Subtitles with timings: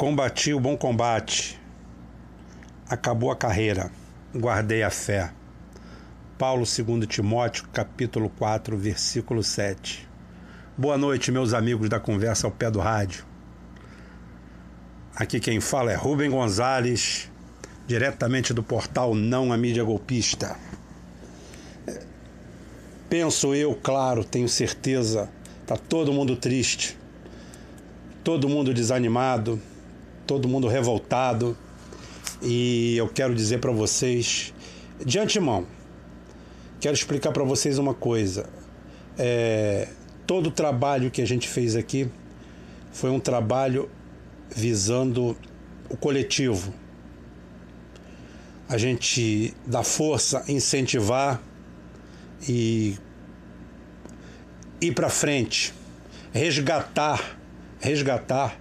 [0.00, 1.60] Combati o bom combate.
[2.88, 3.92] Acabou a carreira.
[4.34, 5.30] Guardei a fé.
[6.38, 10.08] Paulo 2 Timóteo, capítulo 4, versículo 7.
[10.74, 13.26] Boa noite, meus amigos da conversa ao pé do rádio.
[15.14, 17.30] Aqui quem fala é Rubem Gonzalez,
[17.86, 20.56] diretamente do portal Não a Mídia Golpista.
[23.10, 25.28] Penso eu, claro, tenho certeza,
[25.66, 26.98] tá todo mundo triste,
[28.24, 29.60] todo mundo desanimado,
[30.30, 31.58] todo mundo revoltado.
[32.40, 34.54] E eu quero dizer para vocês,
[35.04, 35.66] de antemão,
[36.78, 38.48] quero explicar para vocês uma coisa.
[39.18, 39.88] É,
[40.28, 42.08] todo o trabalho que a gente fez aqui
[42.92, 43.90] foi um trabalho
[44.54, 45.36] visando
[45.88, 46.72] o coletivo.
[48.68, 51.42] A gente dá força, incentivar
[52.48, 52.96] e
[54.80, 55.74] ir para frente,
[56.32, 57.36] resgatar,
[57.80, 58.56] resgatar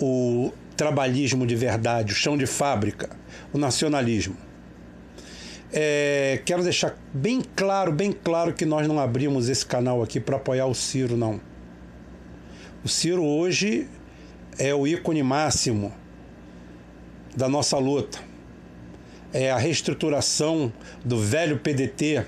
[0.00, 3.10] o trabalhismo de verdade, o chão de fábrica,
[3.52, 4.36] o nacionalismo.
[5.72, 10.36] É, quero deixar bem claro, bem claro que nós não abrimos esse canal aqui para
[10.36, 11.40] apoiar o Ciro, não.
[12.84, 13.88] O Ciro hoje
[14.58, 15.92] é o ícone máximo
[17.36, 18.18] da nossa luta.
[19.32, 20.72] É a reestruturação
[21.04, 22.24] do velho PDT,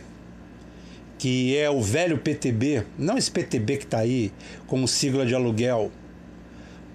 [1.19, 4.33] que é o velho PTB, não esse PTB que está aí
[4.67, 5.93] como sigla de aluguel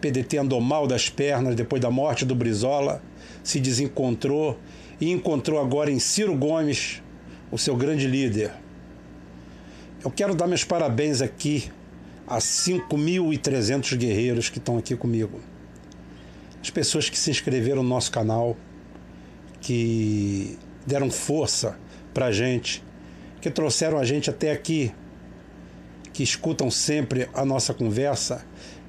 [0.02, 3.03] PDT andou mal das pernas depois da morte do Brizola,
[3.44, 4.57] se desencontrou
[4.99, 7.02] e encontrou agora em Ciro Gomes,
[7.52, 8.52] o seu grande líder.
[10.03, 11.72] Eu quero dar meus parabéns aqui
[12.27, 15.39] a 5.300 guerreiros que estão aqui comigo.
[16.61, 18.57] As pessoas que se inscreveram no nosso canal,
[19.59, 21.77] que deram força
[22.13, 22.83] para a gente,
[23.39, 24.91] que trouxeram a gente até aqui,
[26.13, 28.45] que escutam sempre a nossa conversa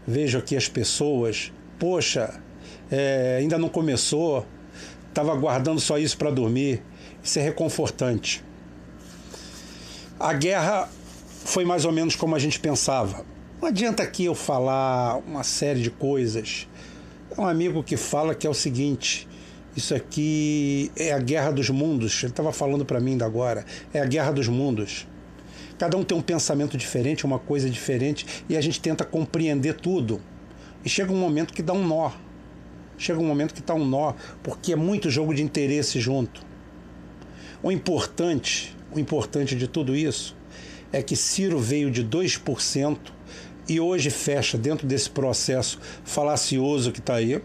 [0.06, 2.40] vejo aqui as pessoas, poxa,
[2.90, 4.46] é, ainda não começou,
[5.08, 6.82] estava guardando só isso para dormir.
[7.22, 8.44] Isso é reconfortante.
[10.18, 10.88] A guerra
[11.44, 13.24] foi mais ou menos como a gente pensava.
[13.60, 16.68] Não adianta aqui eu falar uma série de coisas.
[17.36, 19.28] É um amigo que fala que é o seguinte:
[19.76, 22.22] isso aqui é a guerra dos mundos.
[22.22, 23.64] Ele estava falando para mim ainda agora.
[23.94, 25.06] É a guerra dos mundos.
[25.82, 30.20] Cada um tem um pensamento diferente, uma coisa diferente, e a gente tenta compreender tudo.
[30.84, 32.12] E chega um momento que dá um nó.
[32.96, 36.46] Chega um momento que está um nó, porque é muito jogo de interesse junto.
[37.60, 40.36] O importante, o importante de tudo isso
[40.92, 42.98] é que Ciro veio de 2%
[43.68, 47.42] e hoje fecha dentro desse processo falacioso que está aí.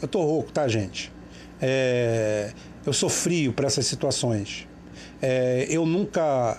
[0.00, 1.12] Eu tô rouco, tá, gente?
[1.60, 2.54] É,
[2.86, 4.66] eu sou frio para essas situações.
[5.20, 6.58] É, eu nunca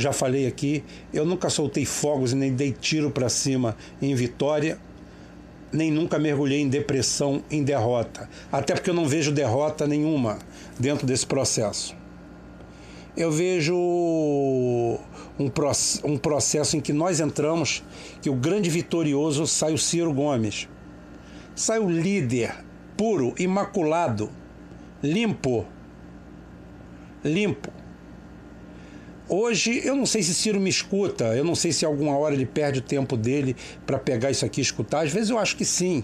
[0.00, 4.78] já falei aqui, eu nunca soltei fogos e nem dei tiro para cima em vitória,
[5.72, 10.38] nem nunca mergulhei em depressão em derrota, até porque eu não vejo derrota nenhuma
[10.78, 11.94] dentro desse processo.
[13.16, 15.00] Eu vejo um,
[16.04, 17.82] um processo em que nós entramos,
[18.22, 20.68] que o grande vitorioso sai o Ciro Gomes.
[21.54, 22.54] Sai o líder
[22.96, 24.30] puro, imaculado,
[25.02, 25.66] limpo.
[27.22, 27.79] Limpo
[29.32, 32.44] Hoje, eu não sei se Ciro me escuta, eu não sei se alguma hora ele
[32.44, 33.54] perde o tempo dele
[33.86, 35.04] para pegar isso aqui e escutar.
[35.04, 36.02] Às vezes eu acho que sim.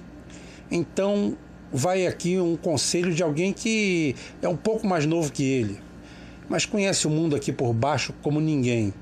[0.70, 1.36] Então,
[1.72, 5.76] vai aqui um conselho de alguém que é um pouco mais novo que ele,
[6.48, 8.94] mas conhece o mundo aqui por baixo como ninguém,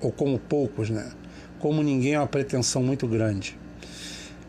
[0.00, 1.12] ou como poucos, né?
[1.58, 3.58] Como ninguém é uma pretensão muito grande.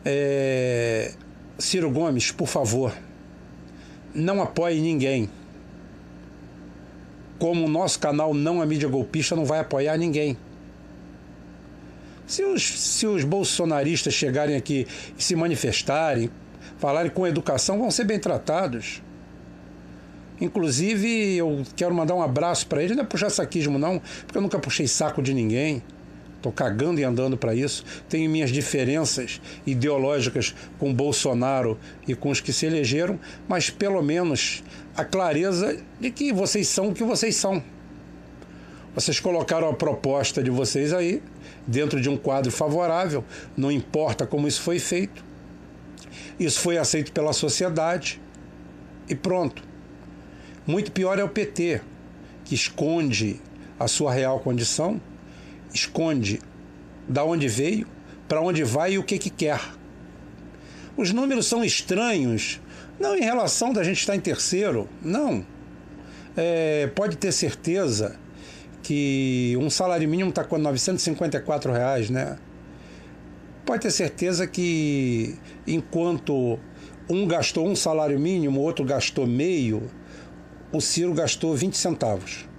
[0.05, 1.11] É...
[1.59, 2.97] Ciro Gomes, por favor,
[4.15, 5.29] não apoie ninguém
[7.41, 10.37] como o nosso canal Não a Mídia Golpista não vai apoiar ninguém.
[12.27, 14.85] Se os, se os bolsonaristas chegarem aqui
[15.17, 16.29] e se manifestarem,
[16.77, 19.01] falarem com educação, vão ser bem tratados.
[20.39, 24.41] Inclusive, eu quero mandar um abraço para eles, não é puxar saquismo, não, porque eu
[24.43, 25.81] nunca puxei saco de ninguém.
[26.35, 27.83] Estou cagando e andando para isso.
[28.07, 31.77] Tenho minhas diferenças ideológicas com Bolsonaro
[32.07, 34.63] e com os que se elegeram, mas pelo menos
[34.95, 37.63] a clareza de que vocês são o que vocês são.
[38.93, 41.21] Vocês colocaram a proposta de vocês aí
[41.65, 43.23] dentro de um quadro favorável,
[43.55, 45.23] não importa como isso foi feito.
[46.39, 48.21] Isso foi aceito pela sociedade
[49.07, 49.63] e pronto.
[50.65, 51.81] Muito pior é o PT,
[52.43, 53.39] que esconde
[53.79, 54.99] a sua real condição
[55.73, 56.39] esconde
[57.07, 57.87] da onde veio,
[58.27, 59.59] para onde vai e o que, que quer.
[60.95, 62.59] Os números são estranhos,
[63.01, 65.45] não em relação da gente estar em terceiro, não.
[66.37, 68.17] É, pode ter certeza
[68.81, 72.37] que um salário mínimo está com 954 reais, né?
[73.71, 76.59] pode ter certeza que enquanto
[77.09, 79.83] um gastou um salário mínimo, o outro gastou meio,
[80.73, 82.49] o Ciro gastou 20 centavos.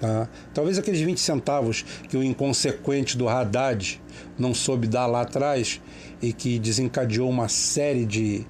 [0.00, 0.28] Tá?
[0.52, 4.00] Talvez aqueles 20 centavos que o inconsequente do Haddad
[4.38, 5.80] não soube dar lá atrás
[6.20, 8.46] e que desencadeou uma série de,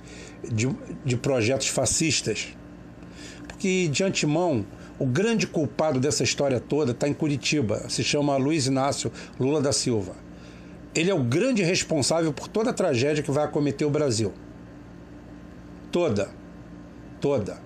[0.52, 0.68] de,
[1.04, 2.48] de projetos fascistas.
[3.46, 4.64] Porque, de antemão,
[4.98, 9.72] o grande culpado dessa história toda está em Curitiba, se chama Luiz Inácio Lula da
[9.72, 10.14] Silva.
[10.94, 14.32] Ele é o grande responsável por toda a tragédia que vai acometer o Brasil.
[15.90, 16.30] Toda.
[17.20, 17.58] Toda.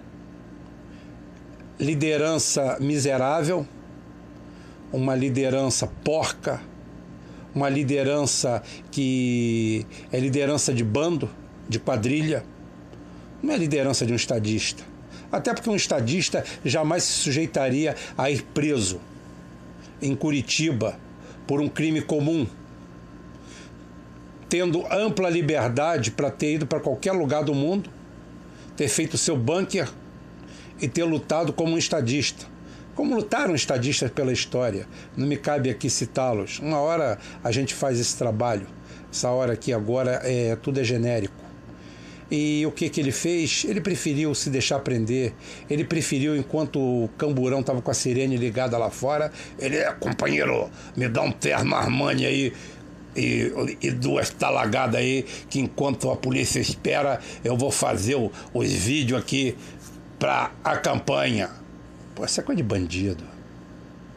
[1.78, 3.66] Liderança miserável,
[4.92, 6.60] uma liderança porca,
[7.54, 11.28] uma liderança que é liderança de bando,
[11.68, 12.44] de quadrilha,
[13.42, 14.82] não é liderança de um estadista.
[15.30, 19.00] Até porque um estadista jamais se sujeitaria a ir preso
[20.00, 20.98] em Curitiba
[21.46, 22.46] por um crime comum,
[24.48, 27.90] tendo ampla liberdade para ter ido para qualquer lugar do mundo,
[28.76, 29.88] ter feito seu bunker
[30.80, 32.46] e ter lutado como um estadista.
[32.94, 34.86] Como lutaram estadistas pela história.
[35.16, 36.58] Não me cabe aqui citá-los.
[36.58, 38.66] Uma hora a gente faz esse trabalho.
[39.12, 41.47] Essa hora aqui agora é tudo é genérico.
[42.30, 43.64] E o que, que ele fez?
[43.66, 45.32] Ele preferiu se deixar prender.
[45.68, 50.70] Ele preferiu, enquanto o camburão estava com a sirene ligada lá fora, ele é companheiro,
[50.94, 52.52] me dá um terno Armani aí
[53.16, 58.70] e, e, duas talagadas aí, que enquanto a polícia espera, eu vou fazer o, os
[58.70, 59.56] vídeos aqui
[60.18, 61.50] para a campanha.
[62.14, 63.24] Pô, essa é coisa de bandido.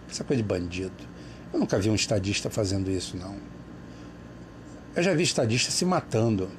[0.09, 0.91] Essa é coisa de bandido.
[1.53, 3.35] Eu nunca vi um estadista fazendo isso, não.
[4.95, 6.49] Eu já vi estadista se matando.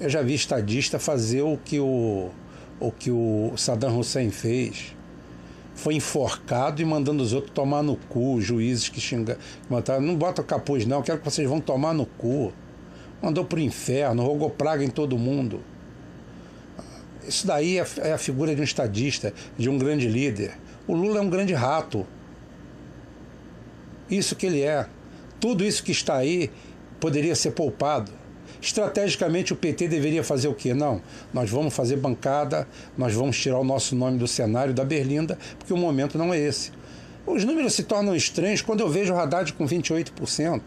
[0.00, 2.30] Eu já vi estadista fazer o que o,
[2.78, 4.94] o que o Saddam Hussein fez.
[5.74, 9.36] Foi enforcado e mandando os outros tomar no cu, juízes que xingam.
[9.68, 10.00] Mataram.
[10.00, 12.52] Não bota capuz, não, quero que vocês vão tomar no cu.
[13.20, 15.60] Mandou pro inferno, rogou praga em todo mundo.
[17.26, 20.56] Isso daí é, é a figura de um estadista, de um grande líder.
[20.86, 22.06] O Lula é um grande rato.
[24.08, 24.86] Isso que ele é.
[25.40, 26.50] Tudo isso que está aí
[27.00, 28.17] poderia ser poupado.
[28.60, 30.74] Estrategicamente, o PT deveria fazer o quê?
[30.74, 31.00] Não,
[31.32, 32.66] nós vamos fazer bancada,
[32.96, 36.38] nós vamos tirar o nosso nome do cenário da Berlinda, porque o momento não é
[36.38, 36.72] esse.
[37.26, 40.62] Os números se tornam estranhos quando eu vejo o Haddad com 28%.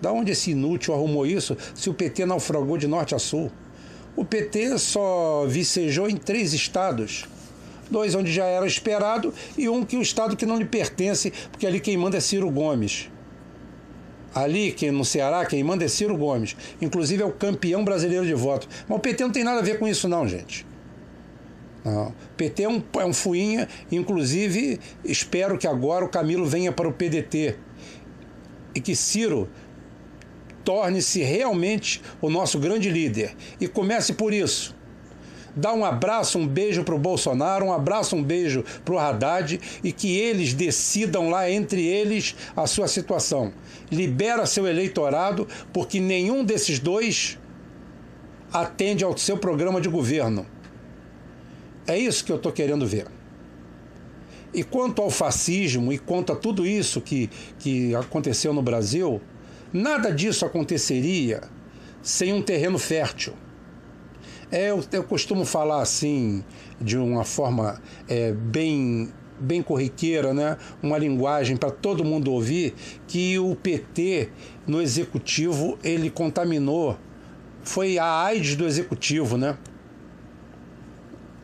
[0.00, 3.50] Da onde esse inútil arrumou isso se o PT naufragou de norte a sul?
[4.14, 7.26] O PT só vicejou em três estados.
[7.90, 11.66] Dois onde já era esperado e um que o estado que não lhe pertence, porque
[11.66, 13.08] ali quem manda é Ciro Gomes.
[14.36, 16.54] Ali, quem, no Ceará, quem manda é Ciro Gomes.
[16.78, 18.68] Inclusive é o campeão brasileiro de voto.
[18.86, 20.66] Mas o PT não tem nada a ver com isso, não, gente.
[21.82, 22.14] Não.
[22.36, 26.92] PT é um, é um fuinha, inclusive espero que agora o Camilo venha para o
[26.92, 27.56] PDT.
[28.74, 29.48] E que Ciro
[30.62, 33.34] torne-se realmente o nosso grande líder.
[33.58, 34.75] E comece por isso
[35.56, 39.58] dá um abraço, um beijo para o Bolsonaro, um abraço, um beijo para o Haddad
[39.82, 43.52] e que eles decidam lá entre eles a sua situação.
[43.90, 47.38] Libera seu eleitorado, porque nenhum desses dois
[48.52, 50.46] atende ao seu programa de governo.
[51.86, 53.06] É isso que eu estou querendo ver.
[54.52, 59.20] E quanto ao fascismo e quanto a tudo isso que, que aconteceu no Brasil,
[59.72, 61.42] nada disso aconteceria
[62.02, 63.34] sem um terreno fértil.
[64.50, 66.44] É, eu, eu costumo falar assim,
[66.80, 70.56] de uma forma é, bem bem corriqueira, né?
[70.82, 72.74] uma linguagem para todo mundo ouvir,
[73.06, 74.30] que o PT
[74.66, 76.98] no executivo ele contaminou.
[77.62, 79.58] Foi a AIDS do executivo, né?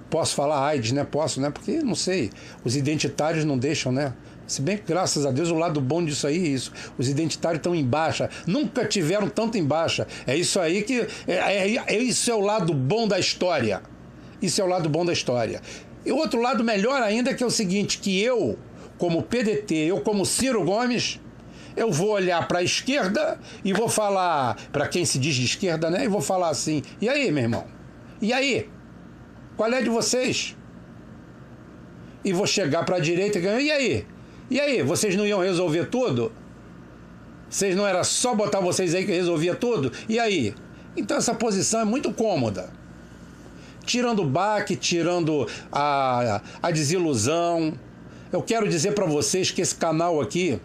[0.09, 1.05] Posso falar AIDS, né?
[1.05, 1.51] Posso, né?
[1.51, 2.31] Porque não sei,
[2.65, 4.15] os identitários não deixam, né?
[4.47, 6.73] Se bem que, graças a Deus, o lado bom disso aí é isso.
[6.99, 8.29] Os identitários estão em baixa.
[8.47, 10.07] Nunca tiveram tanto em baixa.
[10.27, 11.07] É isso aí que.
[11.27, 13.83] É, é, é, isso é o lado bom da história.
[14.41, 15.61] Isso é o lado bom da história.
[16.05, 18.59] E o outro lado melhor ainda é que é o seguinte: que eu,
[18.99, 21.21] como PDT, eu como Ciro Gomes,
[21.77, 25.89] eu vou olhar para a esquerda e vou falar, para quem se diz de esquerda,
[25.89, 26.05] né?
[26.05, 27.65] E vou falar assim: e aí, meu irmão?
[28.21, 28.69] E aí?
[29.57, 30.57] Qual é de vocês?
[32.25, 34.07] E vou chegar para a direita e ganhar, e aí?
[34.53, 36.31] E aí, vocês não iam resolver tudo?
[37.49, 39.91] Vocês não era só botar vocês aí que resolvia tudo?
[40.07, 40.55] E aí?
[40.95, 42.71] Então essa posição é muito cômoda.
[43.83, 47.73] Tirando o baque, tirando a, a desilusão.
[48.31, 50.61] Eu quero dizer para vocês que esse canal aqui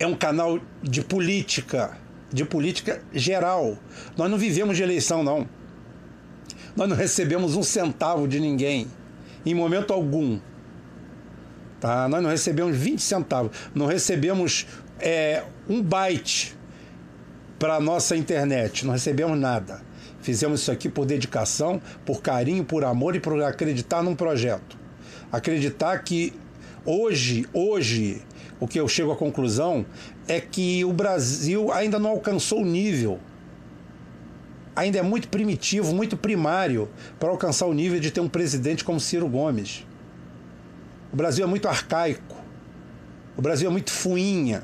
[0.00, 1.96] é um canal de política,
[2.32, 3.78] de política geral.
[4.16, 5.48] Nós não vivemos de eleição, não.
[6.74, 8.88] Nós não recebemos um centavo de ninguém,
[9.46, 10.40] em momento algum.
[11.80, 12.08] Tá?
[12.08, 14.66] Nós não recebemos 20 centavos, não recebemos
[15.00, 16.54] é, um byte
[17.58, 18.86] para a nossa internet.
[18.86, 19.82] Não recebemos nada.
[20.22, 24.78] Fizemos isso aqui por dedicação, por carinho, por amor e por acreditar num projeto.
[25.32, 26.32] Acreditar que
[26.84, 28.22] hoje, hoje,
[28.58, 29.84] o que eu chego à conclusão
[30.28, 33.18] é que o Brasil ainda não alcançou o nível.
[34.76, 39.00] Ainda é muito primitivo, muito primário para alcançar o nível de ter um presidente como
[39.00, 39.84] Ciro Gomes.
[41.12, 42.36] O Brasil é muito arcaico.
[43.36, 44.62] O Brasil é muito fuinha.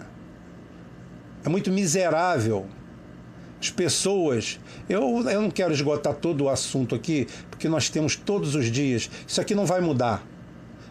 [1.44, 2.66] É muito miserável.
[3.60, 4.60] As pessoas.
[4.88, 9.10] Eu, eu não quero esgotar todo o assunto aqui, porque nós temos todos os dias.
[9.26, 10.22] Isso aqui não vai mudar.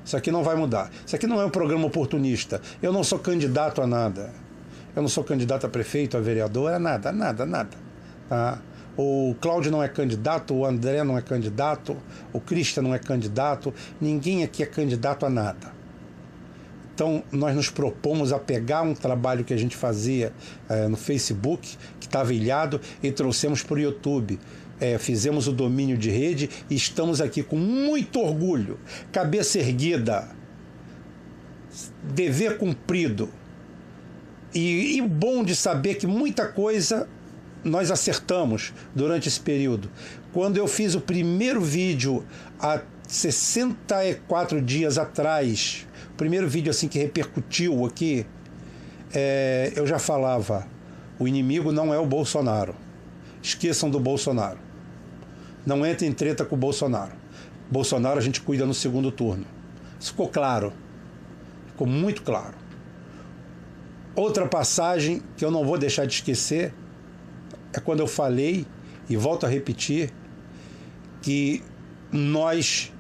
[0.04, 0.92] Isso aqui não vai mudar.
[1.06, 2.62] Isso aqui não é um programa oportunista.
[2.82, 4.34] Eu não sou candidato a nada.
[4.96, 7.78] Eu não sou candidato a prefeito, a vereador, a nada, a nada, a nada.
[8.30, 8.60] Tá?
[8.98, 11.98] O Cláudio não é candidato, o André não é candidato,
[12.32, 15.74] o Cristian não é candidato, ninguém aqui é candidato a nada.
[16.94, 20.32] Então, nós nos propomos a pegar um trabalho que a gente fazia
[20.70, 24.40] é, no Facebook, que estava ilhado, e trouxemos para o YouTube.
[24.80, 28.80] É, fizemos o domínio de rede e estamos aqui com muito orgulho,
[29.12, 30.30] cabeça erguida,
[32.02, 33.30] dever cumprido.
[34.54, 37.10] E, e bom de saber que muita coisa
[37.66, 39.90] nós acertamos durante esse período.
[40.32, 42.24] Quando eu fiz o primeiro vídeo
[42.60, 48.26] há 64 dias atrás, o primeiro vídeo assim que repercutiu aqui,
[49.14, 50.68] é, eu já falava:
[51.18, 52.76] o inimigo não é o Bolsonaro.
[53.42, 54.60] Esqueçam do Bolsonaro.
[55.66, 57.14] Não entre em treta com o Bolsonaro.
[57.70, 59.46] Bolsonaro a gente cuida no segundo turno.
[60.00, 60.72] Isso ficou claro.
[61.68, 62.54] Ficou muito claro.
[64.16, 66.74] Outra passagem que eu não vou deixar de esquecer
[67.80, 68.66] é quando eu falei,
[69.10, 70.14] e volto a repetir,
[71.22, 71.64] que
[72.12, 72.92] nós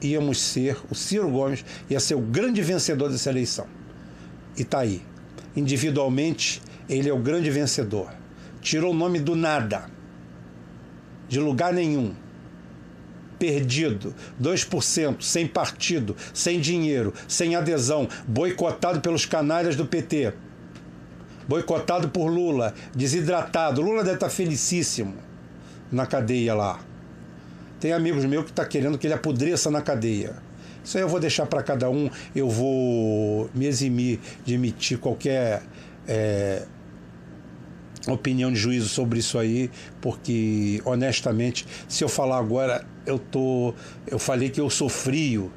[0.00, 3.66] íamos ser, o Ciro Gomes ia ser o grande vencedor dessa eleição.
[4.56, 5.02] E está aí.
[5.56, 8.10] Individualmente, ele é o grande vencedor.
[8.60, 9.86] Tirou o nome do nada,
[11.28, 12.14] de lugar nenhum.
[13.38, 20.32] Perdido, 2%, sem partido, sem dinheiro, sem adesão, boicotado pelos canalhas do PT
[21.48, 23.82] boicotado por Lula, desidratado.
[23.82, 25.14] Lula deve estar felicíssimo
[25.90, 26.80] na cadeia lá.
[27.80, 30.36] Tem amigos meus que estão tá querendo que ele apodreça na cadeia.
[30.82, 32.10] Isso aí eu vou deixar para cada um.
[32.34, 35.62] Eu vou me eximir de emitir qualquer
[36.06, 36.66] é,
[38.06, 39.70] opinião de juízo sobre isso aí,
[40.00, 43.74] porque honestamente, se eu falar agora, eu tô,
[44.06, 45.50] eu falei que eu sou frio.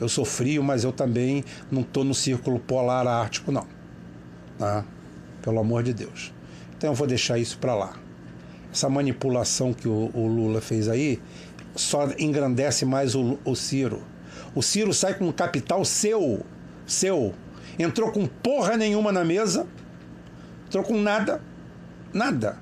[0.00, 3.66] Eu sou frio, mas eu também não estou no círculo polar ártico, não.
[4.56, 4.84] Tá?
[5.42, 6.32] Pelo amor de Deus.
[6.76, 7.94] Então eu vou deixar isso para lá.
[8.72, 11.20] Essa manipulação que o, o, Lula fez aí
[11.74, 14.02] só engrandece mais o, o Ciro.
[14.54, 16.44] O Ciro sai com um capital seu,
[16.86, 17.34] seu.
[17.78, 19.66] Entrou com porra nenhuma na mesa,
[20.66, 21.40] entrou com nada,
[22.12, 22.58] nada.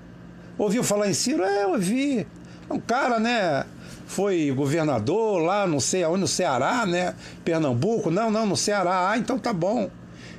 [0.58, 1.42] Ouviu falar em Ciro?
[1.42, 2.26] É, ouvi.
[2.68, 3.64] É um cara, né?
[4.06, 7.14] Foi governador lá, não sei aonde, no Ceará, né?
[7.44, 8.10] Pernambuco.
[8.10, 9.10] Não, não, no Ceará.
[9.10, 9.90] Ah, então tá bom.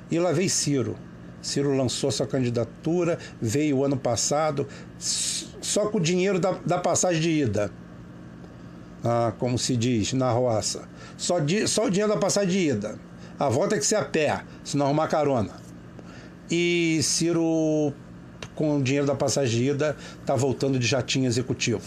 [0.10, 0.96] E lá veio Ciro.
[1.42, 4.68] Ciro lançou sua candidatura, veio o ano passado,
[4.98, 7.72] só com o dinheiro da, da passagem de ida.
[9.04, 10.88] Ah, como se diz na roça.
[11.18, 13.00] Só, di, só o dinheiro da passagem de ida.
[13.40, 15.54] A volta é que ser a pé, se não arrumar carona.
[16.50, 17.94] E Ciro,
[18.56, 21.84] com o dinheiro da passagem de ida, está voltando de jatinho executivo.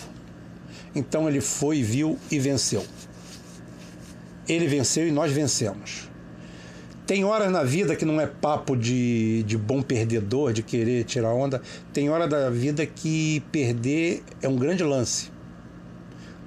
[0.95, 2.85] Então ele foi, viu e venceu.
[4.49, 6.10] Ele venceu e nós vencemos.
[7.11, 11.35] Tem horas na vida que não é papo de, de bom perdedor, de querer tirar
[11.35, 11.61] onda.
[11.93, 15.29] Tem hora da vida que perder é um grande lance.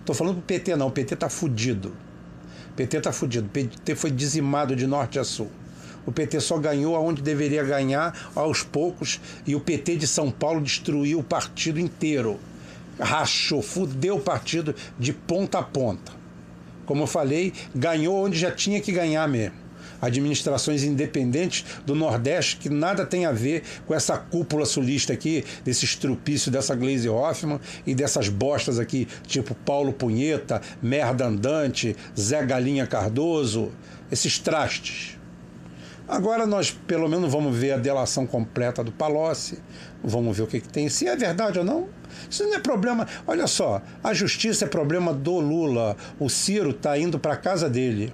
[0.06, 1.94] Tô falando pro PT não, o PT tá fudido.
[2.72, 3.48] O PT tá fudido.
[3.48, 5.52] O PT foi dizimado de norte a sul.
[6.06, 10.62] O PT só ganhou aonde deveria ganhar aos poucos e o PT de São Paulo
[10.62, 12.40] destruiu o partido inteiro.
[12.98, 16.14] Rachou, fudeu o partido de ponta a ponta.
[16.86, 19.63] Como eu falei, ganhou onde já tinha que ganhar mesmo
[20.02, 25.86] administrações independentes do Nordeste que nada tem a ver com essa cúpula sulista aqui, desse
[25.86, 32.88] estrupício dessa Glaze Hoffman e dessas bostas aqui, tipo Paulo Punheta, Merda Andante, Zé Galinha
[32.88, 33.72] Cardoso,
[34.12, 35.18] esses trastes.
[36.08, 39.58] Agora nós pelo menos vamos ver a delação completa do Palocci,
[40.04, 41.88] vamos ver o que, que tem, se é verdade ou não.
[42.30, 43.08] Isso não é problema.
[43.26, 45.96] Olha só, a justiça é problema do Lula.
[46.20, 48.14] O Ciro está indo para a casa dele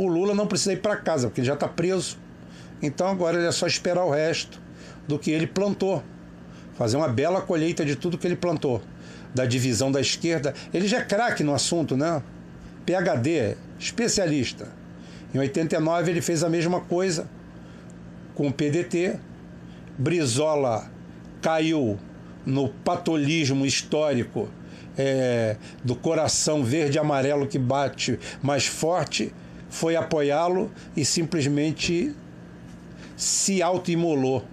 [0.00, 2.16] o Lula não precisa ir para casa, porque ele já está preso.
[2.80, 4.58] Então agora ele é só esperar o resto
[5.06, 6.02] do que ele plantou.
[6.74, 8.80] Fazer uma bela colheita de tudo que ele plantou.
[9.34, 10.54] Da divisão da esquerda.
[10.72, 12.22] Ele já é craque no assunto, né?
[12.86, 14.68] PHD, especialista.
[15.34, 17.28] Em 89 ele fez a mesma coisa
[18.34, 19.18] com o PDT.
[19.98, 20.90] Brizola
[21.42, 21.98] caiu
[22.46, 24.48] no patolismo histórico
[24.96, 29.32] é, do coração verde e amarelo que bate mais forte,
[29.70, 32.14] foi apoiá-lo e simplesmente
[33.16, 34.44] se autoimolou.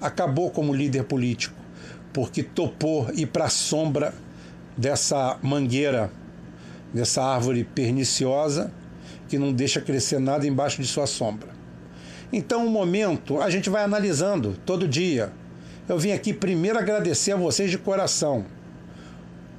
[0.00, 1.54] Acabou como líder político,
[2.12, 4.14] porque topou ir para a sombra
[4.76, 6.10] dessa mangueira,
[6.92, 8.72] dessa árvore perniciosa
[9.28, 11.48] que não deixa crescer nada embaixo de sua sombra.
[12.32, 15.32] Então, o momento a gente vai analisando todo dia.
[15.88, 18.44] Eu vim aqui primeiro agradecer a vocês de coração.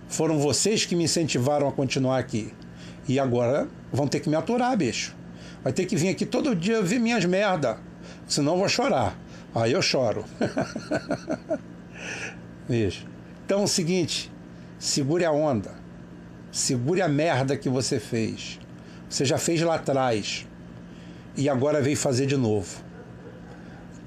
[0.07, 2.53] Foram vocês que me incentivaram a continuar aqui.
[3.07, 5.15] E agora vão ter que me aturar, bicho.
[5.63, 7.77] Vai ter que vir aqui todo dia ver minhas merda.
[8.27, 9.17] Senão vou chorar.
[9.53, 10.25] Aí eu choro.
[12.67, 13.05] bicho.
[13.45, 14.31] Então é o seguinte,
[14.77, 15.75] segure a onda.
[16.51, 18.59] Segure a merda que você fez.
[19.09, 20.45] Você já fez lá atrás
[21.35, 22.83] e agora veio fazer de novo.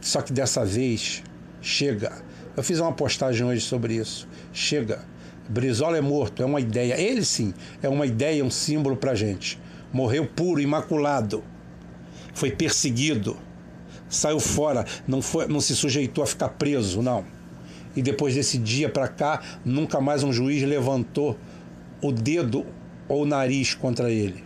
[0.00, 1.22] Só que dessa vez,
[1.60, 2.12] chega.
[2.56, 4.28] Eu fiz uma postagem hoje sobre isso.
[4.52, 5.04] Chega.
[5.49, 7.00] Brizola é morto, é uma ideia.
[7.00, 9.58] Ele sim é uma ideia, um símbolo pra gente.
[9.92, 11.42] Morreu puro, imaculado.
[12.35, 13.37] Foi perseguido.
[14.09, 17.25] Saiu fora, não, foi, não se sujeitou a ficar preso, não.
[17.94, 21.38] E depois desse dia para cá, nunca mais um juiz levantou
[22.02, 22.66] o dedo
[23.09, 24.44] ou o nariz contra ele.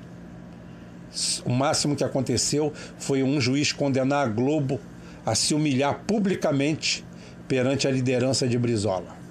[1.44, 4.80] O máximo que aconteceu foi um juiz condenar a Globo
[5.24, 7.04] a se humilhar publicamente
[7.46, 9.23] perante a liderança de Brizola.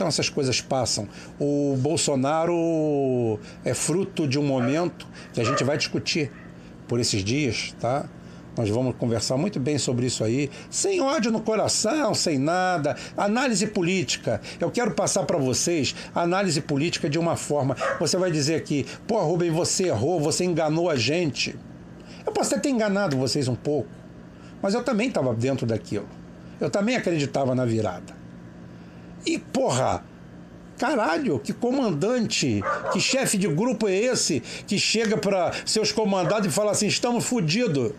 [0.00, 1.06] Então essas coisas passam.
[1.38, 6.32] O Bolsonaro é fruto de um momento que a gente vai discutir
[6.88, 8.08] por esses dias, tá?
[8.56, 12.96] Nós vamos conversar muito bem sobre isso aí, sem ódio no coração, sem nada.
[13.14, 14.40] Análise política.
[14.58, 17.76] Eu quero passar para vocês análise política de uma forma.
[18.00, 21.54] Você vai dizer aqui, pô, Rubem, você errou, você enganou a gente.
[22.24, 23.90] Eu posso até ter enganado vocês um pouco,
[24.62, 26.08] mas eu também estava dentro daquilo.
[26.58, 28.19] Eu também acreditava na virada.
[29.26, 30.04] E, porra,
[30.80, 36.50] Caralho, que comandante, que chefe de grupo é esse que chega para seus comandados e
[36.50, 37.92] fala assim: estamos fodidos.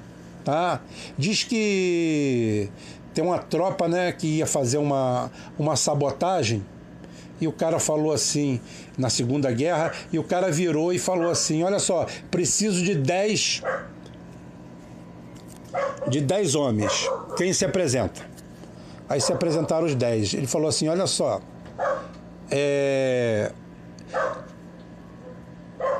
[0.43, 0.81] Tá?
[1.15, 2.67] Diz que
[3.13, 6.65] tem uma tropa né, que ia fazer uma, uma sabotagem
[7.39, 8.59] e o cara falou assim
[8.97, 13.61] na Segunda Guerra e o cara virou e falou assim: Olha só, preciso de 10
[16.07, 17.07] de 10 homens.
[17.37, 18.30] Quem se apresenta?
[19.11, 20.35] Aí se apresentaram os 10.
[20.35, 21.41] Ele falou assim: Olha só,
[22.49, 23.51] é...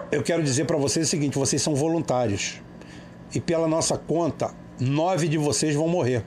[0.10, 2.62] eu quero dizer para vocês o seguinte: vocês são voluntários
[3.36, 6.24] e pela nossa conta, nove de vocês vão morrer.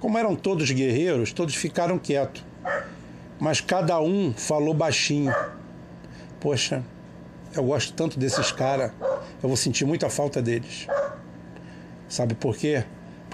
[0.00, 2.42] Como eram todos guerreiros, todos ficaram quietos.
[3.38, 5.34] Mas cada um falou baixinho.
[6.40, 6.82] Poxa,
[7.54, 8.92] eu gosto tanto desses caras,
[9.42, 10.86] eu vou sentir muita falta deles.
[12.08, 12.86] Sabe por quê?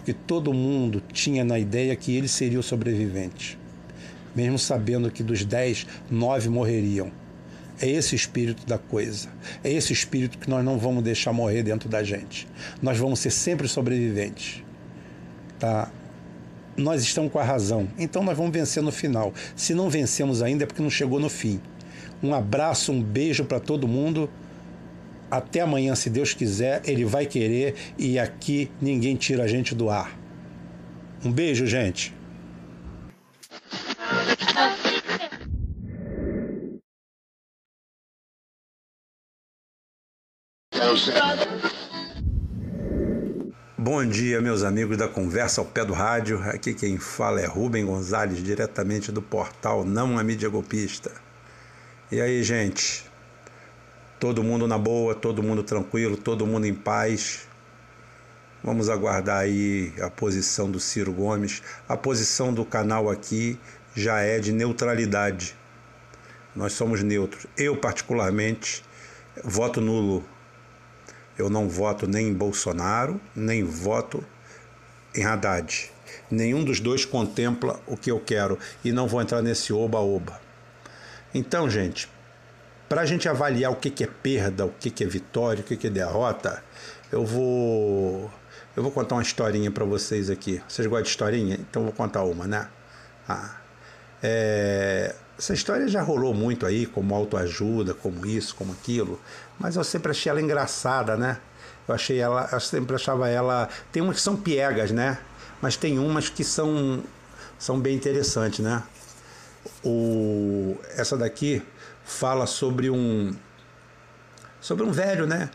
[0.08, 3.58] Porque todo mundo tinha na ideia que ele seria o sobrevivente.
[4.34, 7.12] Mesmo sabendo que dos dez, nove morreriam.
[7.78, 9.28] É esse espírito da coisa.
[9.62, 12.48] É esse espírito que nós não vamos deixar morrer dentro da gente.
[12.80, 14.64] Nós vamos ser sempre sobreviventes.
[15.58, 15.92] Tá?
[16.74, 17.86] Nós estamos com a razão.
[17.98, 19.34] Então nós vamos vencer no final.
[19.54, 21.60] Se não vencemos ainda é porque não chegou no fim.
[22.22, 24.30] Um abraço, um beijo para todo mundo.
[25.30, 29.90] Até amanhã, se Deus quiser, Ele vai querer e aqui ninguém tira a gente do
[29.90, 30.18] ar.
[31.24, 32.14] Um beijo, gente.
[43.76, 46.40] Bom dia, meus amigos da Conversa ao Pé do Rádio.
[46.42, 51.10] Aqui quem fala é Rubem Gonzalez, diretamente do portal Não a Mídia Golpista.
[52.10, 53.07] E aí, gente?
[54.18, 57.48] Todo mundo na boa, todo mundo tranquilo, todo mundo em paz.
[58.62, 61.62] Vamos aguardar aí a posição do Ciro Gomes.
[61.88, 63.58] A posição do canal aqui
[63.94, 65.54] já é de neutralidade.
[66.54, 67.46] Nós somos neutros.
[67.56, 68.82] Eu, particularmente,
[69.44, 70.24] voto nulo
[71.38, 74.24] eu não voto nem em Bolsonaro, nem voto
[75.14, 75.88] em Haddad.
[76.28, 80.40] Nenhum dos dois contempla o que eu quero e não vou entrar nesse oba-oba.
[81.32, 82.08] Então, gente,
[82.88, 85.64] para a gente avaliar o que, que é perda, o que, que é vitória, o
[85.64, 86.62] que, que é derrota,
[87.12, 88.30] eu vou
[88.76, 90.62] eu vou contar uma historinha para vocês aqui.
[90.68, 91.54] Vocês gostam de historinha?
[91.56, 92.68] Então vou contar uma, né?
[93.28, 93.56] Ah,
[94.22, 99.20] é, essa história já rolou muito aí, como autoajuda, como isso, como aquilo,
[99.58, 101.38] mas eu sempre achei ela engraçada, né?
[101.86, 103.68] Eu achei ela, eu sempre achava ela.
[103.90, 105.18] Tem umas que são piegas, né?
[105.60, 107.02] Mas tem umas que são,
[107.58, 108.82] são bem interessantes, né?
[109.84, 111.62] O, essa daqui
[112.08, 113.34] fala sobre um
[114.60, 115.50] sobre um velho, né?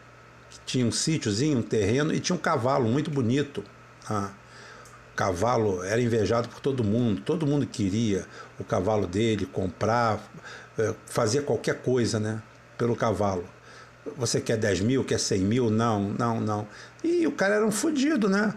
[0.49, 3.63] Que tinha um sítiozinho, um terreno e tinha um cavalo muito bonito.
[4.09, 4.31] Ah.
[5.15, 8.25] cavalo era invejado por todo mundo, todo mundo queria
[8.59, 10.19] o cavalo dele, comprar,
[10.77, 12.41] é, fazer qualquer coisa, né?
[12.77, 13.45] Pelo cavalo.
[14.17, 15.69] Você quer 10 mil, quer 100 mil?
[15.69, 16.67] Não, não, não.
[17.03, 18.53] E o cara era um fodido, né?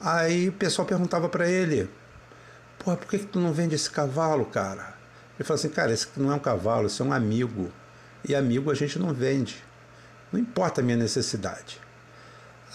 [0.00, 1.88] Aí o pessoal perguntava para ele:
[2.78, 5.01] por que, que tu não vende esse cavalo, cara?
[5.42, 7.70] Ele falou assim: Cara, esse não é um cavalo, isso é um amigo.
[8.26, 9.62] E amigo a gente não vende.
[10.30, 11.80] Não importa a minha necessidade.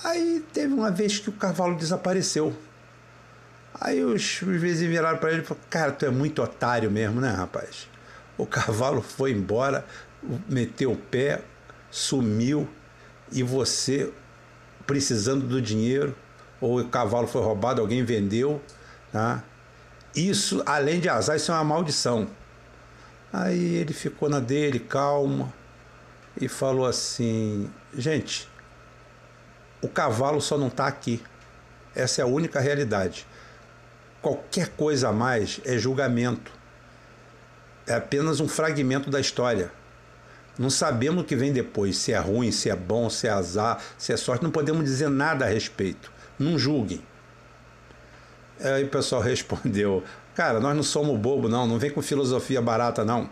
[0.04, 2.54] Aí teve uma vez que o cavalo desapareceu.
[3.80, 7.22] Aí os, os vizinhos viraram para ele e falaram: Cara, tu é muito otário mesmo,
[7.22, 7.88] né, rapaz?
[8.38, 9.86] O cavalo foi embora,
[10.50, 11.42] meteu o pé,
[11.90, 12.68] sumiu
[13.32, 14.12] e você
[14.86, 16.14] precisando do dinheiro,
[16.60, 18.62] ou o cavalo foi roubado, alguém vendeu,
[19.12, 19.42] tá?
[20.14, 22.28] Isso, além de azar, isso é uma maldição.
[23.32, 25.54] Aí ele ficou na dele, calma,
[26.40, 28.50] e falou assim: gente,
[29.82, 31.22] o cavalo só não está aqui.
[31.96, 33.26] Essa é a única realidade.
[34.22, 36.52] Qualquer coisa a mais é julgamento.
[37.86, 39.72] É apenas um fragmento da história.
[40.58, 43.82] Não sabemos o que vem depois, se é ruim, se é bom, se é azar,
[43.98, 46.12] se é sorte, não podemos dizer nada a respeito.
[46.38, 47.04] Não julguem.
[48.60, 50.04] Aí o pessoal respondeu:
[50.38, 53.28] Cara, nós não somos bobo, não, não vem com filosofia barata, não.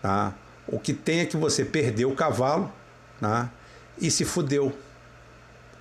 [0.00, 0.32] Tá?
[0.66, 2.72] O que tem é que você perdeu o cavalo
[3.20, 3.50] tá?
[4.00, 4.74] e se fudeu.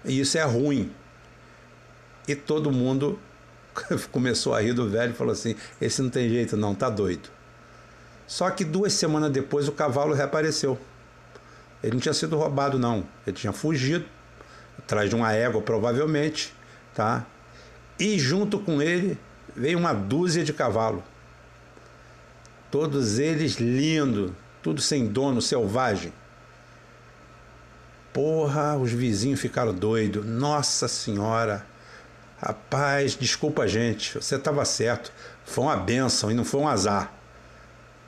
[0.04, 0.92] E isso é ruim.
[2.28, 3.18] E todo mundo
[4.12, 7.30] começou a rir do velho e falou assim: Esse não tem jeito, não, tá doido.
[8.28, 10.78] Só que duas semanas depois o cavalo reapareceu.
[11.82, 13.06] Ele não tinha sido roubado, não.
[13.26, 14.04] Ele tinha fugido,
[14.78, 16.54] atrás de uma égua, provavelmente,
[16.94, 17.26] tá?
[17.98, 19.18] E junto com ele
[19.56, 21.04] veio uma dúzia de cavalos.
[22.72, 26.12] Todos eles lindos, tudo sem dono, selvagem.
[28.12, 30.26] Porra, os vizinhos ficaram doidos.
[30.26, 31.66] Nossa Senhora.
[32.40, 35.12] Rapaz, desculpa a gente, você estava certo.
[35.46, 37.14] Foi uma benção e não foi um azar.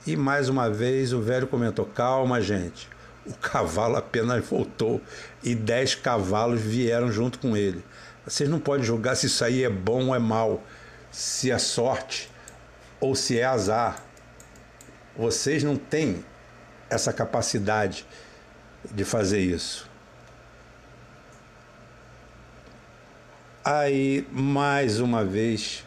[0.06, 2.90] E mais uma vez o velho comentou: calma, gente.
[3.26, 5.02] O cavalo apenas voltou
[5.44, 7.84] e dez cavalos vieram junto com ele.
[8.26, 10.64] Vocês não podem julgar se isso aí é bom ou é mal,
[11.16, 12.30] se é sorte
[13.00, 14.04] ou se é azar.
[15.16, 16.26] Vocês não têm
[16.90, 18.06] essa capacidade
[18.92, 19.90] de fazer isso.
[23.64, 25.86] Aí, mais uma vez,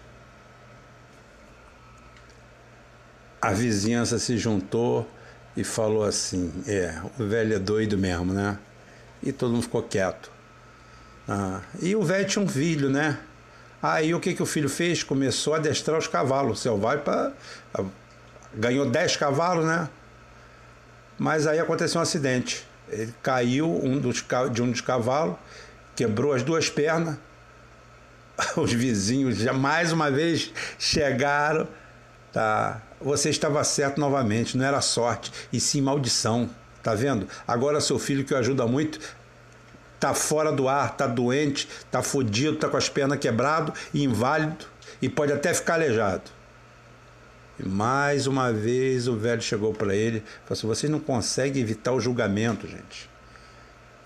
[3.40, 5.06] a vizinhança se juntou
[5.54, 8.58] e falou assim: é, o velho é doido mesmo, né?
[9.22, 10.32] E todo mundo ficou quieto.
[11.28, 13.18] Ah, e o velho tinha um filho, né?
[13.82, 15.02] Aí o que, que o filho fez?
[15.02, 16.60] Começou a adestrar os cavalos.
[16.60, 17.32] Selvagem para.
[18.54, 19.88] Ganhou 10 cavalos, né?
[21.18, 22.66] Mas aí aconteceu um acidente.
[22.88, 25.36] Ele caiu um dos, de um dos cavalos,
[25.94, 27.16] quebrou as duas pernas.
[28.56, 31.66] Os vizinhos já mais uma vez chegaram.
[32.32, 32.80] Tá?
[33.00, 36.48] Você estava certo novamente, não era sorte, e sim maldição.
[36.82, 37.28] Tá vendo?
[37.46, 39.00] Agora seu filho que o ajuda muito
[39.98, 44.66] tá fora do ar, tá doente, tá fodido, tá com as pernas quebrado, inválido
[45.00, 46.30] e pode até ficar aleijado.
[47.58, 51.92] E mais uma vez o velho chegou para ele falou assim: Vocês não conseguem evitar
[51.92, 53.10] o julgamento, gente.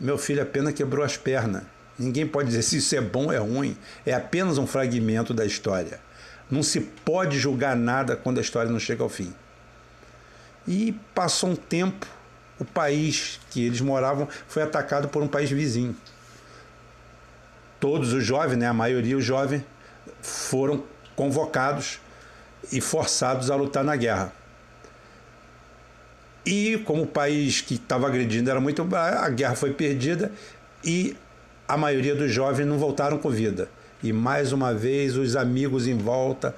[0.00, 1.62] Meu filho apenas quebrou as pernas.
[1.98, 3.76] Ninguém pode dizer se isso é bom ou é ruim.
[4.04, 6.00] É apenas um fragmento da história.
[6.50, 9.32] Não se pode julgar nada quando a história não chega ao fim.
[10.66, 12.06] E passou um tempo,
[12.58, 15.96] o país que eles moravam foi atacado por um país vizinho.
[17.80, 19.64] Todos os jovens, né, a maioria os jovens,
[20.20, 20.84] foram
[21.16, 22.00] convocados
[22.70, 24.32] e forçados a lutar na guerra.
[26.44, 30.32] E como o país que estava agredindo era muito a guerra foi perdida
[30.84, 31.16] e
[31.68, 33.68] a maioria dos jovens não voltaram com vida.
[34.02, 36.54] E mais uma vez os amigos em volta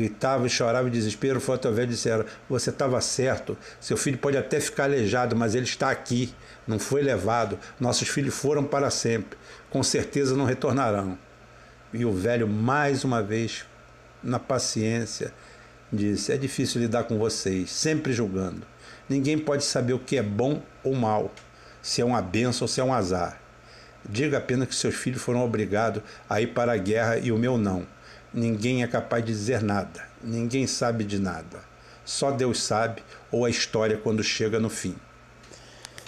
[0.00, 1.38] gritavam e choravam de desespero.
[1.38, 5.90] O fotovelho disseram: Você estava certo, seu filho pode até ficar aleijado, mas ele está
[5.90, 6.34] aqui,
[6.66, 7.58] não foi levado.
[7.78, 11.18] Nossos filhos foram para sempre, com certeza não retornarão.
[11.92, 13.64] E o velho, mais uma vez,
[14.22, 15.32] na paciência,
[15.92, 18.62] disse: É difícil lidar com vocês, sempre julgando.
[19.08, 21.32] Ninguém pode saber o que é bom ou mal,
[21.82, 23.40] se é uma benção ou se é um azar.
[24.08, 27.58] Diga apenas que seus filhos foram obrigados a ir para a guerra e o meu
[27.58, 27.86] não.
[28.32, 31.60] Ninguém é capaz de dizer nada, ninguém sabe de nada.
[32.04, 34.96] Só Deus sabe, ou a história quando chega no fim.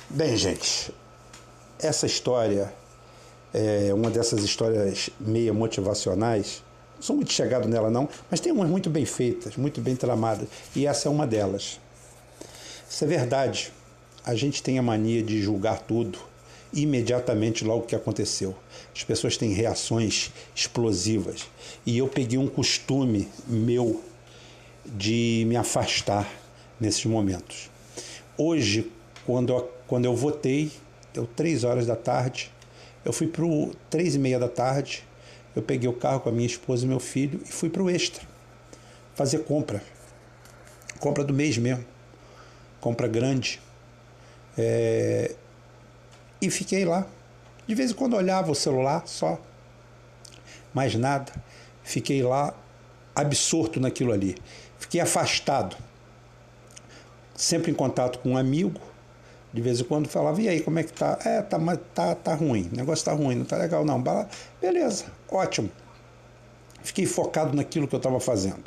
[0.09, 0.95] Bem, gente,
[1.79, 2.73] essa história
[3.53, 6.63] é uma dessas histórias meio motivacionais
[7.03, 10.47] não sou muito chegado nela, não, mas tem umas muito bem feitas, muito bem tramadas,
[10.73, 11.81] e essa é uma delas.
[12.89, 13.73] Isso é verdade.
[14.25, 16.21] A gente tem a mania de julgar tudo
[16.73, 18.57] imediatamente logo que aconteceu.
[18.95, 21.47] As pessoas têm reações explosivas.
[21.85, 24.03] E eu peguei um costume meu
[24.85, 26.29] de me afastar
[26.81, 27.71] nesses momentos.
[28.37, 28.91] Hoje,
[29.27, 30.71] quando eu, quando eu votei,
[31.13, 32.51] deu três horas da tarde,
[33.05, 35.05] eu fui para o três e meia da tarde,
[35.55, 37.91] eu peguei o carro com a minha esposa e meu filho e fui para o
[37.91, 38.33] Extra
[39.15, 39.83] fazer compra.
[40.99, 41.85] Compra do mês mesmo.
[42.81, 43.61] Compra grande.
[44.57, 45.35] É...
[46.43, 47.07] E fiquei lá.
[47.69, 49.41] De vez em quando olhava o celular só.
[50.75, 51.33] Mais nada.
[51.85, 52.53] Fiquei lá
[53.15, 54.37] absorto naquilo ali.
[54.77, 55.77] Fiquei afastado.
[57.37, 58.81] Sempre em contato com um amigo.
[59.53, 61.19] De vez em quando falava, e aí, como é que tá?
[61.25, 61.59] É, tá,
[61.95, 62.71] tá, tá ruim.
[62.73, 64.03] O negócio tá ruim, não tá legal não.
[64.61, 65.71] Beleza, ótimo.
[66.83, 68.65] Fiquei focado naquilo que eu estava fazendo.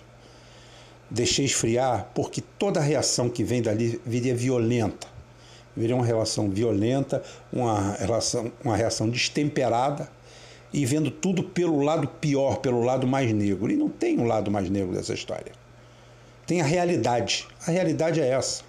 [1.09, 5.14] Deixei esfriar porque toda reação que vem dali viria violenta.
[5.75, 10.09] Viria uma relação violenta, uma, relação, uma reação destemperada
[10.73, 13.71] e vendo tudo pelo lado pior, pelo lado mais negro.
[13.71, 15.51] E não tem um lado mais negro dessa história.
[16.45, 17.47] Tem a realidade.
[17.65, 18.63] A realidade é essa.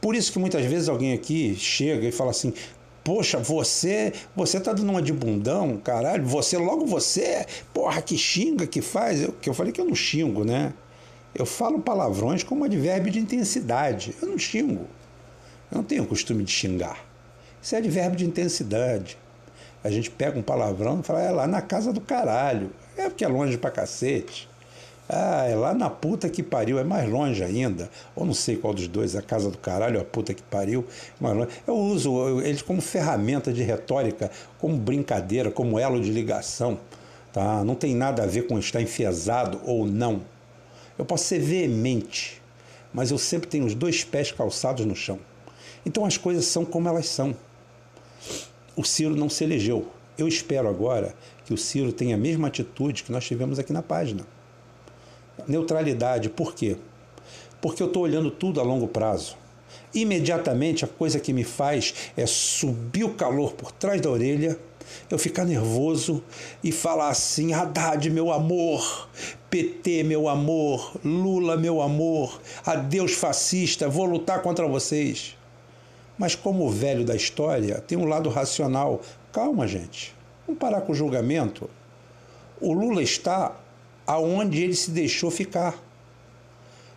[0.00, 2.52] Por isso que muitas vezes alguém aqui chega e fala assim:
[3.04, 6.24] Poxa, você, você tá dando uma de bundão, caralho.
[6.24, 9.22] Você, logo você, porra, que xinga, que faz.
[9.22, 10.72] Eu, que eu falei que eu não xingo, né?
[11.34, 14.14] Eu falo palavrões como advérbio de intensidade.
[14.20, 14.86] Eu não xingo.
[15.72, 17.02] Eu não tenho costume de xingar.
[17.62, 19.16] Isso é advérbio de intensidade.
[19.82, 22.70] A gente pega um palavrão e fala, é lá na casa do caralho.
[22.94, 24.46] É porque é longe pra cacete.
[25.08, 27.88] Ah, é lá na puta que pariu, é mais longe ainda.
[28.14, 30.86] Ou não sei qual dos dois, a casa do caralho a puta que pariu.
[31.66, 36.78] Eu uso eles como ferramenta de retórica, como brincadeira, como elo de ligação.
[37.32, 37.64] Tá?
[37.64, 40.20] Não tem nada a ver com estar enfesado ou não.
[40.98, 42.42] Eu posso ser veemente,
[42.92, 45.18] mas eu sempre tenho os dois pés calçados no chão.
[45.84, 47.34] Então as coisas são como elas são.
[48.76, 49.88] O Ciro não se elegeu.
[50.16, 51.14] Eu espero agora
[51.44, 54.26] que o Ciro tenha a mesma atitude que nós tivemos aqui na página.
[55.46, 56.76] Neutralidade, por quê?
[57.60, 59.36] Porque eu estou olhando tudo a longo prazo.
[59.94, 64.58] Imediatamente a coisa que me faz é subir o calor por trás da orelha
[65.10, 66.22] eu ficar nervoso
[66.62, 69.08] e falar assim: Haddad, meu amor,
[69.50, 75.36] PT, meu amor, Lula, meu amor, adeus fascista, vou lutar contra vocês.
[76.22, 79.00] Mas, como o velho da história, tem um lado racional.
[79.32, 80.14] Calma, gente,
[80.46, 81.68] vamos parar com o julgamento.
[82.60, 83.56] O Lula está
[84.06, 85.76] aonde ele se deixou ficar.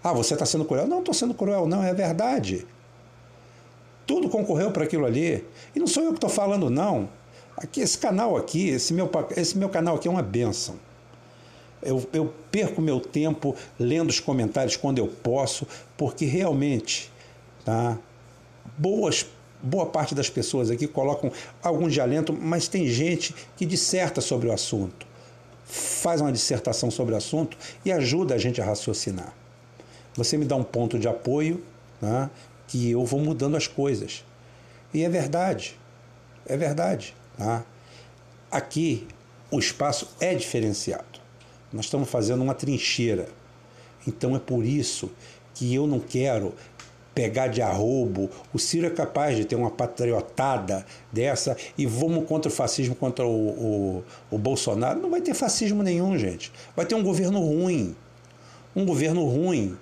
[0.04, 0.86] Ah, você está sendo cruel?
[0.86, 2.68] Não estou sendo cruel, não, é verdade.
[4.06, 5.44] Tudo concorreu para aquilo ali.
[5.76, 7.10] E não sou eu que estou falando, não.
[7.58, 10.76] Aqui, esse canal aqui, esse meu, esse meu canal aqui é uma benção.
[11.82, 15.66] Eu, eu perco meu tempo lendo os comentários quando eu posso,
[15.98, 17.12] porque realmente,
[17.66, 17.98] tá?
[18.78, 19.26] Boas,
[19.62, 24.48] boa parte das pessoas aqui colocam alguns de alento, mas tem gente que disserta sobre
[24.48, 25.06] o assunto,
[25.66, 29.34] faz uma dissertação sobre o assunto e ajuda a gente a raciocinar.
[30.16, 31.64] Você me dá um ponto de apoio,
[32.00, 32.30] tá?
[32.68, 34.24] que eu vou mudando as coisas.
[34.94, 35.78] E é verdade,
[36.46, 37.16] é verdade.
[37.38, 37.66] Tá?
[38.50, 39.08] Aqui
[39.52, 41.20] o espaço é diferenciado.
[41.72, 43.28] Nós estamos fazendo uma trincheira.
[44.08, 45.12] Então é por isso
[45.54, 46.54] que eu não quero
[47.16, 48.30] pegar de arrobo.
[48.54, 53.26] O Ciro é capaz de ter uma patriotada dessa e vamos contra o fascismo, contra
[53.26, 55.02] o, o, o Bolsonaro.
[55.02, 56.52] Não vai ter fascismo nenhum, gente.
[56.76, 57.96] Vai ter um governo ruim.
[58.76, 59.78] Um governo ruim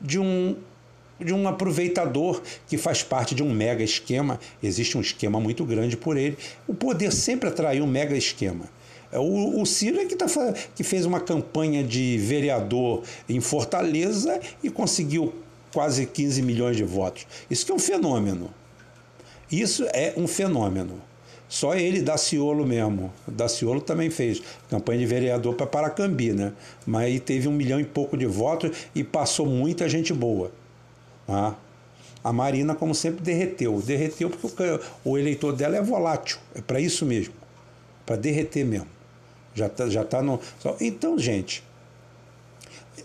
[0.00, 0.56] de um
[1.22, 4.40] de um aproveitador que faz parte de um mega esquema.
[4.62, 6.38] Existe um esquema muito grande por ele.
[6.66, 8.64] O poder sempre atraiu um mega esquema.
[9.12, 10.26] O, o Ciro é que, tá,
[10.74, 15.34] que fez uma campanha de vereador em Fortaleza e conseguiu
[15.72, 17.26] quase 15 milhões de votos.
[17.50, 18.50] Isso que é um fenômeno.
[19.50, 21.00] Isso é um fenômeno.
[21.48, 23.12] Só ele, Daciolo mesmo.
[23.26, 26.52] Daciolo também fez campanha de vereador para Paracambi, né?
[26.86, 30.52] Mas aí teve um milhão e pouco de votos e passou muita gente boa.
[31.26, 31.56] Tá?
[32.22, 33.82] A Marina, como sempre, derreteu.
[33.84, 34.62] Derreteu porque
[35.04, 36.38] o, eleitor dela é volátil.
[36.54, 37.34] É para isso mesmo.
[38.06, 38.86] Para derreter mesmo.
[39.52, 40.38] Já está já tá no.
[40.80, 41.64] Então, gente,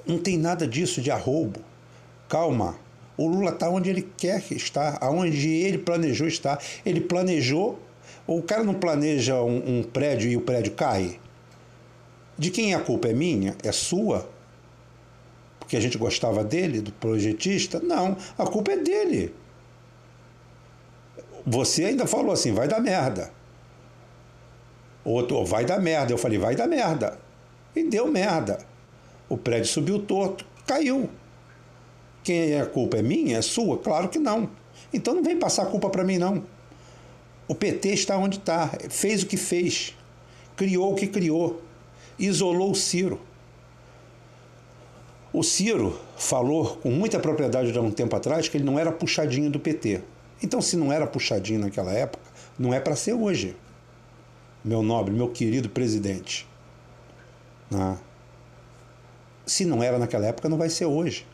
[0.06, 1.62] não tem nada disso de arrobo.
[2.28, 2.76] Calma.
[3.18, 6.62] O Lula está onde ele quer estar, aonde ele planejou estar.
[6.86, 7.80] Ele planejou.
[8.28, 11.20] O cara não planeja um, um prédio e o prédio cai?
[12.38, 13.08] De quem a culpa?
[13.08, 13.56] É minha?
[13.64, 14.28] É sua?
[15.66, 17.80] porque a gente gostava dele, do projetista.
[17.80, 19.34] Não, a culpa é dele.
[21.46, 23.32] Você ainda falou assim, vai dar merda.
[25.04, 26.14] Outro, vai dar merda.
[26.14, 27.18] Eu falei, vai dar merda.
[27.76, 28.60] E deu merda.
[29.28, 31.10] O prédio subiu torto, caiu.
[32.26, 32.98] Quem é a culpa?
[32.98, 33.38] É minha?
[33.38, 33.78] É sua?
[33.78, 34.50] Claro que não.
[34.92, 36.44] Então não vem passar a culpa para mim, não.
[37.48, 39.96] O PT está onde está, fez o que fez,
[40.56, 41.62] criou o que criou,
[42.18, 43.22] isolou o Ciro.
[45.32, 49.52] O Ciro falou com muita propriedade há um tempo atrás que ele não era puxadinho
[49.52, 50.02] do PT.
[50.42, 52.24] Então, se não era puxadinho naquela época,
[52.58, 53.56] não é para ser hoje,
[54.64, 56.48] meu nobre, meu querido presidente.
[57.72, 57.98] Ah.
[59.46, 61.28] Se não era naquela época, não vai ser hoje.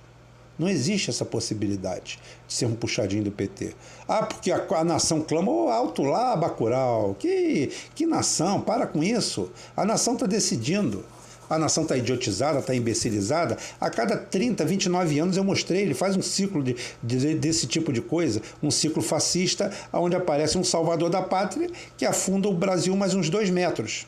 [0.61, 3.73] Não existe essa possibilidade de ser um puxadinho do PT.
[4.07, 7.15] Ah, porque a, a nação clama oh, alto lá, Bacurau.
[7.17, 8.61] Que, que nação?
[8.61, 9.49] Para com isso.
[9.75, 11.03] A nação está decidindo.
[11.49, 13.57] A nação está idiotizada, está imbecilizada.
[13.79, 17.91] A cada 30, 29 anos eu mostrei, ele faz um ciclo de, de, desse tipo
[17.91, 22.95] de coisa, um ciclo fascista, onde aparece um salvador da pátria que afunda o Brasil
[22.95, 24.05] mais uns dois metros.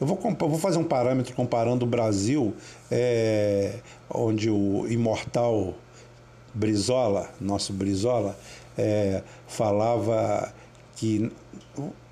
[0.00, 2.54] Eu vou, eu vou fazer um parâmetro comparando o Brasil,
[2.90, 5.74] é, onde o imortal
[6.54, 8.38] Brizola, nosso Brizola,
[8.76, 10.52] é, falava
[10.94, 11.30] que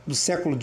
[0.06, 0.56] do século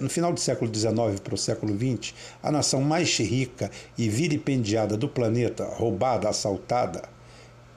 [0.00, 4.96] no final do século XIX para o século XX, a nação mais rica e vilipendiada
[4.96, 7.02] do planeta, roubada, assaltada,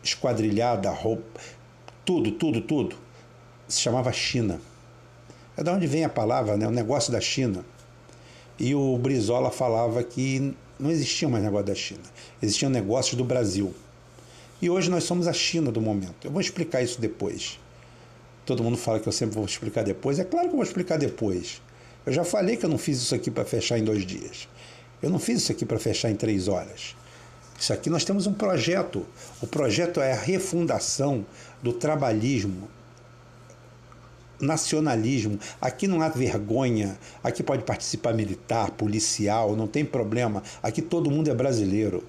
[0.04, 0.94] esquadrilhada,
[2.04, 2.96] tudo, tudo, tudo,
[3.68, 4.60] se chamava China.
[5.56, 6.68] É da onde vem a palavra, né?
[6.68, 7.64] o negócio da China.
[8.60, 12.02] E o Brizola falava que não existia mais negócio da China,
[12.42, 13.74] existiam negócios do Brasil.
[14.62, 16.26] E hoje nós somos a China do momento.
[16.26, 17.60] Eu vou explicar isso depois.
[18.46, 20.20] Todo mundo fala que eu sempre vou explicar depois.
[20.20, 21.62] É claro que eu vou explicar depois.
[22.06, 24.48] Eu já falei que eu não fiz isso aqui para fechar em dois dias.
[25.02, 26.96] Eu não fiz isso aqui para fechar em três horas.
[27.60, 29.06] Isso aqui nós temos um projeto.
[29.42, 31.26] O projeto é a refundação
[31.62, 32.68] do trabalhismo
[34.44, 35.40] nacionalismo.
[35.60, 36.98] Aqui não há vergonha.
[37.24, 40.44] Aqui pode participar militar, policial, não tem problema.
[40.62, 42.04] Aqui todo mundo é brasileiro.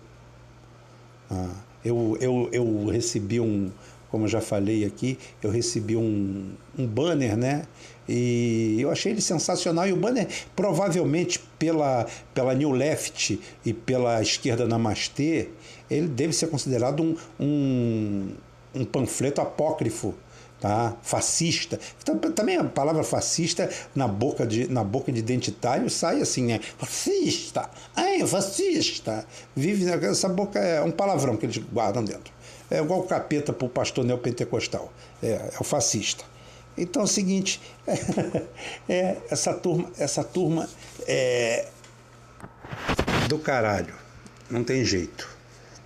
[1.30, 3.70] Ah, eu, eu, eu recebi um,
[4.10, 7.66] como eu já falei aqui, eu recebi um, um banner, né?
[8.08, 9.88] E eu achei ele sensacional.
[9.88, 15.48] E o banner, provavelmente pela, pela New Left e pela esquerda Namastê,
[15.90, 18.28] ele deve ser considerado um, um,
[18.74, 20.14] um panfleto apócrifo
[20.64, 20.96] tá?
[21.02, 21.78] fascista.
[22.34, 26.58] Também a palavra fascista na boca de, na boca de identitário sai assim, né?
[26.78, 27.68] Fascista!
[27.94, 29.26] Ai, fascista!
[29.54, 32.32] Vive essa boca é um palavrão que eles guardam dentro.
[32.70, 34.90] É igual o capeta para o pastor neopentecostal.
[35.22, 36.24] É, é o fascista.
[36.78, 37.60] Então é o seguinte,
[38.88, 40.66] é, essa turma, essa turma
[41.06, 41.66] é
[43.28, 43.94] do caralho,
[44.48, 45.28] não tem jeito.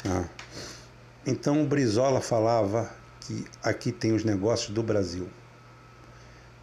[0.04, 0.24] Tá?
[1.26, 2.96] Então o Brizola falava
[3.28, 5.28] que aqui tem os negócios do Brasil.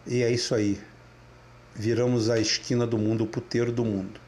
[0.04, 0.80] E é isso aí.
[1.76, 4.18] Viramos a esquina do mundo, o puteiro do mundo.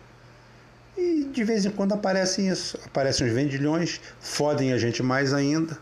[0.96, 2.78] E de vez em quando aparecem isso.
[2.86, 5.76] Aparecem os vendilhões, fodem a gente mais ainda.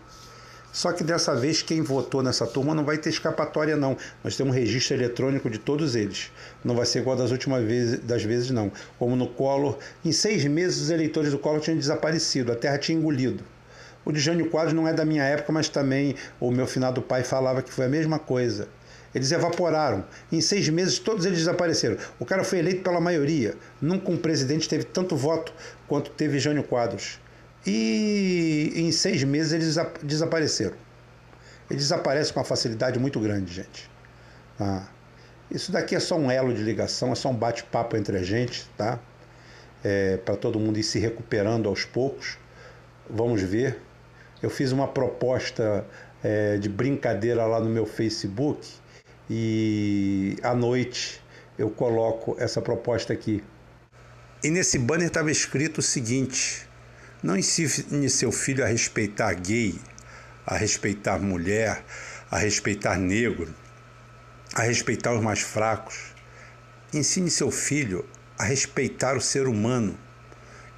[0.72, 3.94] Só que dessa vez quem votou nessa turma não vai ter escapatória não.
[4.24, 6.30] Nós temos um registro eletrônico de todos eles.
[6.64, 8.72] Não vai ser igual das últimas vezes, das vezes não.
[8.98, 12.96] Como no Collor, em seis meses os eleitores do Collor tinham desaparecido, a terra tinha
[12.96, 13.44] engolido.
[14.06, 17.24] O de Jânio Quadros não é da minha época, mas também o meu finado pai
[17.24, 18.68] falava que foi a mesma coisa.
[19.12, 20.04] Eles evaporaram.
[20.30, 21.96] Em seis meses, todos eles desapareceram.
[22.20, 23.56] O cara foi eleito pela maioria.
[23.82, 25.52] Nunca um presidente teve tanto voto
[25.88, 27.18] quanto teve Jânio Quadros.
[27.66, 30.76] E em seis meses eles desapareceram.
[31.68, 33.90] Eles desaparecem com uma facilidade muito grande, gente.
[34.60, 34.86] Ah,
[35.50, 38.70] isso daqui é só um elo de ligação, é só um bate-papo entre a gente,
[38.76, 39.00] tá?
[39.82, 42.38] É, Para todo mundo ir se recuperando aos poucos.
[43.10, 43.84] Vamos ver
[44.46, 45.84] eu fiz uma proposta
[46.22, 48.64] é, de brincadeira lá no meu Facebook
[49.28, 51.20] e à noite
[51.58, 53.42] eu coloco essa proposta aqui.
[54.44, 56.64] E nesse banner estava escrito o seguinte:
[57.24, 59.74] não ensine seu filho a respeitar gay,
[60.46, 61.84] a respeitar mulher,
[62.30, 63.52] a respeitar negro,
[64.54, 66.14] a respeitar os mais fracos.
[66.94, 69.98] Ensine seu filho a respeitar o ser humano,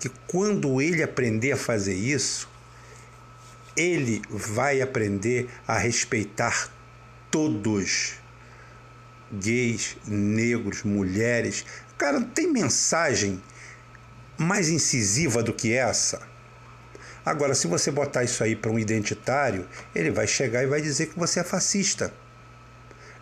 [0.01, 2.48] que quando ele aprender a fazer isso,
[3.79, 6.69] ele vai aprender a respeitar
[7.31, 8.15] todos
[9.33, 11.65] gays, negros, mulheres.
[11.97, 13.41] Cara, tem mensagem
[14.37, 16.21] mais incisiva do que essa?
[17.25, 21.07] Agora, se você botar isso aí para um identitário, ele vai chegar e vai dizer
[21.07, 22.13] que você é fascista.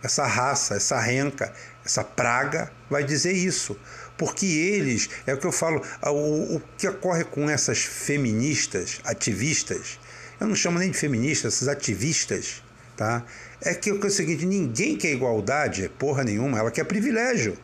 [0.01, 1.53] Essa raça, essa renca,
[1.83, 3.77] essa praga vai dizer isso.
[4.17, 9.99] Porque eles, é o que eu falo, o, o que ocorre com essas feministas, ativistas,
[10.39, 12.63] eu não chamo nem de feministas, esses ativistas,
[12.95, 13.23] tá?
[13.61, 17.57] É que, é o seguinte, ninguém quer igualdade, porra nenhuma, ela quer privilégio.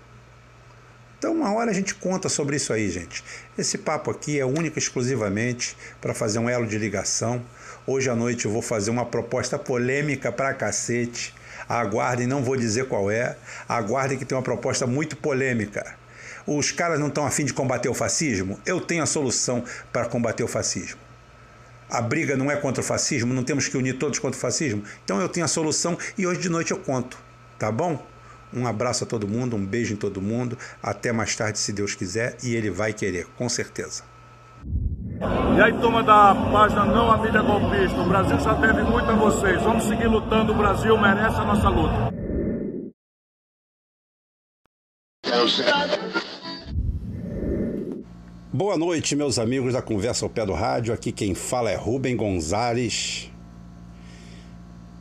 [1.23, 3.23] Então, uma hora a gente conta sobre isso aí, gente.
[3.57, 7.41] Esse papo aqui é único exclusivamente para fazer um elo de ligação.
[7.87, 11.33] Hoje à noite eu vou fazer uma proposta polêmica pra cacete.
[11.69, 13.37] Aguardem, não vou dizer qual é.
[13.69, 15.95] Aguardem que tem uma proposta muito polêmica.
[16.45, 18.59] Os caras não estão afim de combater o fascismo?
[18.65, 19.63] Eu tenho a solução
[19.93, 21.02] para combater o fascismo.
[21.93, 24.83] A briga não é contra o fascismo, não temos que unir todos contra o fascismo.
[25.03, 27.19] Então eu tenho a solução e hoje de noite eu conto,
[27.59, 28.03] tá bom?
[28.51, 30.57] Um abraço a todo mundo, um beijo em todo mundo.
[30.81, 34.03] Até mais tarde, se Deus quiser, e Ele vai querer, com certeza.
[35.55, 39.13] E aí, turma da página Não a Mídia Golpista, o Brasil já deve muito a
[39.13, 39.61] vocês.
[39.61, 42.11] Vamos seguir lutando, o Brasil merece a nossa luta.
[48.55, 50.93] Boa noite, meus amigos da Conversa ao Pé do Rádio.
[50.93, 53.31] Aqui quem fala é Rubem Gonzalez,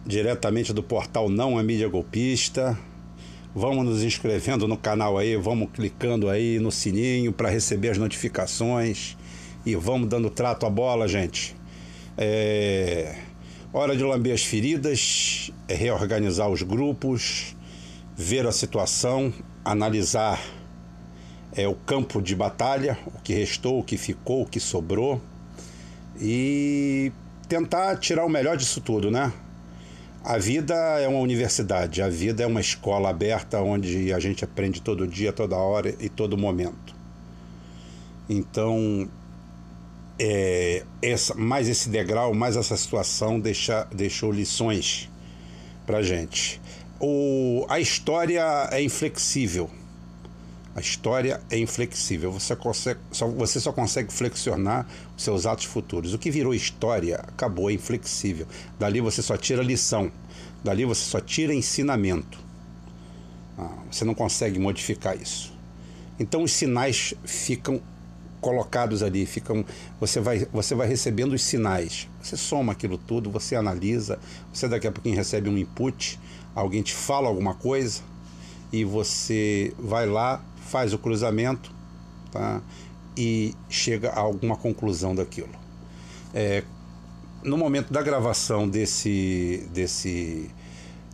[0.07, 2.79] diretamente do portal Não a Mídia Golpista.
[3.55, 9.19] Vamos nos inscrevendo no canal aí, vamos clicando aí no sininho para receber as notificações
[9.67, 11.55] e vamos dando trato à bola, gente.
[12.17, 13.17] É
[13.71, 17.55] hora de lamber as feridas, é reorganizar os grupos,
[18.17, 19.31] ver a situação,
[19.63, 20.41] analisar
[21.55, 25.21] é, o campo de batalha, o que restou, o que ficou, o que sobrou
[26.21, 27.13] e
[27.49, 29.33] tentar tirar o melhor disso tudo, né?
[30.25, 34.81] A vida é uma universidade, a vida é uma escola aberta onde a gente aprende
[34.81, 36.95] todo dia, toda hora e todo momento.
[38.29, 39.09] Então,
[40.19, 45.11] é, essa, mais esse degrau, mais essa situação deixa, deixou lições
[45.85, 46.61] para gente.
[47.01, 49.69] O, a história é inflexível.
[50.75, 52.33] A história é inflexível.
[52.33, 56.15] Você, consegue, só, você só consegue flexionar os seus atos futuros.
[56.15, 58.47] O que virou história acabou, é inflexível.
[58.79, 60.11] Dali você só tira lição.
[60.65, 62.39] Dali você só tira ensinamento.
[63.59, 65.53] Ah, você não consegue modificar isso.
[66.19, 67.81] Então os sinais ficam
[68.41, 69.65] colocados ali, ficam,
[70.01, 72.09] você vai, você vai recebendo os sinais.
[72.21, 74.19] Você soma aquilo tudo, você analisa,
[74.53, 76.19] você daqui a pouquinho recebe um input,
[76.55, 78.03] alguém te fala alguma coisa
[78.73, 81.71] e você vai lá, faz o cruzamento
[82.31, 82.63] tá?
[83.15, 85.51] e chega a alguma conclusão daquilo.
[86.33, 86.65] É,
[87.45, 90.49] no momento da gravação desse, desse,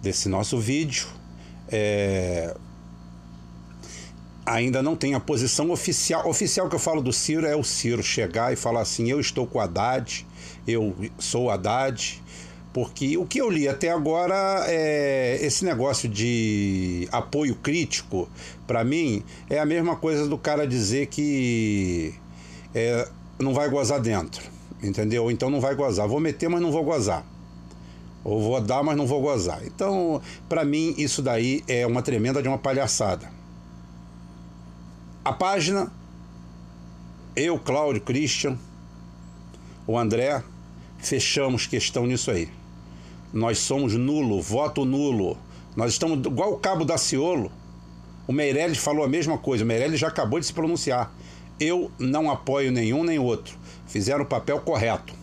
[0.00, 1.08] desse nosso vídeo,
[1.68, 2.54] é,
[4.46, 6.28] ainda não tem a posição oficial.
[6.28, 9.44] Oficial que eu falo do Ciro é o Ciro chegar e falar assim: eu estou
[9.44, 10.24] com o Haddad,
[10.68, 12.22] eu sou Haddad,
[12.72, 18.28] porque o que eu li até agora é esse negócio de apoio crítico,
[18.66, 22.14] para mim, é a mesma coisa do cara dizer que
[22.74, 23.08] é,
[23.38, 24.42] não vai gozar dentro,
[24.82, 25.30] entendeu?
[25.30, 26.06] Então não vai gozar.
[26.06, 27.24] Vou meter, mas não vou gozar.
[28.22, 29.64] Ou vou dar, mas não vou gozar.
[29.64, 33.30] Então, para mim, isso daí é uma tremenda de uma palhaçada.
[35.24, 35.90] A página,
[37.34, 38.58] eu, Cláudio, Christian,
[39.86, 40.42] o André,
[40.98, 42.48] fechamos questão nisso aí.
[43.32, 45.36] Nós somos nulo, voto nulo.
[45.76, 47.52] Nós estamos igual o cabo da Ciolo.
[48.26, 49.64] O Meirelles falou a mesma coisa.
[49.64, 51.12] O Meirelles já acabou de se pronunciar.
[51.60, 53.56] Eu não apoio nenhum nem outro.
[53.86, 55.14] Fizeram o papel correto.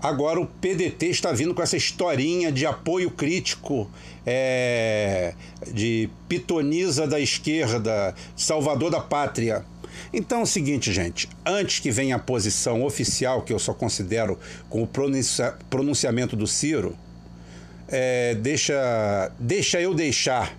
[0.00, 3.90] Agora o PDT está vindo com essa historinha de apoio crítico,
[4.26, 5.32] é,
[5.72, 9.64] de pitoniza da esquerda, salvador da pátria.
[10.12, 14.38] Então é o seguinte, gente, antes que venha a posição oficial, que eu só considero
[14.68, 16.96] com o pronuncia, pronunciamento do Ciro,
[17.88, 20.56] é, deixa, deixa eu deixar,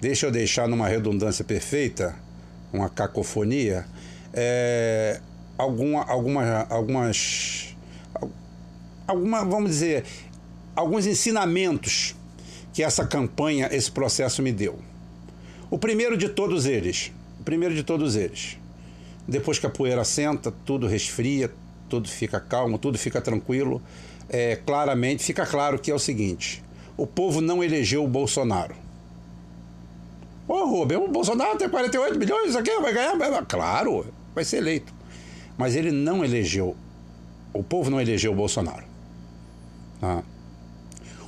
[0.00, 2.14] deixa eu deixar numa redundância perfeita,
[2.72, 3.86] uma cacofonia,
[4.32, 5.20] é,
[5.56, 7.76] alguma, alguma, algumas,
[9.06, 10.04] alguma, vamos dizer,
[10.74, 12.14] alguns ensinamentos
[12.72, 14.78] que essa campanha, esse processo me deu.
[15.70, 17.10] O primeiro de todos eles,
[17.46, 18.58] primeiro de todos eles.
[19.26, 21.50] Depois que a poeira senta, tudo resfria,
[21.88, 23.80] tudo fica calmo, tudo fica tranquilo.
[24.28, 26.62] É, claramente, fica claro que é o seguinte:
[26.96, 28.74] o povo não elegeu o Bolsonaro.
[30.46, 33.16] Ô, Rubem, o Bolsonaro tem 48 milhões, isso aqui vai ganhar?
[33.46, 34.92] Claro, vai ser eleito.
[35.56, 36.76] Mas ele não elegeu,
[37.52, 38.84] o povo não elegeu o Bolsonaro.
[40.00, 40.22] Tá?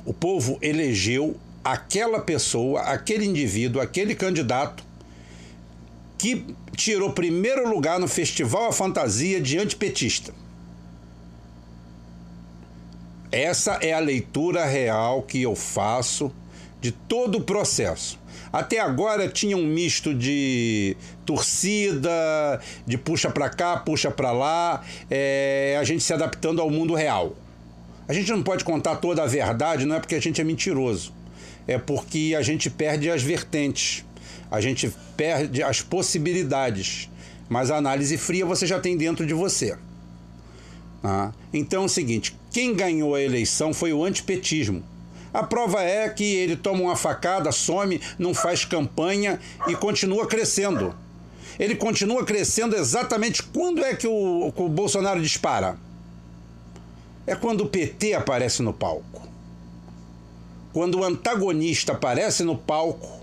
[0.05, 4.88] O povo elegeu aquela pessoa, aquele indivíduo, aquele candidato
[6.19, 6.45] que
[6.75, 10.33] tirou primeiro lugar no Festival A Fantasia de antipetista.
[13.31, 16.31] Essa é a leitura real que eu faço
[16.81, 18.19] de todo o processo.
[18.51, 25.77] Até agora tinha um misto de torcida, de puxa para cá, puxa para lá, é,
[25.79, 27.35] a gente se adaptando ao mundo real.
[28.07, 31.13] A gente não pode contar toda a verdade, não é porque a gente é mentiroso,
[31.67, 34.03] é porque a gente perde as vertentes
[34.51, 37.09] a gente perde as possibilidades.
[37.47, 39.77] Mas a análise fria você já tem dentro de você.
[41.01, 41.33] Tá?
[41.53, 44.83] Então é o seguinte: quem ganhou a eleição foi o antipetismo.
[45.33, 50.95] A prova é que ele toma uma facada, some, não faz campanha e continua crescendo.
[51.59, 55.77] Ele continua crescendo exatamente quando é que o, o Bolsonaro dispara?
[57.27, 59.27] É quando o PT aparece no palco.
[60.73, 63.18] Quando o antagonista aparece no palco,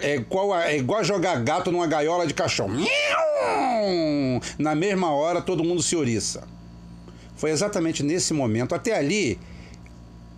[0.00, 2.74] é igual, é igual jogar gato numa gaiola de cachorro.
[4.58, 6.44] Na mesma hora todo mundo se oriça.
[7.36, 8.74] Foi exatamente nesse momento.
[8.74, 9.38] Até ali,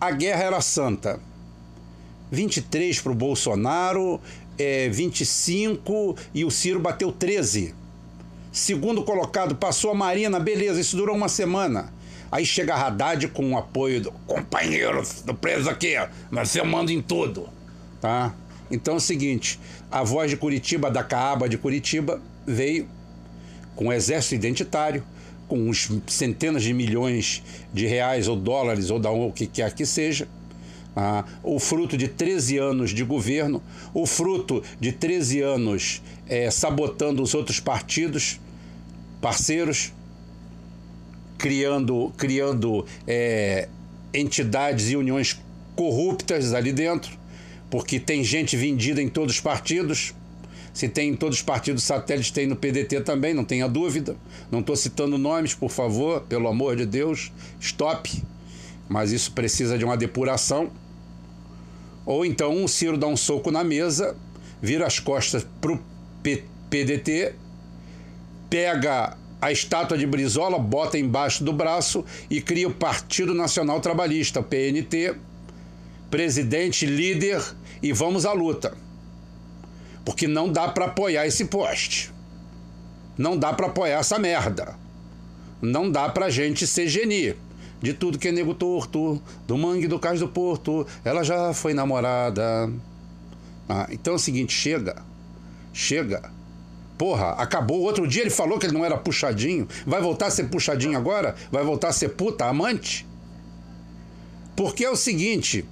[0.00, 1.20] a guerra era santa.
[2.30, 4.20] 23 para o Bolsonaro,
[4.58, 7.74] é, 25 e o Ciro bateu 13.
[8.50, 11.92] Segundo colocado passou a Marina, beleza, isso durou uma semana.
[12.30, 15.94] Aí chega a Haddad com o apoio do companheiro do preso aqui,
[16.30, 17.48] mas você manda em tudo,
[18.00, 18.34] tá?
[18.74, 19.58] Então é o seguinte,
[19.90, 22.88] a voz de Curitiba, da Caaba de Curitiba, veio
[23.76, 25.02] com o exército identitário,
[25.48, 29.84] com uns centenas de milhões de reais ou dólares ou da o que quer que
[29.84, 30.26] seja,
[30.96, 33.62] ah, o fruto de 13 anos de governo,
[33.92, 38.40] o fruto de 13 anos é, sabotando os outros partidos,
[39.20, 39.92] parceiros,
[41.36, 43.68] criando, criando é,
[44.12, 45.38] entidades e uniões
[45.74, 47.18] corruptas ali dentro,
[47.74, 50.14] porque tem gente vendida em todos os partidos.
[50.72, 54.16] Se tem em todos os partidos satélites, tem no PDT também, não tenha dúvida.
[54.48, 58.22] Não estou citando nomes, por favor, pelo amor de Deus, stop.
[58.88, 60.70] Mas isso precisa de uma depuração.
[62.06, 64.16] Ou então o Ciro dá um soco na mesa,
[64.62, 65.80] vira as costas para o
[66.70, 67.34] PDT,
[68.48, 74.40] pega a estátua de Brizola, bota embaixo do braço e cria o Partido Nacional Trabalhista,
[74.40, 75.16] PNT,
[76.08, 77.42] presidente, líder,
[77.84, 78.76] e vamos à luta
[80.04, 82.12] porque não dá para apoiar esse poste.
[83.16, 84.76] Não dá para apoiar essa merda.
[85.62, 87.34] Não dá pra gente ser geni.
[87.80, 91.72] De tudo que é nego torto, do mangue do cais do porto, ela já foi
[91.74, 92.70] namorada.
[93.68, 95.02] Ah, então é o seguinte, chega.
[95.72, 96.30] Chega.
[96.98, 97.80] Porra, acabou.
[97.80, 99.66] Outro dia ele falou que ele não era puxadinho.
[99.86, 101.34] Vai voltar a ser puxadinho agora?
[101.50, 103.06] Vai voltar a ser puta, amante?
[104.54, 105.64] Porque é o seguinte: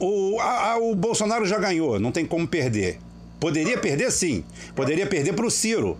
[0.00, 2.98] o, a, o Bolsonaro já ganhou, não tem como perder.
[3.38, 4.44] Poderia perder sim.
[4.74, 5.96] Poderia perder para o Ciro.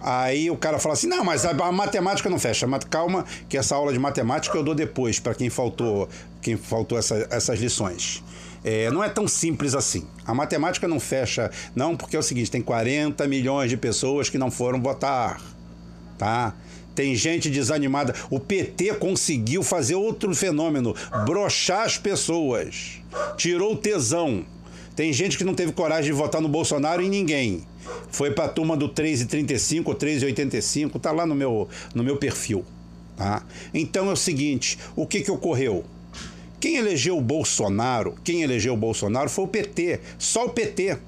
[0.00, 2.66] Aí o cara fala assim: não, mas a, a, matemática não fecha.
[2.66, 6.08] Mas calma, que essa aula de matemática eu dou depois para quem faltou,
[6.40, 8.22] quem faltou essa, essas lições.
[8.62, 10.06] É, não é tão simples assim.
[10.26, 14.38] A matemática não fecha, não, porque é o seguinte: tem 40 milhões de pessoas que
[14.38, 15.40] não foram votar.
[16.18, 16.54] Tá?
[17.00, 18.14] Tem gente desanimada.
[18.28, 20.94] O PT conseguiu fazer outro fenômeno:
[21.24, 23.00] brochar as pessoas.
[23.38, 24.44] Tirou o tesão.
[24.94, 27.66] Tem gente que não teve coragem de votar no Bolsonaro em ninguém.
[28.10, 32.66] Foi para a turma do 3,35 ou 3,85, tá lá no meu, no meu perfil.
[33.16, 33.46] Tá?
[33.72, 35.86] Então é o seguinte: o que, que ocorreu?
[36.60, 40.98] Quem elegeu o Bolsonaro, quem elegeu o Bolsonaro foi o PT, só o PT.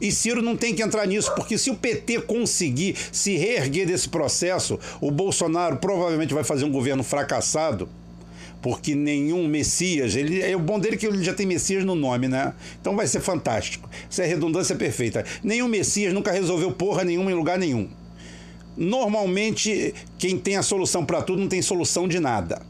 [0.00, 4.08] E Ciro não tem que entrar nisso, porque se o PT conseguir se reerguer desse
[4.08, 7.88] processo, o Bolsonaro provavelmente vai fazer um governo fracassado
[8.64, 12.28] porque nenhum Messias, ele é o bom dele que ele já tem Messias no nome,
[12.28, 12.54] né?
[12.80, 13.86] Então vai ser fantástico.
[14.08, 15.22] Isso é redundância perfeita.
[15.42, 17.90] Nenhum Messias nunca resolveu porra nenhuma em lugar nenhum.
[18.74, 22.62] Normalmente, quem tem a solução para tudo não tem solução de nada.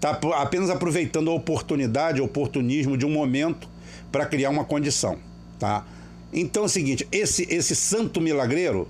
[0.00, 3.68] Tá apenas aproveitando a oportunidade, o oportunismo de um momento
[4.10, 5.16] para criar uma condição,
[5.60, 5.86] tá?
[6.34, 8.88] Então é o seguinte, esse esse santo milagreiro,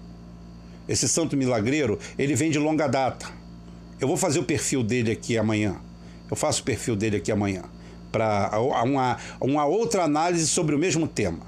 [0.89, 3.27] esse santo milagreiro, ele vem de longa data.
[4.01, 5.77] Eu vou fazer o perfil dele aqui amanhã.
[6.31, 7.63] Eu faço o perfil dele aqui amanhã
[8.11, 11.41] para uma, uma outra análise sobre o mesmo tema.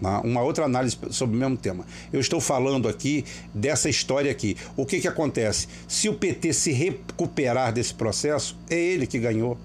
[0.00, 0.20] Né?
[0.22, 1.84] Uma outra análise sobre o mesmo tema.
[2.12, 3.24] Eu estou falando aqui
[3.54, 4.56] dessa história aqui.
[4.76, 5.66] O que, que acontece?
[5.88, 9.58] Se o PT se recuperar desse processo, é ele que ganhou.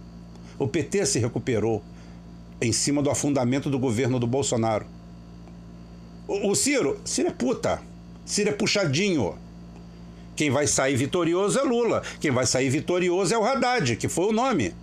[0.58, 1.84] O PT se recuperou
[2.62, 4.86] em cima do afundamento do governo do Bolsonaro.
[6.30, 7.82] O, Ciro, Ciro é puta.
[8.24, 9.36] Ciro é puxadinho.
[10.36, 12.04] Quem vai sair vitorioso é Lula.
[12.22, 14.76] Quem vai sair vitorioso é o Haddad, que foi o nome.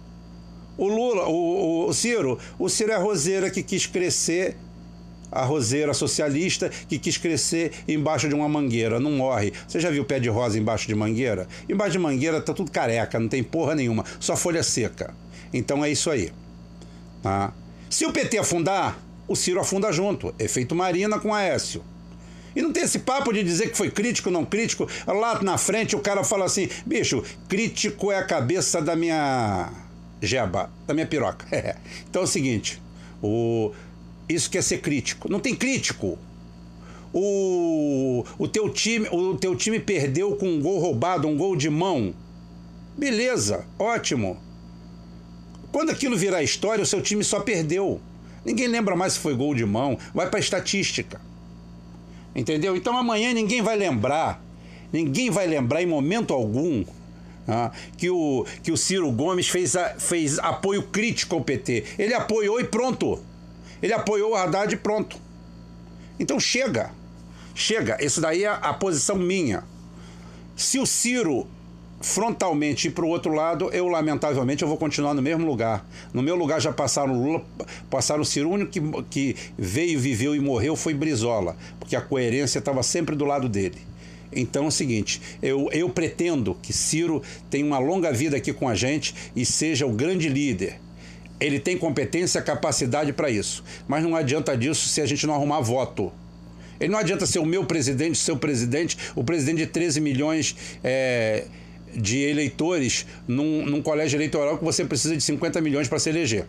[0.76, 4.57] O Lula, o, o Ciro, o Ciro é a roseira que quis crescer,
[5.30, 9.53] a roseira socialista que quis crescer embaixo de uma mangueira, não morre.
[9.68, 11.47] Você já viu pé de rosa embaixo de mangueira?
[11.68, 15.14] Embaixo de mangueira tá tudo careca, não tem porra nenhuma, só folha seca.
[15.55, 16.32] Então é isso aí.
[17.22, 17.53] Tá?
[17.88, 20.35] Se o PT afundar, o Ciro afunda junto.
[20.39, 21.83] Efeito Marina com Aécio.
[22.55, 24.89] E não tem esse papo de dizer que foi crítico, não crítico.
[25.07, 29.70] Lá na frente o cara fala assim: bicho, crítico é a cabeça da minha
[30.22, 31.47] jeba, da minha piroca.
[32.09, 32.81] então é o seguinte:
[33.22, 33.72] o,
[34.29, 35.31] isso quer ser crítico.
[35.31, 36.18] Não tem crítico.
[37.12, 41.70] O, o, teu time, o teu time perdeu com um gol roubado, um gol de
[41.70, 42.14] mão.
[42.97, 44.39] Beleza, ótimo.
[45.70, 48.01] Quando aquilo virar história, o seu time só perdeu.
[48.47, 51.20] Ninguém lembra mais se foi gol de mão, vai para estatística.
[52.32, 52.76] Entendeu?
[52.76, 54.40] Então amanhã ninguém vai lembrar,
[54.92, 56.84] ninguém vai lembrar em momento algum
[57.49, 61.84] ah, que, o, que o Ciro Gomes fez, a, fez apoio crítico ao PT.
[61.99, 63.20] Ele apoiou e pronto.
[63.82, 65.16] Ele apoiou o Haddad e pronto.
[66.20, 66.92] Então chega.
[67.53, 67.97] Chega.
[68.01, 69.64] Isso daí é a posição minha.
[70.55, 71.49] Se o Ciro
[72.07, 75.84] frontalmente ir para o outro lado, eu lamentavelmente eu vou continuar no mesmo lugar.
[76.14, 77.44] No meu lugar já passaram Lula,
[77.90, 78.80] passaram o único que,
[79.11, 83.78] que veio, viveu e morreu foi Brizola, porque a coerência estava sempre do lado dele.
[84.32, 88.68] Então é o seguinte, eu, eu pretendo que Ciro tenha uma longa vida aqui com
[88.68, 90.78] a gente e seja o grande líder.
[91.40, 93.64] Ele tem competência e capacidade para isso.
[93.88, 96.12] Mas não adianta disso se a gente não arrumar voto.
[96.78, 100.57] Ele não adianta ser o meu presidente, seu presidente, o presidente de 13 milhões.
[100.84, 101.46] É,
[101.95, 106.47] de eleitores num, num colégio eleitoral que você precisa de 50 milhões para se eleger.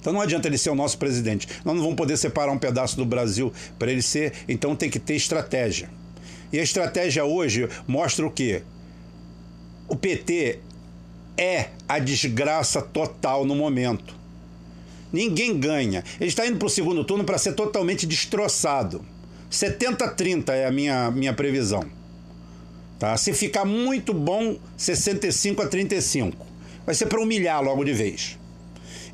[0.00, 1.48] Então não adianta ele ser o nosso presidente.
[1.64, 4.98] Nós não vamos poder separar um pedaço do Brasil para ele ser, então tem que
[4.98, 5.90] ter estratégia.
[6.52, 8.62] E a estratégia hoje mostra o quê?
[9.88, 10.60] O PT
[11.36, 14.16] é a desgraça total no momento.
[15.12, 16.04] Ninguém ganha.
[16.20, 19.04] Ele está indo para o segundo turno para ser totalmente destroçado.
[19.50, 21.97] 70-30 é a minha, minha previsão.
[22.98, 23.16] Tá?
[23.16, 26.46] Se ficar muito bom, 65 a 35.
[26.84, 28.38] Vai ser para humilhar logo de vez.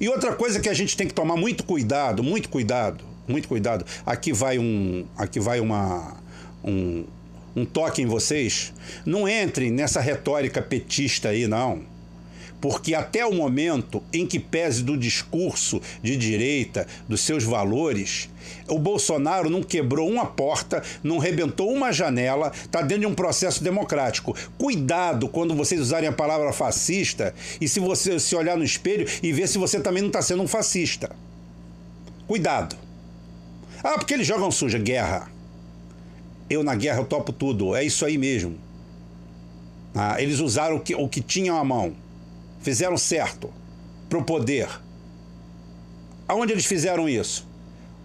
[0.01, 3.85] E outra coisa que a gente tem que tomar muito cuidado, muito cuidado, muito cuidado.
[4.05, 6.17] Aqui vai um, aqui vai uma
[6.65, 7.05] um,
[7.55, 8.73] um toque em vocês.
[9.05, 11.94] Não entrem nessa retórica petista aí, não
[12.65, 18.31] porque até o momento em que pese do discurso de direita, dos seus valores,
[18.67, 23.63] o Bolsonaro não quebrou uma porta, não rebentou uma janela, está dentro de um processo
[23.63, 24.35] democrático.
[24.57, 29.31] Cuidado quando vocês usarem a palavra fascista e se você se olhar no espelho e
[29.31, 31.15] ver se você também não está sendo um fascista.
[32.27, 32.77] Cuidado.
[33.83, 35.31] Ah, porque eles jogam suja, guerra.
[36.49, 38.57] Eu na guerra eu topo tudo, é isso aí mesmo.
[39.95, 42.03] Ah, eles usaram o que, o que tinham à mão
[42.65, 43.53] fizeram certo
[44.09, 44.69] para o poder.
[46.27, 47.47] Aonde eles fizeram isso?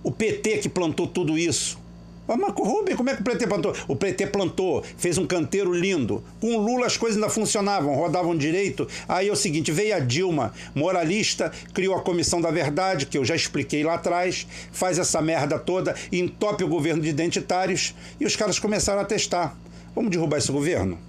[0.04, 1.80] O PT que plantou tudo isso.
[2.28, 3.74] Ah, Rubem, como é que o PT plantou?
[3.88, 6.24] O PT plantou, fez um canteiro lindo.
[6.40, 8.88] Com o Lula as coisas ainda funcionavam, rodavam direito.
[9.08, 13.26] Aí é o seguinte: veio a Dilma, moralista, criou a Comissão da Verdade, que eu
[13.26, 18.36] já expliquei lá atrás, faz essa merda toda, entope o governo de identitários e os
[18.36, 19.58] caras começaram a testar.
[19.96, 21.00] Vamos derrubar esse governo?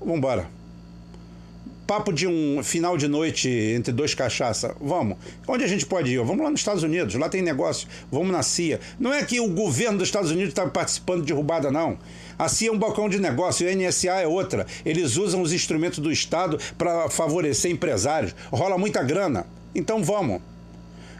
[0.00, 0.63] Vamos embora
[1.86, 4.74] papo de um final de noite entre dois cachaça.
[4.80, 5.18] Vamos.
[5.46, 6.18] Onde a gente pode ir?
[6.18, 7.86] Vamos lá nos Estados Unidos, lá tem negócio.
[8.10, 8.80] Vamos na CIA.
[8.98, 11.98] Não é que o governo dos Estados Unidos está participando de derrubada, não.
[12.38, 14.66] A CIA é um balcão de negócio, o NSA é outra.
[14.84, 18.34] Eles usam os instrumentos do Estado para favorecer empresários.
[18.50, 19.46] Rola muita grana.
[19.74, 20.40] Então vamos.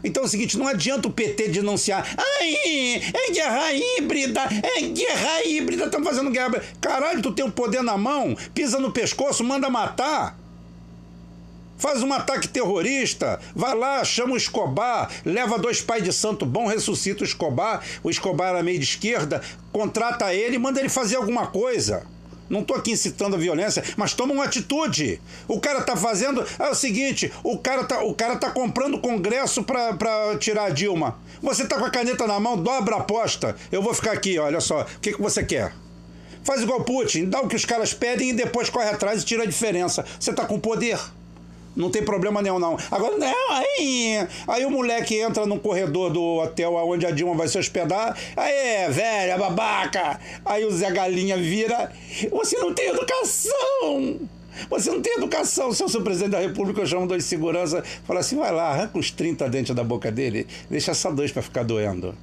[0.03, 2.05] Então é o seguinte, não adianta o PT denunciar.
[2.15, 6.61] Ai, é guerra híbrida, é guerra híbrida, estão fazendo guerra.
[6.79, 10.37] Caralho, tu tem o poder na mão, pisa no pescoço, manda matar.
[11.77, 16.67] Faz um ataque terrorista, vai lá, chama o Escobar, leva dois pais de santo bom,
[16.67, 19.41] ressuscita o Escobar, o Escobar era meio de esquerda,
[19.73, 22.03] contrata ele e manda ele fazer alguma coisa.
[22.49, 25.19] Não estou aqui incitando a violência, mas toma uma atitude.
[25.47, 26.45] O cara tá fazendo.
[26.59, 31.17] É o seguinte: o cara tá, o cara tá comprando congresso para tirar a Dilma.
[31.41, 33.55] Você tá com a caneta na mão, dobra a aposta.
[33.71, 34.81] Eu vou ficar aqui, olha só.
[34.81, 35.73] O que, que você quer?
[36.43, 39.41] Faz igual Putin, dá o que os caras pedem e depois corre atrás e tira
[39.41, 40.05] a diferença.
[40.19, 40.99] Você tá com poder.
[41.75, 42.77] Não tem problema nenhum, não.
[42.89, 44.27] Agora, não, aí.
[44.47, 48.17] Aí o moleque entra no corredor do hotel onde a Dilma vai se hospedar.
[48.37, 50.19] Aí, velha, babaca.
[50.45, 51.91] Aí o Zé Galinha vira.
[52.31, 54.19] Você não tem educação!
[54.69, 55.73] Você não tem educação.
[55.73, 57.83] Se eu sou presidente da República, eu chamo dois de segurança.
[58.05, 60.47] Fala assim: vai lá, arranca os 30 dentes da boca dele.
[60.69, 62.15] Deixa só dois para ficar doendo.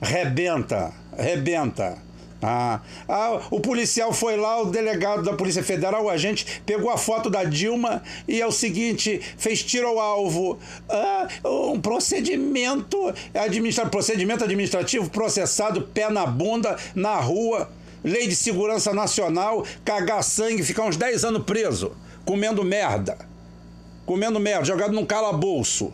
[0.00, 2.05] Rebenta, rebenta.
[2.48, 6.96] Ah, ah, o policial foi lá, o delegado da Polícia Federal, o agente, pegou a
[6.96, 10.56] foto da Dilma e é o seguinte: fez tiro ao alvo.
[10.88, 17.68] Ah, um procedimento, administra, procedimento administrativo processado, pé na bunda, na rua,
[18.04, 23.18] lei de segurança nacional, cagar sangue, ficar uns 10 anos preso, comendo merda.
[24.04, 25.92] Comendo merda, jogado num calabouço.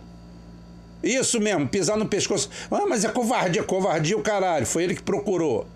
[1.02, 2.50] Isso mesmo, pisar no pescoço.
[2.70, 5.66] Ah, mas é covardia, covardia o caralho, foi ele que procurou.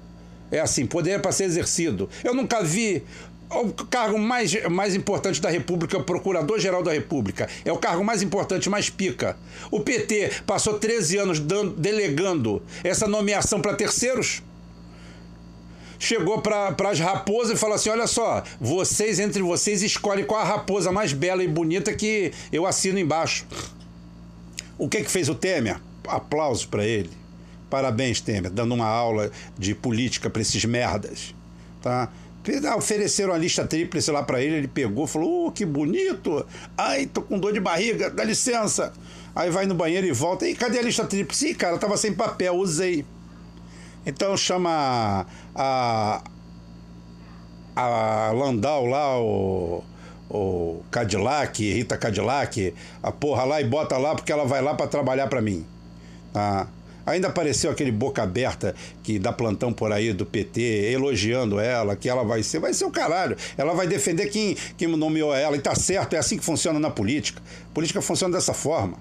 [0.50, 2.08] É assim, poder é para ser exercido.
[2.22, 3.02] Eu nunca vi
[3.50, 7.48] o cargo mais, mais importante da República o Procurador-Geral da República.
[7.64, 9.36] É o cargo mais importante, mais pica.
[9.70, 14.42] O PT passou 13 anos dando, delegando essa nomeação para terceiros.
[15.98, 20.44] chegou para as raposas e falou assim: olha só, vocês entre vocês escolhem qual a
[20.44, 23.46] raposa mais bela e bonita que eu assino embaixo.
[24.78, 25.80] O que que fez o Temer?
[26.06, 27.10] Aplausos para ele.
[27.68, 31.34] Parabéns, Temer, dando uma aula de política para esses merdas.
[31.82, 32.08] Tá?
[32.76, 36.46] Ofereceram a lista tríplice lá para ele, ele pegou, falou: oh, que bonito!
[36.78, 38.92] Ai, tô com dor de barriga, dá licença.
[39.34, 40.48] Aí vai no banheiro e volta.
[40.48, 41.48] E cadê a lista tríplice?
[41.48, 43.04] Ih, cara, tava sem papel, usei.
[44.06, 46.22] Então chama a,
[47.74, 49.82] a Landau lá, o,
[50.30, 54.86] o Cadillac, Rita Cadillac, a porra lá e bota lá porque ela vai lá para
[54.86, 55.66] trabalhar para mim.
[56.32, 56.68] Tá?
[57.06, 60.60] Ainda apareceu aquele boca aberta que dá plantão por aí do PT,
[60.92, 63.36] elogiando ela, que ela vai ser, vai ser o caralho.
[63.56, 65.56] Ela vai defender quem, quem nomeou ela.
[65.56, 67.40] E tá certo, é assim que funciona na política.
[67.70, 68.98] A política funciona dessa forma.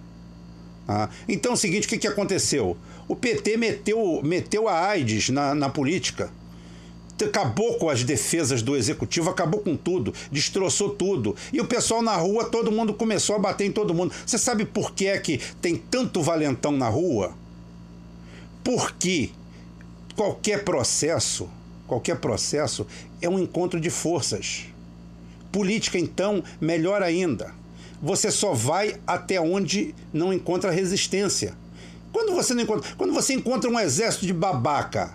[0.88, 2.78] Ah, então é o seguinte, o que, que aconteceu?
[3.08, 6.30] O PT meteu, meteu a AIDS na, na política.
[7.20, 11.36] Acabou com as defesas do executivo, acabou com tudo, destroçou tudo.
[11.52, 14.14] E o pessoal na rua, todo mundo começou a bater em todo mundo.
[14.26, 17.34] Você sabe por que é que tem tanto valentão na rua?
[18.66, 19.30] Porque
[20.14, 21.50] qualquer processo,
[21.88, 22.86] qualquer processo
[23.22, 24.66] é um encontro de forças.
[25.54, 27.54] Política, então, melhor ainda
[28.02, 31.54] você só vai até onde não encontra resistência.
[32.12, 35.14] Quando você não encontra, quando você encontra um exército de babaca,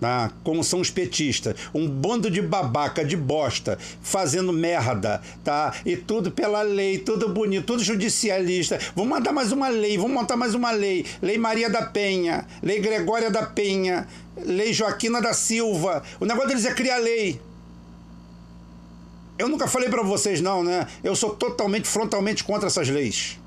[0.00, 0.32] tá?
[0.42, 5.74] como são os petistas, um bando de babaca, de bosta, fazendo merda, tá?
[5.84, 8.78] E tudo pela lei, tudo bonito, tudo judicialista.
[8.96, 11.04] Vamos mandar mais uma lei, vamos montar mais uma lei.
[11.20, 16.02] Lei Maria da Penha, Lei Gregória da Penha, Lei Joaquina da Silva.
[16.18, 17.40] O negócio deles é criar lei.
[19.38, 20.86] Eu nunca falei para vocês não, né?
[21.02, 23.38] Eu sou totalmente, frontalmente contra essas leis.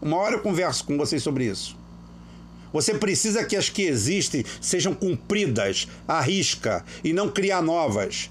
[0.00, 1.81] Uma hora eu converso com vocês sobre isso.
[2.72, 8.30] Você precisa que as que existem sejam cumpridas à risca e não criar novas.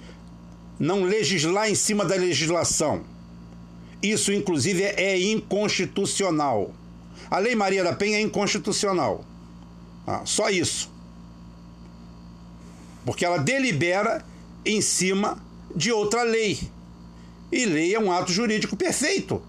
[0.80, 3.04] Não legislar em cima da legislação.
[4.02, 6.74] Isso, inclusive, é inconstitucional.
[7.30, 9.24] A Lei Maria da Penha é inconstitucional.
[10.08, 10.92] Ah, só isso.
[13.06, 14.26] Porque ela delibera
[14.66, 15.38] em cima
[15.76, 16.60] de outra lei.
[17.52, 19.42] E lei é um ato jurídico perfeito.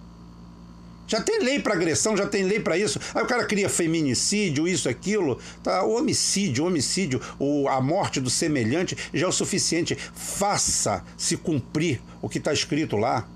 [1.12, 2.98] Já tem lei para agressão, já tem lei para isso.
[3.14, 5.38] Aí o cara cria feminicídio, isso, aquilo.
[5.62, 5.84] Tá?
[5.84, 9.94] O homicídio, homicídio, o, a morte do semelhante já é o suficiente.
[9.94, 13.28] Faça se cumprir o que está escrito lá.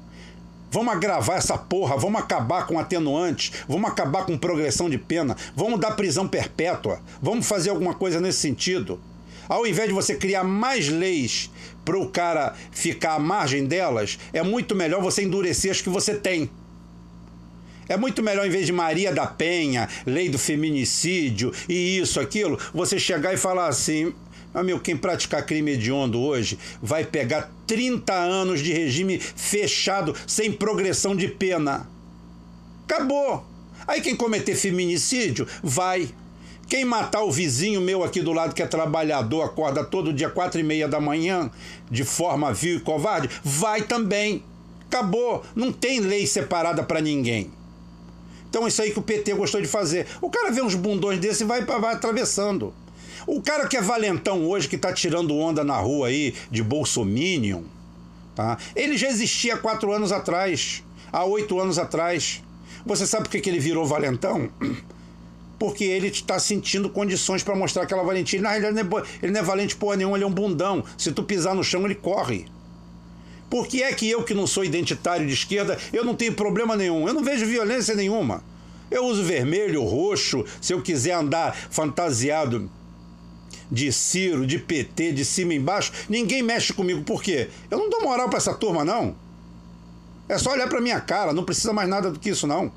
[0.71, 5.79] Vamos agravar essa porra, vamos acabar com atenuantes, vamos acabar com progressão de pena, vamos
[5.79, 8.99] dar prisão perpétua, vamos fazer alguma coisa nesse sentido.
[9.47, 11.51] Ao invés de você criar mais leis
[11.85, 16.15] para o cara ficar à margem delas, é muito melhor você endurecer as que você
[16.15, 16.51] tem.
[17.89, 22.59] É muito melhor, em vez de Maria da Penha, lei do feminicídio e isso, aquilo,
[22.75, 24.13] você chegar e falar assim:
[24.65, 31.15] meu, quem praticar crime hediondo hoje vai pegar 30 anos de regime fechado, sem progressão
[31.15, 31.89] de pena.
[32.85, 33.45] Acabou.
[33.87, 36.09] Aí quem cometer feminicídio vai
[36.69, 40.59] quem matar o vizinho meu aqui do lado que é trabalhador, acorda todo dia quatro
[40.59, 41.49] e meia da manhã,
[41.89, 44.43] de forma vil e covarde, vai também.
[44.89, 45.45] Acabou.
[45.55, 47.51] Não tem lei separada para ninguém.
[48.57, 50.07] Então isso aí que o PT gostou de fazer.
[50.19, 52.73] O cara vê uns bundões desse e vai, vai atravessando.
[53.27, 57.65] O cara que é valentão hoje, que tá tirando onda na rua aí, de bolsominion,
[58.35, 58.57] tá?
[58.75, 60.83] ele já existia há quatro anos atrás,
[61.13, 62.43] há oito anos atrás.
[62.87, 64.49] Você sabe por que, que ele virou valentão?
[65.59, 68.41] porque ele está sentindo condições para mostrar aquela valentia.
[68.41, 70.83] Na realidade, ele não, é, ele não é valente porra nenhuma, ele é um bundão.
[70.97, 72.47] Se tu pisar no chão, ele corre.
[73.49, 76.77] Por que é que eu, que não sou identitário de esquerda, eu não tenho problema
[76.77, 77.07] nenhum?
[77.07, 78.43] Eu não vejo violência nenhuma.
[78.91, 82.71] Eu uso vermelho, roxo, se eu quiser andar fantasiado
[83.71, 87.03] de Ciro, de PT, de cima e embaixo, ninguém mexe comigo.
[87.03, 87.49] Por quê?
[87.71, 89.17] Eu não dou moral para essa turma, não.
[90.29, 92.73] É só olhar para minha cara, não precisa mais nada do que isso, não.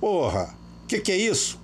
[0.00, 0.54] Porra.
[0.84, 1.60] O que, que é isso?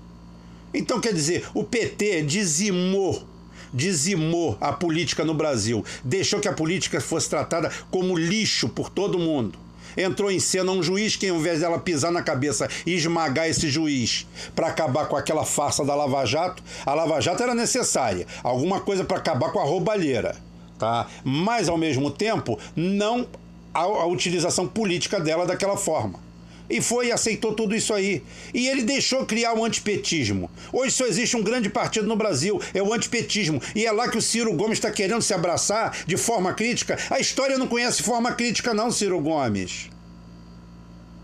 [0.75, 3.27] Então, quer dizer, o PT dizimou
[3.73, 9.19] dizimou a política no Brasil, deixou que a política fosse tratada como lixo por todo
[9.19, 9.59] mundo.
[9.97, 13.69] Entrou em cena um juiz que, ao invés dela pisar na cabeça e esmagar esse
[13.69, 18.81] juiz para acabar com aquela farsa da Lava Jato, a Lava Jato era necessária, alguma
[18.81, 20.37] coisa para acabar com a roubalheira,
[20.79, 21.07] tá?
[21.23, 23.27] Mas ao mesmo tempo, não
[23.75, 26.32] a, a utilização política dela daquela forma
[26.69, 28.23] e foi e aceitou tudo isso aí.
[28.53, 30.51] E ele deixou criar o antipetismo.
[30.73, 33.61] Hoje só existe um grande partido no Brasil, é o antipetismo.
[33.75, 36.99] E é lá que o Ciro Gomes está querendo se abraçar de forma crítica.
[37.11, 39.91] A história não conhece forma crítica, não, Ciro Gomes.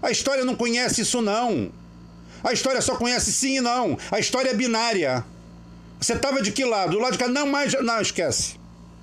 [0.02, 1.72] A história não conhece isso, não.
[2.42, 3.98] A história só conhece sim e não.
[4.10, 5.24] A história é binária.
[6.00, 6.92] Você estava de que lado?
[6.92, 7.26] Do lado de cá?
[7.26, 7.72] Não, mais.
[7.82, 8.57] Não, esquece.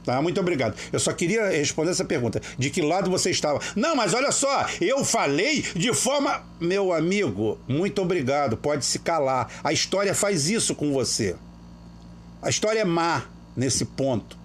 [0.06, 0.22] Tá?
[0.22, 0.76] Muito obrigado.
[0.94, 2.40] Eu só queria responder essa pergunta.
[2.58, 3.60] De que lado você estava?
[3.76, 6.44] Não, mas olha só, eu falei de forma.
[6.60, 8.56] Meu amigo, muito obrigado.
[8.56, 9.50] Pode se calar.
[9.64, 11.36] A história faz isso com você.
[12.42, 13.24] A história é má
[13.58, 14.38] nesse ponto.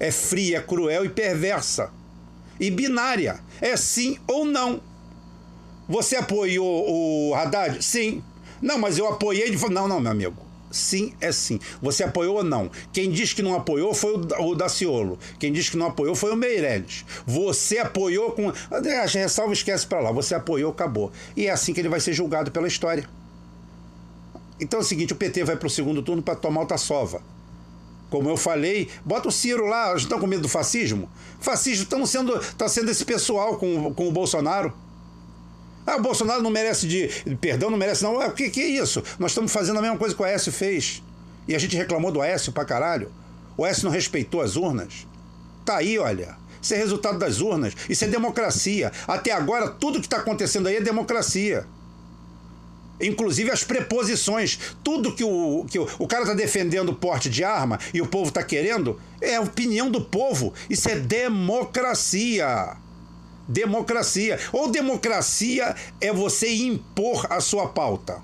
[0.00, 1.90] É fria, cruel e perversa.
[2.58, 3.38] E binária.
[3.60, 4.80] É sim ou não.
[5.88, 7.84] Você apoiou o Haddad?
[7.84, 8.22] Sim.
[8.60, 9.70] Não, mas eu apoiei de.
[9.70, 10.43] Não, não, meu amigo.
[10.74, 11.60] Sim é sim.
[11.80, 12.68] Você apoiou ou não?
[12.92, 15.16] Quem diz que não apoiou foi o Daciolo.
[15.38, 17.04] Quem diz que não apoiou foi o Meirelles.
[17.24, 18.48] Você apoiou com.
[18.50, 20.10] As ressalvas esquece para lá.
[20.10, 21.12] Você apoiou, acabou.
[21.36, 23.08] E é assim que ele vai ser julgado pela história.
[24.58, 27.22] Então é o seguinte: o PT vai para o segundo turno para tomar o Tassova.
[28.10, 31.08] Como eu falei, bota o Ciro lá, estão com medo do fascismo?
[31.40, 34.72] Fascismo estão sendo, tá sendo esse pessoal com, com o Bolsonaro.
[35.86, 37.08] Ah, o Bolsonaro não merece de
[37.40, 38.16] perdão, não merece não.
[38.16, 39.02] O que, que é isso?
[39.18, 41.02] Nós estamos fazendo a mesma coisa que o Aécio fez.
[41.46, 43.12] E a gente reclamou do Aécio pra caralho.
[43.56, 45.06] O Aécio não respeitou as urnas.
[45.64, 46.36] Tá aí, olha.
[46.60, 47.74] Isso é resultado das urnas.
[47.88, 48.90] Isso é democracia.
[49.06, 51.66] Até agora, tudo que está acontecendo aí é democracia.
[52.98, 54.58] Inclusive as preposições.
[54.82, 58.06] Tudo que o, que o, o cara está defendendo o porte de arma e o
[58.06, 60.54] povo está querendo é a opinião do povo.
[60.70, 62.78] Isso é democracia
[63.48, 64.38] democracia.
[64.52, 68.20] Ou democracia é você impor a sua pauta.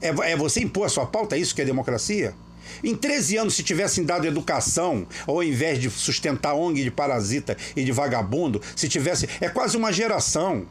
[0.00, 1.36] É, é você impor a sua pauta?
[1.36, 2.34] É isso que é democracia?
[2.82, 7.84] Em 13 anos, se tivessem dado educação, ao invés de sustentar ONG de parasita e
[7.84, 9.28] de vagabundo, se tivesse.
[9.40, 10.66] É quase uma geração.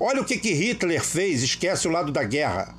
[0.00, 2.74] Olha o que, que Hitler fez, esquece o lado da guerra.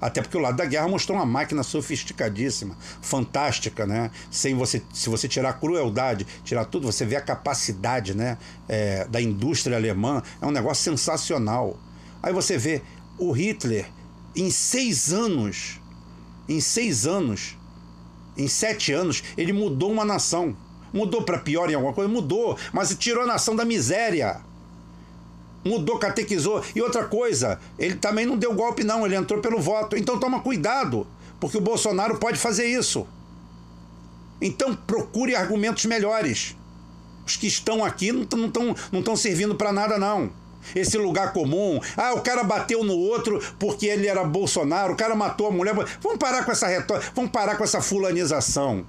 [0.00, 4.10] Até porque o lado da guerra mostrou uma máquina sofisticadíssima, fantástica, né?
[4.30, 8.36] Sem você, se você tirar a crueldade, tirar tudo, você vê a capacidade, né?
[8.68, 10.22] É, da indústria alemã.
[10.40, 11.78] É um negócio sensacional.
[12.22, 12.82] Aí você vê
[13.18, 13.86] o Hitler
[14.34, 15.80] em seis anos,
[16.48, 17.56] em seis anos,
[18.36, 20.54] em sete anos, ele mudou uma nação.
[20.92, 22.10] Mudou para pior em alguma coisa?
[22.10, 24.40] Mudou, mas tirou a nação da miséria
[25.66, 26.62] mudou, catequizou.
[26.74, 29.96] E outra coisa, ele também não deu golpe, não, ele entrou pelo voto.
[29.96, 31.06] Então toma cuidado,
[31.40, 33.06] porque o Bolsonaro pode fazer isso.
[34.40, 36.56] Então procure argumentos melhores.
[37.26, 40.30] Os que estão aqui não estão não não servindo para nada, não.
[40.74, 41.80] Esse lugar comum.
[41.96, 45.74] Ah, o cara bateu no outro porque ele era Bolsonaro, o cara matou a mulher.
[46.00, 48.84] Vamos parar com essa retórica, vamos parar com essa fulanização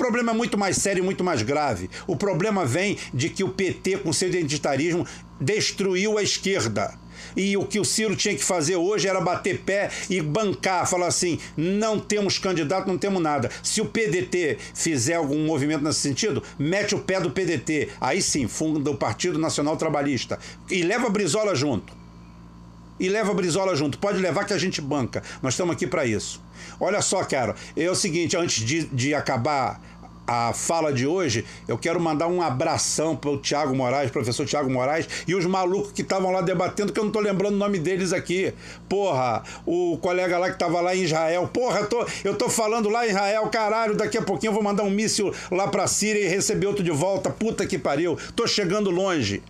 [0.00, 1.90] problema é muito mais sério muito mais grave.
[2.06, 5.06] O problema vem de que o PT, com seu identitarismo,
[5.38, 6.98] destruiu a esquerda.
[7.36, 11.06] E o que o Ciro tinha que fazer hoje era bater pé e bancar, falar
[11.06, 13.50] assim: não temos candidato, não temos nada.
[13.62, 17.90] Se o PDT fizer algum movimento nesse sentido, mete o pé do PDT.
[18.00, 20.38] Aí sim, funda o Partido Nacional Trabalhista.
[20.70, 21.92] E leva a Brizola junto.
[22.98, 23.98] E leva a Brizola junto.
[23.98, 25.22] Pode levar que a gente banca.
[25.42, 26.40] Nós estamos aqui para isso.
[26.80, 29.80] Olha só, cara, é o seguinte: antes de, de acabar
[30.30, 34.70] a fala de hoje, eu quero mandar um abração para o Tiago Moraes, professor Tiago
[34.70, 37.80] Moraes, e os malucos que estavam lá debatendo, que eu não estou lembrando o nome
[37.80, 38.54] deles aqui.
[38.88, 41.50] Porra, o colega lá que estava lá em Israel.
[41.52, 44.62] Porra, eu tô, eu tô falando lá em Israel, caralho, daqui a pouquinho eu vou
[44.62, 47.28] mandar um míssil lá para Síria e receber outro de volta.
[47.28, 48.16] Puta que pariu.
[48.36, 49.42] Tô chegando longe.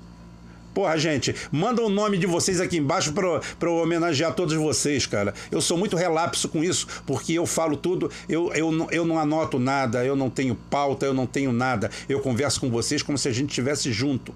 [0.73, 5.35] Porra, gente, manda o nome de vocês aqui embaixo para eu homenagear todos vocês, cara.
[5.51, 9.59] Eu sou muito relapso com isso, porque eu falo tudo, eu, eu, eu não anoto
[9.59, 11.91] nada, eu não tenho pauta, eu não tenho nada.
[12.09, 14.33] Eu converso com vocês como se a gente estivesse junto,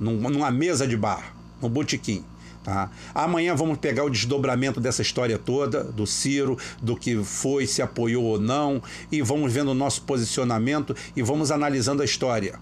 [0.00, 2.24] num, numa mesa de bar, no botequim.
[2.64, 2.90] Tá?
[3.14, 8.24] Amanhã vamos pegar o desdobramento dessa história toda, do Ciro, do que foi, se apoiou
[8.24, 12.58] ou não, e vamos vendo o nosso posicionamento e vamos analisando a história.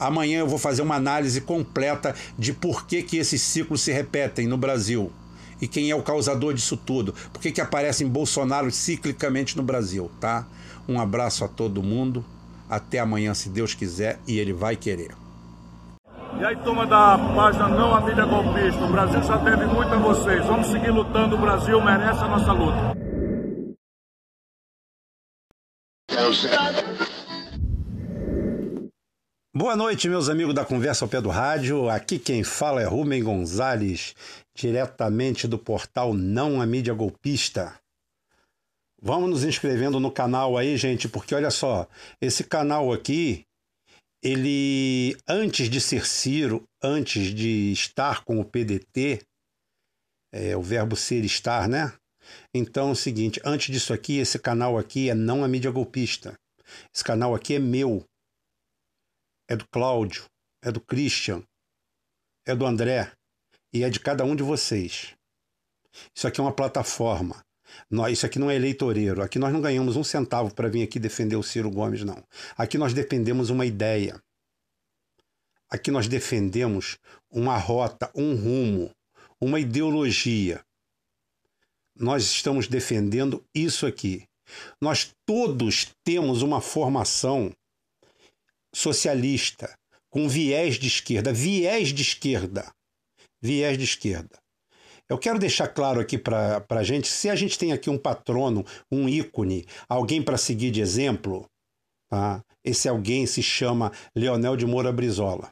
[0.00, 4.46] Amanhã eu vou fazer uma análise completa de por que, que esses ciclos se repetem
[4.46, 5.12] no Brasil
[5.60, 7.14] e quem é o causador disso tudo.
[7.32, 10.46] Por que, que aparecem Bolsonaro ciclicamente no Brasil, tá?
[10.88, 12.24] Um abraço a todo mundo.
[12.68, 15.14] Até amanhã, se Deus quiser, e Ele vai querer.
[16.38, 19.98] E aí, turma da página Não a Mídia Golpista, o Brasil já deve muito a
[19.98, 20.46] vocês.
[20.46, 22.96] Vamos seguir lutando, o Brasil merece a nossa luta.
[29.60, 31.90] Boa noite, meus amigos da Conversa ao Pé do Rádio.
[31.90, 34.14] Aqui quem fala é Rubem Gonzalez,
[34.56, 37.78] diretamente do portal Não a Mídia Golpista.
[39.02, 41.86] Vamos nos inscrevendo no canal aí, gente, porque olha só,
[42.22, 43.44] esse canal aqui,
[44.22, 49.20] ele, antes de ser Ciro, antes de estar com o PDT,
[50.32, 51.92] é, o verbo ser estar, né?
[52.54, 56.32] Então é o seguinte, antes disso aqui, esse canal aqui é Não a Mídia Golpista.
[56.94, 58.06] Esse canal aqui é meu
[59.50, 60.26] é do Cláudio,
[60.62, 61.42] é do Christian,
[62.46, 63.10] é do André
[63.72, 65.16] e é de cada um de vocês.
[66.14, 67.44] Isso aqui é uma plataforma.
[68.10, 69.22] Isso aqui não é eleitoreiro.
[69.22, 72.24] Aqui nós não ganhamos um centavo para vir aqui defender o Ciro Gomes, não.
[72.56, 74.22] Aqui nós defendemos uma ideia.
[75.68, 76.96] Aqui nós defendemos
[77.28, 78.94] uma rota, um rumo,
[79.40, 80.64] uma ideologia.
[81.96, 84.28] Nós estamos defendendo isso aqui.
[84.80, 87.52] Nós todos temos uma formação
[88.74, 89.74] socialista,
[90.08, 91.32] com viés de esquerda.
[91.32, 92.70] Viés de esquerda.
[93.40, 94.38] Viés de esquerda.
[95.08, 98.64] Eu quero deixar claro aqui para a gente: se a gente tem aqui um patrono,
[98.90, 101.46] um ícone, alguém para seguir de exemplo,
[102.08, 102.42] tá?
[102.64, 105.50] esse alguém se chama Leonel de Moura Brizola.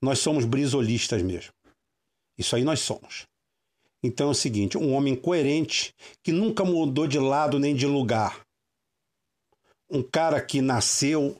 [0.00, 1.52] Nós somos brizolistas mesmo.
[2.38, 3.24] Isso aí nós somos.
[4.02, 5.92] Então é o seguinte: um homem coerente
[6.22, 8.40] que nunca mudou de lado nem de lugar.
[9.90, 11.38] Um cara que nasceu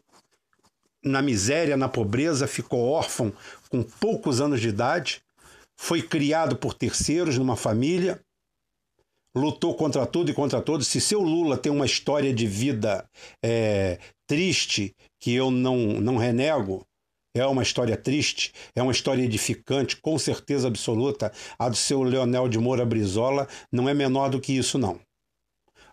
[1.04, 3.32] na miséria, na pobreza, ficou órfão
[3.68, 5.22] com poucos anos de idade,
[5.76, 8.20] foi criado por terceiros numa família,
[9.36, 10.86] lutou contra tudo e contra todos.
[10.86, 13.04] Se seu Lula tem uma história de vida
[13.44, 16.86] é, triste, que eu não, não renego,
[17.36, 21.32] é uma história triste, é uma história edificante, com certeza absoluta.
[21.58, 25.00] A do seu Leonel de Moura Brizola não é menor do que isso, não.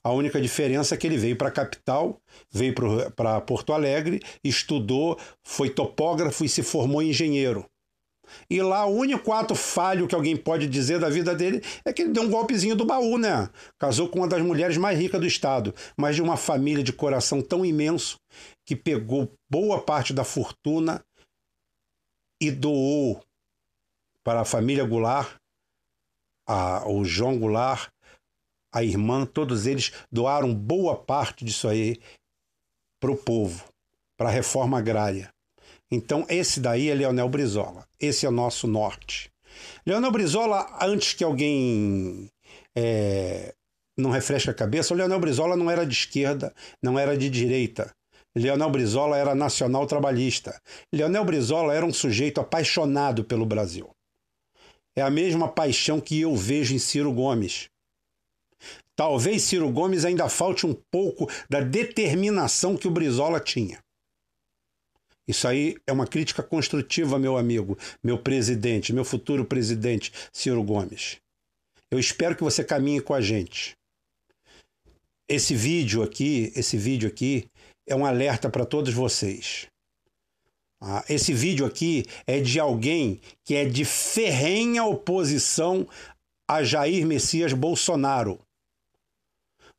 [0.04, 2.74] A única diferença é que ele veio para a capital, veio
[3.16, 7.66] para Porto Alegre, estudou, foi topógrafo e se formou engenheiro.
[8.50, 12.02] E lá o único ato falho que alguém pode dizer da vida dele é que
[12.04, 13.50] ele deu um golpezinho do baú, né?
[13.78, 17.42] Casou com uma das mulheres mais ricas do estado, mas de uma família de coração
[17.42, 18.18] tão imenso
[18.66, 21.04] que pegou boa parte da fortuna
[22.42, 23.22] e doou
[24.24, 25.36] para a família Goulart,
[26.48, 27.90] a, o João Goulart,
[28.72, 32.00] a irmã, todos eles doaram boa parte disso aí
[33.00, 33.66] para o povo,
[34.18, 35.34] para a reforma agrária.
[35.92, 37.86] Então, esse daí é Leonel Brizola.
[38.00, 39.30] Esse é o nosso norte.
[39.86, 42.30] Leonel Brizola, antes que alguém
[42.76, 43.54] é,
[43.98, 47.94] não refresque a cabeça, o Leonel Brizola não era de esquerda, não era de direita.
[48.36, 50.58] Leonel Brizola era nacional trabalhista.
[50.94, 53.90] Leonel Brizola era um sujeito apaixonado pelo Brasil.
[54.96, 57.70] É a mesma paixão que eu vejo em Ciro Gomes.
[58.96, 63.80] Talvez Ciro Gomes ainda falte um pouco da determinação que o Brizola tinha.
[65.28, 71.18] Isso aí é uma crítica construtiva, meu amigo, meu presidente, meu futuro presidente, Ciro Gomes.
[71.90, 73.76] Eu espero que você caminhe com a gente.
[75.30, 77.46] Esse vídeo aqui, esse vídeo aqui
[77.88, 79.68] é um alerta para todos vocês.
[80.82, 85.88] Ah, esse vídeo aqui é de alguém que é de ferrenha oposição
[86.50, 88.40] a Jair Messias Bolsonaro.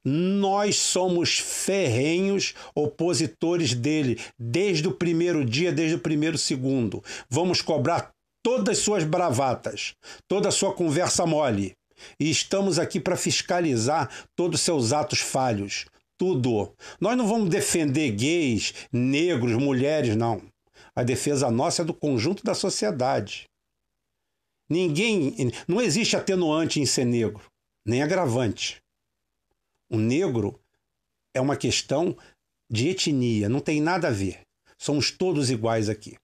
[0.05, 7.03] Nós somos ferrenhos opositores dele desde o primeiro dia, desde o primeiro segundo.
[7.31, 8.11] Vamos cobrar
[8.43, 9.95] todas suas bravatas,
[10.27, 11.77] toda a sua conversa mole.
[12.19, 15.87] E estamos aqui para fiscalizar todos os seus atos falhos.
[16.19, 16.73] Tudo.
[17.01, 20.43] Nós não vamos defender gays, negros, mulheres, não.
[20.95, 23.49] A defesa nossa é do conjunto da sociedade.
[24.69, 25.53] Ninguém.
[25.69, 27.45] Não existe atenuante em ser negro,
[27.87, 28.82] nem agravante.
[29.93, 30.59] O negro
[31.35, 32.17] é uma questão
[32.71, 34.41] de etnia, não tem nada a ver.
[34.79, 36.17] Somos todos iguais aqui.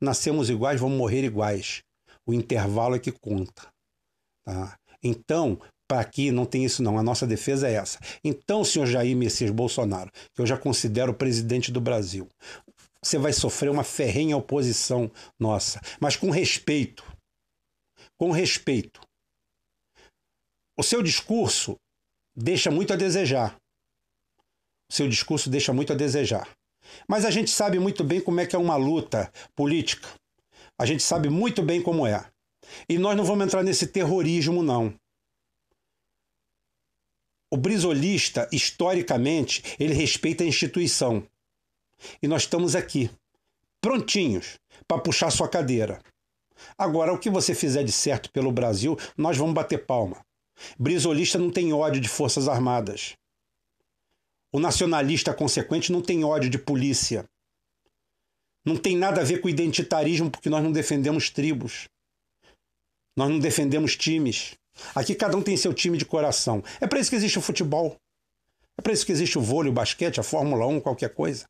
[0.00, 1.82] Nascemos iguais, vamos morrer iguais.
[2.24, 3.68] O intervalo é que conta.
[4.44, 4.78] Tá?
[5.02, 6.96] Então, para aqui não tem isso não.
[6.96, 7.98] A nossa defesa é essa.
[8.22, 12.28] Então, senhor Jair Messias Bolsonaro, que eu já considero presidente do Brasil,
[13.02, 17.04] você vai sofrer uma ferrenha oposição nossa, mas com respeito.
[18.16, 19.00] Com respeito.
[20.78, 21.76] O seu discurso
[22.34, 23.56] deixa muito a desejar.
[24.90, 26.48] Seu discurso deixa muito a desejar.
[27.08, 30.08] Mas a gente sabe muito bem como é que é uma luta política.
[30.78, 32.24] A gente sabe muito bem como é.
[32.88, 34.94] E nós não vamos entrar nesse terrorismo, não.
[37.50, 41.26] O brisolista, historicamente, ele respeita a instituição.
[42.20, 43.10] E nós estamos aqui,
[43.80, 44.58] prontinhos
[44.88, 46.00] para puxar sua cadeira.
[46.76, 50.24] Agora, o que você fizer de certo pelo Brasil, nós vamos bater palma.
[50.78, 53.14] Brisolista não tem ódio de forças armadas.
[54.52, 57.24] O nacionalista consequente não tem ódio de polícia.
[58.64, 61.88] Não tem nada a ver com identitarismo, porque nós não defendemos tribos.
[63.16, 64.54] Nós não defendemos times.
[64.94, 66.62] Aqui cada um tem seu time de coração.
[66.80, 67.96] É para isso que existe o futebol.
[68.78, 71.44] É para isso que existe o vôlei, o basquete, a Fórmula 1, qualquer coisa.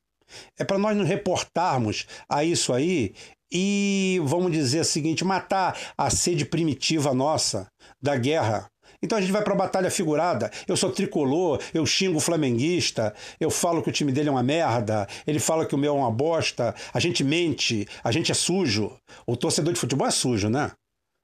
[0.59, 3.15] É para nós nos reportarmos a isso aí
[3.51, 7.69] e, vamos dizer o seguinte, matar a sede primitiva nossa
[8.03, 8.69] da guerra
[9.05, 10.51] então a gente vai para a batalha figurada.
[10.67, 14.43] Eu sou tricolor, eu xingo o flamenguista, eu falo que o time dele é uma
[14.43, 18.35] merda, ele fala que o meu é uma bosta, a gente mente, a gente é
[18.35, 18.97] sujo.
[19.27, 20.73] O torcedor de futebol é sujo, né?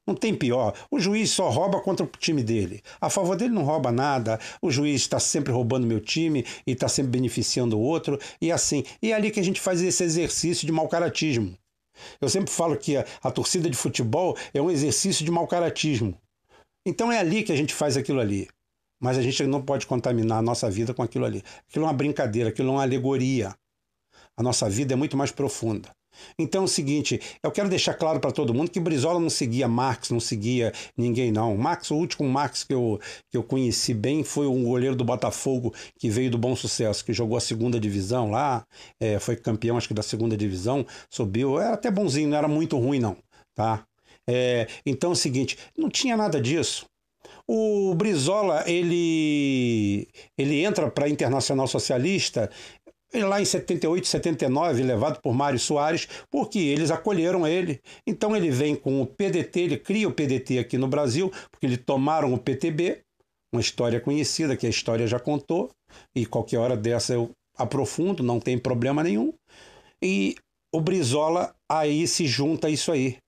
[0.07, 0.75] Não tem pior.
[0.91, 2.83] O juiz só rouba contra o time dele.
[3.01, 4.39] A favor dele não rouba nada.
[4.61, 8.19] O juiz está sempre roubando meu time e está sempre beneficiando o outro.
[8.43, 8.85] E assim.
[9.01, 11.57] E é ali que a gente faz esse exercício de mau caratismo.
[12.21, 16.19] Eu sempre falo que a, a torcida de futebol é um exercício de mau caratismo.
[16.85, 18.49] Então é ali que a gente faz aquilo ali.
[19.01, 21.43] Mas a gente não pode contaminar a nossa vida com aquilo ali.
[21.69, 23.55] Aquilo é uma brincadeira, aquilo é uma alegoria.
[24.37, 25.91] A nossa vida é muito mais profunda.
[26.39, 29.69] Então é o seguinte, eu quero deixar claro para todo mundo que Brizola não seguia
[29.69, 31.57] Marx, não seguia ninguém não.
[31.57, 33.01] Marx, o último Marx que eu,
[33.31, 37.13] que eu conheci bem foi um goleiro do Botafogo que veio do Bom Sucesso, que
[37.13, 38.65] jogou a segunda divisão lá,
[38.99, 42.79] é, foi campeão acho que da segunda divisão, subiu, era até bonzinho, não era muito
[42.79, 43.17] ruim não,
[43.55, 43.87] tá?
[44.33, 46.87] É, então é o seguinte, não tinha nada disso.
[47.47, 50.07] O Brizola, ele,
[50.39, 52.49] ele entra para a Internacional Socialista
[53.13, 57.81] lá em 78, 79, levado por Mário Soares, porque eles acolheram ele.
[58.07, 61.81] Então ele vem com o PDT, ele cria o PDT aqui no Brasil, porque eles
[61.85, 63.01] tomaram o PTB,
[63.53, 65.71] uma história conhecida que a história já contou,
[66.15, 69.33] e qualquer hora dessa eu aprofundo, não tem problema nenhum.
[70.01, 70.37] E
[70.73, 73.19] o Brizola aí se junta a isso aí,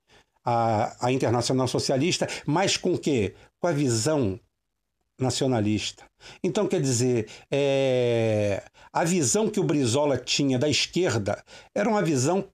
[0.44, 3.34] a, a Internacional Socialista, mas com o quê?
[3.60, 4.38] Com a visão
[5.18, 6.04] nacionalista.
[6.42, 8.62] Então, quer dizer, é...
[8.92, 11.42] a visão que o Brizola tinha da esquerda
[11.74, 12.44] era uma visão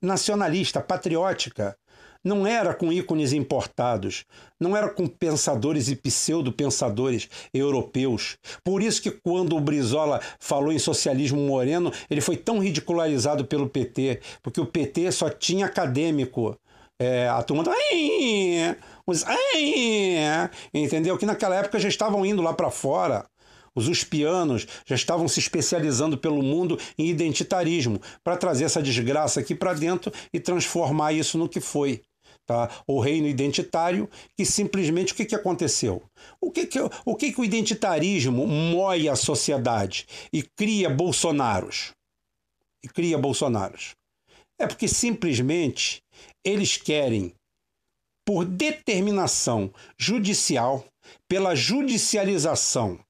[0.00, 1.76] nacionalista, patriótica.
[2.24, 4.24] Não era com ícones importados,
[4.60, 8.38] não era com pensadores e pseudo-pensadores europeus.
[8.62, 13.68] Por isso que quando o Brizola falou em socialismo moreno, ele foi tão ridicularizado pelo
[13.68, 16.56] PT, porque o PT só tinha acadêmico.
[17.02, 17.72] É, a turma tá
[19.04, 19.24] os
[20.72, 21.18] entendeu?
[21.18, 23.26] Que naquela época já estavam indo lá para fora.
[23.74, 29.52] Os uspianos já estavam se especializando pelo mundo em identitarismo para trazer essa desgraça aqui
[29.52, 32.02] para dentro e transformar isso no que foi.
[32.46, 32.70] Tá?
[32.86, 36.04] O reino identitário, que simplesmente o que, que aconteceu?
[36.40, 41.90] O que, que, o que, que o identitarismo moe a sociedade e cria Bolsonaros?
[42.84, 43.94] E cria Bolsonaros.
[44.62, 46.00] É porque simplesmente
[46.44, 47.34] eles querem
[48.24, 50.84] por determinação judicial,
[51.28, 53.00] pela judicialização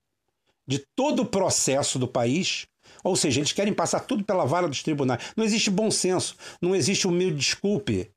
[0.66, 2.66] de todo o processo do país,
[3.04, 5.22] ou seja, eles querem passar tudo pela vara dos tribunais.
[5.36, 8.10] Não existe bom senso, não existe humilde desculpe.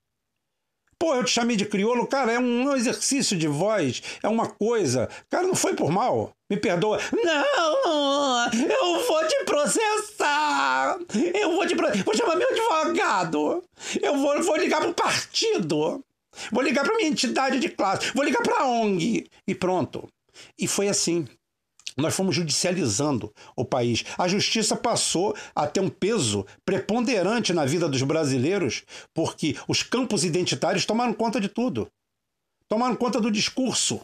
[0.97, 5.09] Pô, eu te chamei de crioulo, cara, é um exercício de voz, é uma coisa.
[5.29, 6.31] Cara, não foi por mal.
[6.49, 7.01] Me perdoa.
[7.11, 10.44] Não, eu vou te processar.
[11.33, 11.75] Eu vou te.
[12.03, 13.63] Vou chamar meu advogado.
[14.01, 16.03] Eu vou, vou ligar pro partido.
[16.51, 20.07] Vou ligar para minha entidade de classe, vou ligar para a ONG e pronto.
[20.59, 21.27] E foi assim.
[21.97, 24.03] Nós fomos judicializando o país.
[24.17, 28.83] A justiça passou a ter um peso preponderante na vida dos brasileiros,
[29.13, 31.87] porque os campos identitários tomaram conta de tudo.
[32.67, 34.01] Tomaram conta do discurso.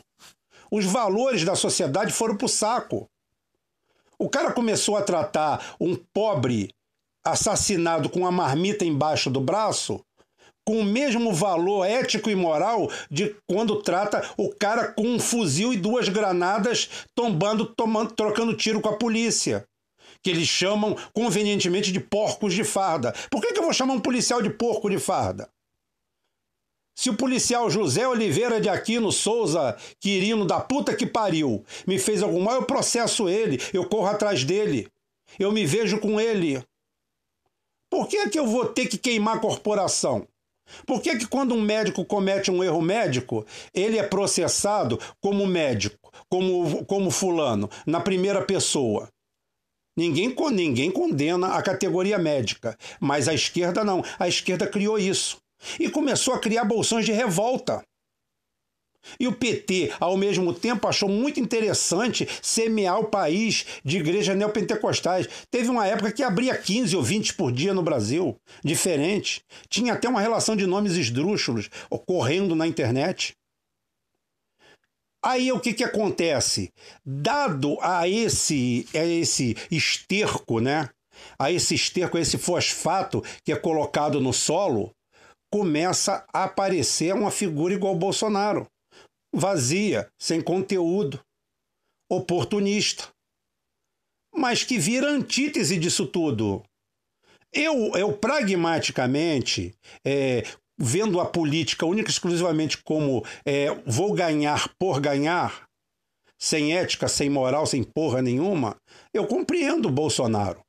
[0.71, 3.09] Os valores da sociedade foram para o saco.
[4.17, 6.73] O cara começou a tratar um pobre
[7.23, 10.03] assassinado com uma marmita embaixo do braço
[10.65, 15.73] com o mesmo valor ético e moral de quando trata o cara com um fuzil
[15.73, 19.65] e duas granadas tombando, tomando, trocando tiro com a polícia.
[20.23, 23.13] Que eles chamam convenientemente de porcos de farda.
[23.29, 25.49] Por que, que eu vou chamar um policial de porco de farda?
[26.95, 32.21] Se o policial José Oliveira de Aquino Souza, Quirino da puta que pariu, me fez
[32.21, 34.87] algum mal, eu processo ele, eu corro atrás dele,
[35.39, 36.61] eu me vejo com ele.
[37.91, 40.25] Por que, é que eu vou ter que queimar a corporação?
[40.85, 46.09] Por que, que quando um médico comete um erro médico, ele é processado como médico,
[46.29, 49.09] como, como fulano, na primeira pessoa?
[49.97, 54.01] Ninguém, ninguém condena a categoria médica, mas a esquerda não.
[54.17, 55.37] A esquerda criou isso
[55.77, 57.83] e começou a criar bolsões de revolta.
[59.19, 65.27] E o PT, ao mesmo tempo, achou muito interessante semear o país de igrejas neopentecostais.
[65.49, 69.43] Teve uma época que abria 15 ou 20 por dia no Brasil, diferente.
[69.69, 73.33] Tinha até uma relação de nomes esdrúxulos ocorrendo na internet.
[75.23, 76.71] Aí o que, que acontece?
[77.05, 80.89] Dado a esse, a esse esterco, né?
[81.37, 84.91] A esse esterco, a esse fosfato que é colocado no solo,
[85.51, 88.65] começa a aparecer uma figura igual ao Bolsonaro
[89.33, 91.19] vazia, sem conteúdo,
[92.09, 93.07] oportunista,
[94.35, 96.63] mas que vira antítese disso tudo.
[97.53, 99.73] Eu, eu pragmaticamente,
[100.05, 100.43] é,
[100.77, 105.65] vendo a política única e exclusivamente como é, vou ganhar por ganhar,
[106.39, 108.75] sem ética, sem moral, sem porra nenhuma,
[109.13, 110.61] eu compreendo o Bolsonaro.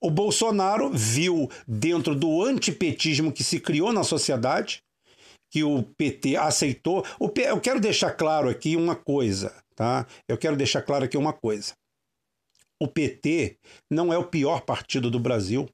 [0.00, 4.80] O Bolsonaro viu dentro do antipetismo que se criou na sociedade
[5.50, 7.04] que o PT aceitou.
[7.18, 7.42] O P...
[7.42, 10.06] Eu quero deixar claro aqui uma coisa, tá?
[10.26, 11.74] Eu quero deixar claro aqui uma coisa.
[12.80, 13.58] O PT
[13.90, 15.68] não é o pior partido do Brasil.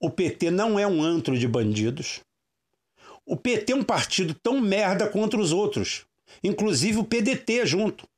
[0.00, 2.20] O PT não é um antro de bandidos.
[3.26, 6.04] O PT é um partido tão merda contra os outros,
[6.42, 8.08] inclusive o PDT junto.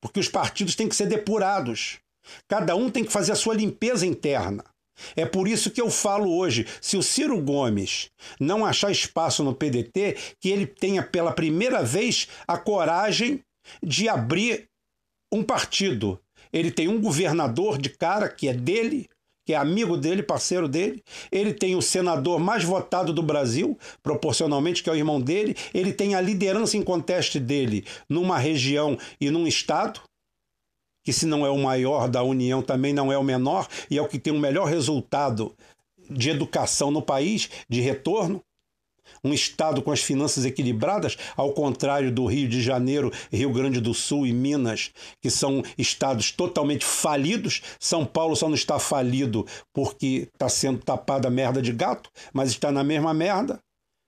[0.00, 1.98] Porque os partidos têm que ser depurados.
[2.48, 4.64] Cada um tem que fazer a sua limpeza interna.
[5.16, 9.54] É por isso que eu falo hoje: se o Ciro Gomes não achar espaço no
[9.54, 13.40] PDT, que ele tenha pela primeira vez a coragem
[13.82, 14.68] de abrir
[15.32, 16.20] um partido.
[16.52, 19.08] Ele tem um governador de cara que é dele,
[19.44, 21.02] que é amigo dele, parceiro dele.
[21.32, 25.56] Ele tem o senador mais votado do Brasil, proporcionalmente, que é o irmão dele.
[25.72, 30.00] Ele tem a liderança em conteste dele numa região e num estado
[31.04, 34.02] que se não é o maior da União, também não é o menor, e é
[34.02, 35.54] o que tem o melhor resultado
[36.10, 38.42] de educação no país, de retorno.
[39.22, 43.92] Um Estado com as finanças equilibradas, ao contrário do Rio de Janeiro, Rio Grande do
[43.92, 47.62] Sul e Minas, que são estados totalmente falidos.
[47.78, 52.72] São Paulo só não está falido porque está sendo tapada merda de gato, mas está
[52.72, 53.60] na mesma merda.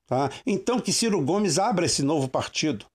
[0.07, 0.31] Tá?
[0.47, 2.87] Então que Ciro Gomes abra esse novo partido.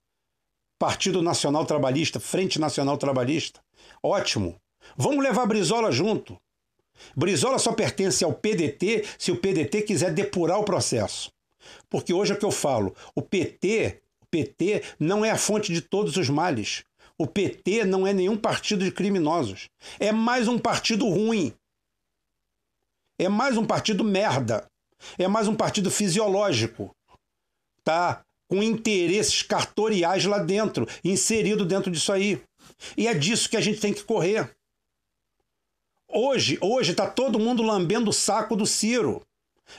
[0.82, 3.60] Partido Nacional Trabalhista, Frente Nacional Trabalhista.
[4.02, 4.60] Ótimo.
[4.98, 6.42] Vamos levar Brizola junto.
[7.16, 11.32] Brizola só pertence ao PDT se o PDT quiser depurar o processo.
[11.88, 15.72] Porque hoje é o que eu falo, o PT, o PT não é a fonte
[15.72, 16.84] de todos os males.
[17.16, 19.70] O PT não é nenhum partido de criminosos.
[20.00, 21.54] É mais um partido ruim.
[23.20, 24.66] É mais um partido merda.
[25.16, 26.90] É mais um partido fisiológico.
[27.84, 28.26] Tá?
[28.52, 32.42] Com interesses cartoriais lá dentro, inserido dentro disso aí.
[32.98, 34.54] E é disso que a gente tem que correr.
[36.10, 39.22] Hoje, hoje está todo mundo lambendo o saco do Ciro.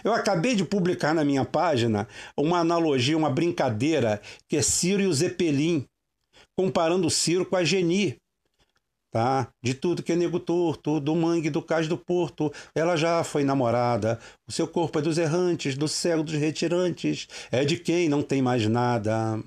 [0.03, 5.07] Eu acabei de publicar na minha página uma analogia, uma brincadeira, que é Ciro e
[5.07, 5.87] o Zeppelin,
[6.57, 8.17] comparando o Ciro com a Geni.
[9.13, 9.53] Tá?
[9.63, 13.45] De tudo que é nego torto, do mangue, do cais do porto, ela já foi
[13.45, 14.19] namorada.
[14.49, 18.41] O seu corpo é dos errantes, do cego dos retirantes, é de quem não tem
[18.41, 19.39] mais nada.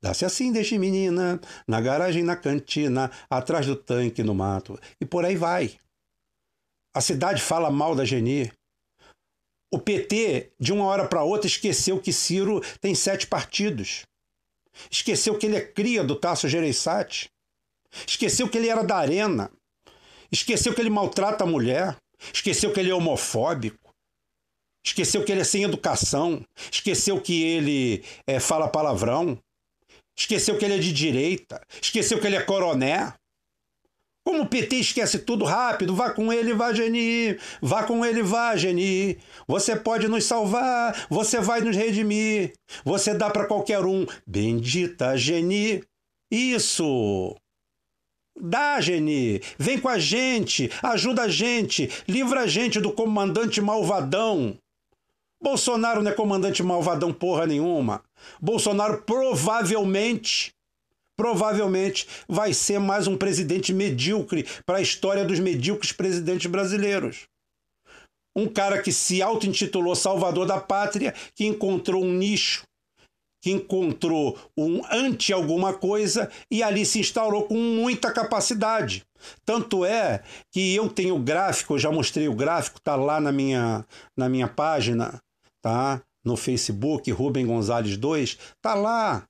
[0.00, 4.76] Dá-se assim, deixe menina, na garagem, na cantina, atrás do tanque, no mato.
[5.00, 5.76] E por aí vai.
[6.92, 8.50] A cidade fala mal da Geni.
[9.72, 14.02] O PT, de uma hora para outra, esqueceu que Ciro tem sete partidos.
[14.90, 17.30] Esqueceu que ele é cria do Tasso Gereissati.
[18.06, 19.50] Esqueceu que ele era da Arena.
[20.30, 21.96] Esqueceu que ele maltrata a mulher.
[22.32, 23.92] Esqueceu que ele é homofóbico.
[24.84, 26.44] Esqueceu que ele é sem educação.
[26.70, 29.38] Esqueceu que ele é, fala palavrão.
[30.18, 31.60] Esqueceu que ele é de direita.
[31.80, 33.14] Esqueceu que ele é coroné.
[34.24, 37.36] Como o PT esquece tudo rápido, vá com ele, vá, Geni.
[37.60, 39.18] Vá com ele, vá, Geni.
[39.48, 42.52] Você pode nos salvar, você vai nos redimir.
[42.84, 44.06] Você dá para qualquer um.
[44.26, 45.82] Bendita Geni.
[46.30, 47.36] Isso.
[48.38, 49.40] Dá, Geni.
[49.58, 54.56] Vem com a gente, ajuda a gente, livra a gente do comandante malvadão.
[55.42, 58.02] Bolsonaro não é comandante malvadão porra nenhuma.
[58.40, 60.52] Bolsonaro provavelmente,
[61.16, 67.24] provavelmente vai ser mais um presidente medíocre para a história dos medíocres presidentes brasileiros.
[68.34, 72.62] Um cara que se auto-intitulou Salvador da Pátria, que encontrou um nicho,
[73.42, 79.04] que encontrou um anti alguma coisa e ali se instaurou com muita capacidade.
[79.44, 83.84] Tanto é que eu tenho gráfico, eu já mostrei o gráfico, tá lá na minha,
[84.16, 85.20] na minha página
[85.62, 86.02] tá?
[86.24, 89.24] No Facebook, Rubem Gonzalez 2, tá lá.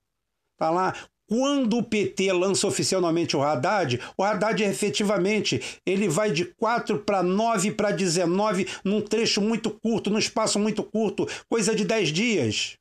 [0.59, 0.95] Tá lá.
[1.29, 7.23] Quando o PT lança oficialmente o Haddad, o Haddad efetivamente ele vai de 4 para
[7.23, 12.75] 9 para 19 num trecho muito curto, num espaço muito curto, coisa de 10 dias.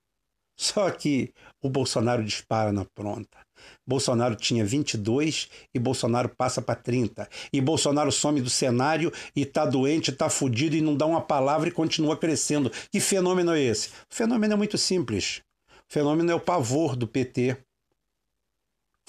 [0.62, 3.40] Só que o Bolsonaro dispara na pronta.
[3.86, 7.28] Bolsonaro tinha 22 e Bolsonaro passa para 30.
[7.52, 11.68] E Bolsonaro some do cenário e tá doente, tá fudido e não dá uma palavra
[11.68, 12.72] e continua crescendo.
[12.92, 13.90] Que fenômeno é esse?
[13.90, 15.42] O fenômeno é muito simples.
[15.90, 17.58] O fenômeno é o pavor do PT.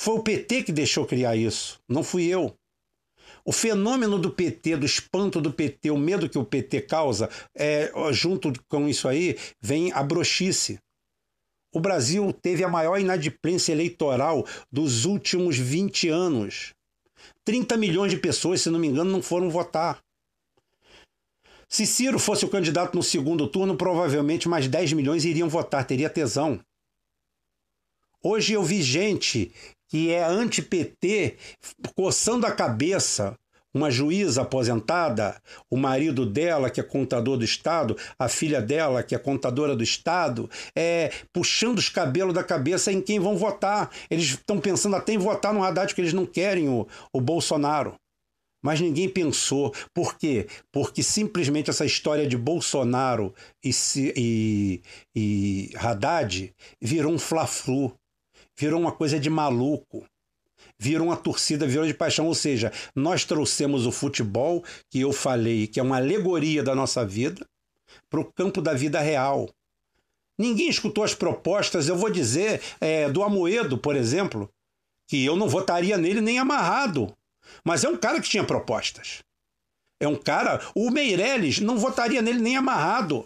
[0.00, 2.56] Foi o PT que deixou criar isso, não fui eu.
[3.44, 7.92] O fenômeno do PT, do espanto do PT, o medo que o PT causa, é,
[8.10, 10.80] junto com isso aí, vem a broxice.
[11.74, 16.74] O Brasil teve a maior inadimplência eleitoral dos últimos 20 anos.
[17.44, 19.98] 30 milhões de pessoas, se não me engano, não foram votar.
[21.68, 26.10] Se Ciro fosse o candidato no segundo turno, provavelmente mais 10 milhões iriam votar, teria
[26.10, 26.60] tesão.
[28.22, 29.50] Hoje eu vi gente
[29.88, 31.38] que é anti-PT
[31.96, 33.36] coçando a cabeça
[33.74, 35.40] uma juíza aposentada,
[35.70, 39.82] o marido dela, que é contador do Estado, a filha dela, que é contadora do
[39.82, 43.90] Estado, é, puxando os cabelos da cabeça em quem vão votar.
[44.10, 47.94] Eles estão pensando até em votar no Haddad, porque eles não querem o, o Bolsonaro.
[48.62, 49.74] Mas ninguém pensou.
[49.92, 50.46] Por quê?
[50.70, 53.34] Porque simplesmente essa história de Bolsonaro
[53.64, 53.72] e,
[54.16, 54.82] e,
[55.16, 57.92] e Haddad virou um fla-flu,
[58.56, 60.06] virou uma coisa de maluco
[60.82, 62.26] virou uma torcida, virou de paixão.
[62.26, 67.06] Ou seja, nós trouxemos o futebol, que eu falei que é uma alegoria da nossa
[67.06, 67.46] vida,
[68.10, 69.48] para o campo da vida real.
[70.36, 74.50] Ninguém escutou as propostas, eu vou dizer, é, do Amoedo, por exemplo,
[75.08, 77.14] que eu não votaria nele nem amarrado.
[77.64, 79.20] Mas é um cara que tinha propostas.
[80.00, 80.60] É um cara.
[80.74, 83.24] O Meirelles não votaria nele nem amarrado.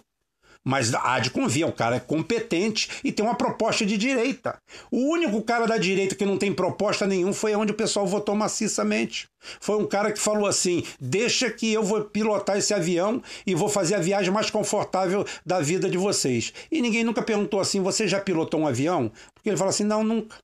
[0.69, 4.59] Mas há de convir, o cara é competente e tem uma proposta de direita.
[4.91, 8.35] O único cara da direita que não tem proposta nenhum foi onde o pessoal votou
[8.35, 9.29] maciçamente.
[9.61, 13.69] Foi um cara que falou assim: deixa que eu vou pilotar esse avião e vou
[13.69, 16.53] fazer a viagem mais confortável da vida de vocês.
[16.69, 19.13] E ninguém nunca perguntou assim: você já pilotou um avião?
[19.35, 20.37] Porque ele fala assim: não, nunca.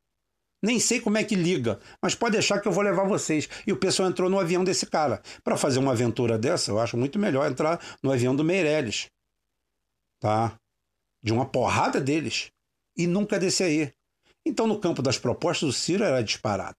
[0.65, 3.49] Nem sei como é que liga, mas pode deixar que eu vou levar vocês.
[3.67, 5.21] E o pessoal entrou no avião desse cara.
[5.43, 9.09] Para fazer uma aventura dessa, eu acho muito melhor entrar no avião do Meirelles
[10.23, 10.57] tá?
[11.21, 12.53] De uma porrada deles
[12.97, 13.93] e nunca desse aí.
[14.47, 16.79] Então, no campo das propostas, o Ciro era disparado.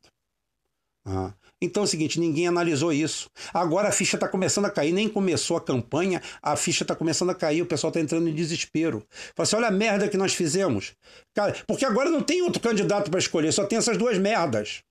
[1.05, 1.33] Ah.
[1.61, 3.29] Então é o seguinte, ninguém analisou isso.
[3.53, 7.29] Agora a ficha está começando a cair, nem começou a campanha, a ficha está começando
[7.29, 9.05] a cair, o pessoal está entrando em desespero.
[9.33, 10.93] Fala assim, olha a merda que nós fizemos.
[11.33, 14.83] Cara, porque agora não tem outro candidato para escolher, só tem essas duas merdas.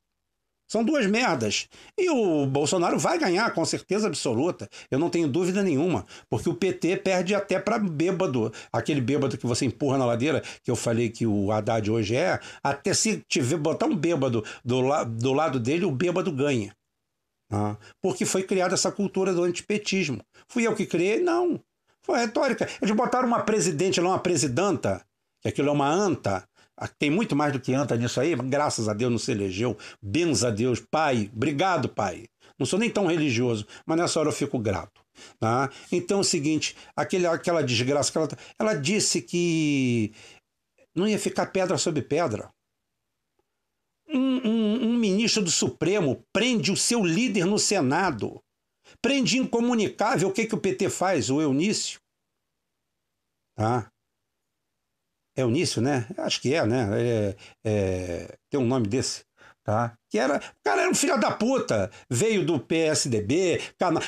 [0.73, 1.69] São duas merdas.
[1.99, 4.67] E o Bolsonaro vai ganhar, com certeza absoluta.
[4.91, 6.07] Eu não tenho dúvida nenhuma.
[6.31, 8.51] Porque o PT perde até para bêbado.
[8.73, 12.41] Aquele bêbado que você empurra na ladeira, que eu falei que o Haddad hoje é.
[12.65, 16.75] Até se tiver botar um bêbado do, la do lado dele, o bêbado ganha.
[17.53, 20.23] Ah, porque foi criada essa cultura do antipetismo.
[20.49, 21.21] Fui eu que criei?
[21.21, 21.61] Não.
[22.01, 22.67] Foi retórica.
[22.81, 25.05] Eles botaram uma presidente lá, uma presidenta,
[25.43, 26.49] que aquilo é uma anta,
[26.99, 29.77] tem muito mais do que anta nisso aí, graças a Deus não se elegeu.
[30.01, 32.27] Benza a Deus, Pai, obrigado, Pai.
[32.59, 35.03] Não sou nem tão religioso, mas nessa hora eu fico grato.
[35.39, 35.71] Tá?
[35.91, 38.29] Então é o seguinte: aquele, aquela desgraça, ela,
[38.59, 40.13] ela disse que
[40.95, 42.51] não ia ficar pedra sobre pedra.
[44.09, 48.41] Um, um, um, ministro do Supremo prende o seu líder no Senado.
[49.01, 50.29] Prende incomunicável.
[50.29, 51.31] O que, que o PT faz?
[51.31, 51.99] O Eunício.
[53.55, 53.92] Tá?
[55.37, 56.07] É Eunício, né?
[56.19, 56.89] Acho que é, né?
[56.93, 59.25] É, é, tem um nome desse.
[59.65, 59.93] Tá?
[60.11, 63.61] Que era, o cara era um filho da puta, veio do PSDB,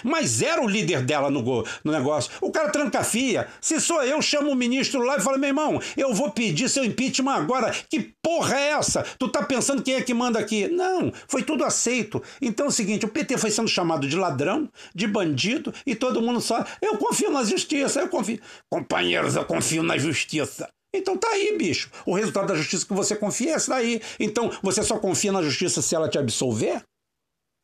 [0.02, 2.32] mas era o líder dela no, no negócio.
[2.40, 3.46] O cara trancafia.
[3.60, 6.84] Se sou eu, chamo o ministro lá e falo: meu irmão, eu vou pedir seu
[6.84, 7.72] impeachment agora.
[7.88, 9.04] Que porra é essa?
[9.16, 10.66] Tu tá pensando quem é que manda aqui?
[10.66, 12.20] Não, foi tudo aceito.
[12.42, 16.20] Então é o seguinte: o PT foi sendo chamado de ladrão, de bandido, e todo
[16.20, 16.64] mundo só.
[16.82, 18.40] Eu confio na justiça, eu confio.
[18.68, 20.68] Companheiros, eu confio na justiça.
[20.96, 21.90] Então tá aí, bicho.
[22.06, 24.00] O resultado da justiça que você confia é esse daí.
[24.18, 26.82] Então você só confia na justiça se ela te absolver?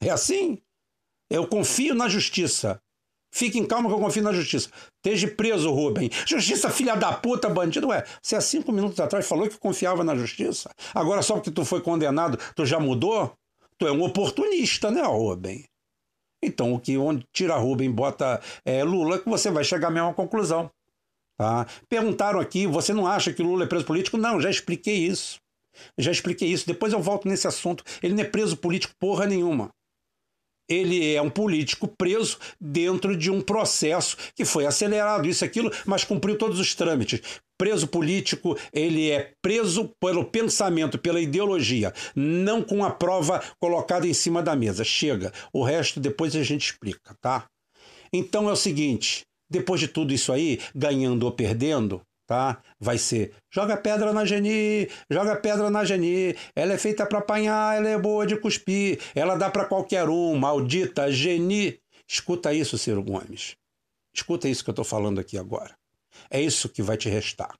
[0.02, 0.58] É assim?
[1.30, 2.80] Eu confio na justiça.
[3.32, 4.68] Fique em calma que eu confio na justiça.
[4.96, 6.10] Esteja preso, Rubem.
[6.26, 7.88] Justiça, filha da puta, bandido.
[7.88, 10.70] Ué, você há cinco minutos atrás falou que confiava na justiça.
[10.92, 13.32] Agora, só porque tu foi condenado, tu já mudou?
[13.78, 15.64] Tu é um oportunista, né, Rubem?
[16.42, 20.12] Então, o que onde tira Rubem bota é, Lula, que você vai chegar à mesma
[20.12, 20.70] conclusão.
[21.40, 21.66] Tá?
[21.88, 24.18] Perguntaram aqui: você não acha que Lula é preso político?
[24.18, 25.38] Não, já expliquei isso.
[25.96, 26.66] Já expliquei isso.
[26.66, 27.82] Depois eu volto nesse assunto.
[28.02, 29.70] Ele não é preso político porra nenhuma.
[30.68, 36.04] Ele é um político preso dentro de um processo que foi acelerado, isso, aquilo, mas
[36.04, 37.22] cumpriu todos os trâmites.
[37.58, 44.12] Preso político, ele é preso pelo pensamento, pela ideologia, não com a prova colocada em
[44.12, 44.84] cima da mesa.
[44.84, 45.32] Chega.
[45.54, 47.46] O resto depois a gente explica, tá?
[48.12, 52.62] Então é o seguinte: depois de tudo isso aí, ganhando ou perdendo, tá?
[52.78, 56.36] Vai ser joga pedra na Geni, joga pedra na Geni.
[56.54, 60.36] Ela é feita para apanhar, ela é boa de cuspir, ela dá para qualquer um,
[60.36, 61.78] maldita Geni.
[62.08, 63.56] Escuta isso, Ciro Gomes.
[64.14, 65.74] Escuta isso que eu estou falando aqui agora.
[66.30, 67.54] É isso que vai te restar.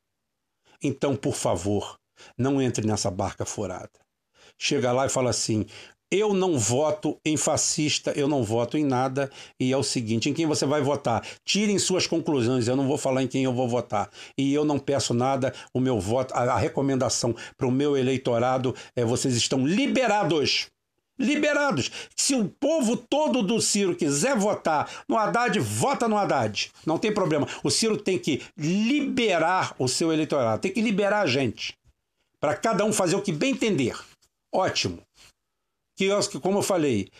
[0.82, 1.96] Então, por favor,
[2.36, 3.90] não entre nessa barca furada.
[4.58, 5.66] Chega lá e fala assim:
[6.10, 9.30] eu não voto em fascista, eu não voto em nada.
[9.58, 11.24] E é o seguinte: em quem você vai votar?
[11.44, 12.66] Tirem suas conclusões.
[12.66, 14.10] Eu não vou falar em quem eu vou votar.
[14.36, 15.54] E eu não peço nada.
[15.72, 20.66] O meu voto, a, a recomendação para o meu eleitorado é: vocês estão liberados.
[21.16, 21.90] Liberados.
[22.16, 26.72] Se o povo todo do Ciro quiser votar no Haddad, vota no Haddad.
[26.86, 27.46] Não tem problema.
[27.62, 31.74] O Ciro tem que liberar o seu eleitorado, tem que liberar a gente.
[32.40, 33.94] Para cada um fazer o que bem entender.
[34.50, 34.98] Ótimo
[36.00, 37.10] quiosque, como eu falei,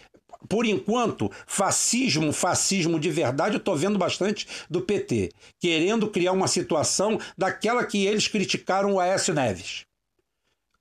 [0.48, 6.48] por enquanto, fascismo, fascismo de verdade, eu estou vendo bastante do PT, querendo criar uma
[6.48, 9.84] situação daquela que eles criticaram o Aécio Neves.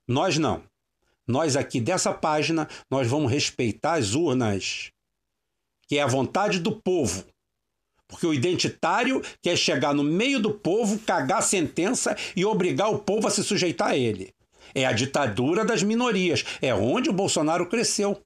[0.08, 0.62] Nós não.
[1.28, 4.90] Nós aqui dessa página, nós vamos respeitar as urnas,
[5.86, 7.24] que é a vontade do povo.
[8.08, 12.98] Porque o identitário quer chegar no meio do povo, cagar a sentença e obrigar o
[12.98, 14.32] povo a se sujeitar a ele.
[14.74, 16.44] É a ditadura das minorias.
[16.60, 18.20] É onde o Bolsonaro cresceu.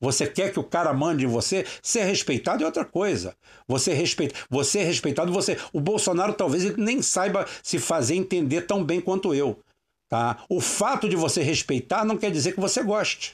[0.00, 1.66] Você quer que o cara mande em você?
[1.82, 3.36] Ser respeitado é outra coisa.
[3.68, 5.58] Você respeita, você é respeitado, você.
[5.74, 9.62] O Bolsonaro talvez ele nem saiba se fazer entender tão bem quanto eu.
[10.08, 10.42] Tá?
[10.48, 13.32] O fato de você respeitar não quer dizer que você goste.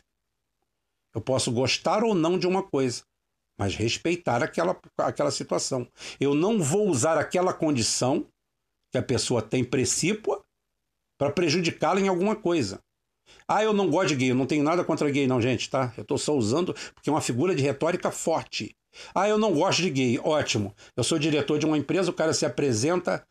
[1.15, 3.03] Eu posso gostar ou não de uma coisa,
[3.57, 5.89] mas respeitar aquela, aquela situação.
[6.21, 8.27] Eu não vou usar aquela condição
[8.93, 10.45] que a pessoa tem precípua
[11.19, 12.81] para prejudicá-la em alguma coisa.
[13.49, 15.93] Ah, eu não gosto de gay, eu não tenho nada contra gay, não, gente, tá?
[15.97, 18.77] Eu estou só usando porque é uma figura de retórica forte.
[19.15, 20.75] Ah, eu não gosto de gay, ótimo.
[20.97, 23.27] Eu sou diretor de uma empresa, o cara se apresenta,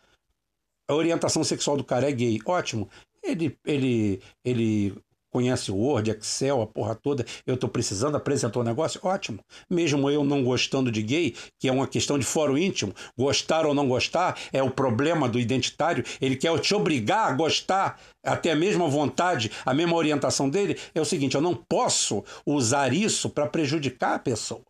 [0.88, 2.90] a orientação sexual do cara é gay, ótimo.
[3.24, 4.95] Ele, ele, ele
[5.36, 9.40] conhece o Word, Excel, a porra toda, eu estou precisando, apresentou o negócio, ótimo.
[9.70, 13.74] Mesmo eu não gostando de gay, que é uma questão de fórum íntimo, gostar ou
[13.74, 18.86] não gostar é o problema do identitário, ele quer te obrigar a gostar, até mesmo
[18.86, 23.45] a vontade, a mesma orientação dele, é o seguinte, eu não posso usar isso para
[23.45, 24.62] prejudicar a pessoa.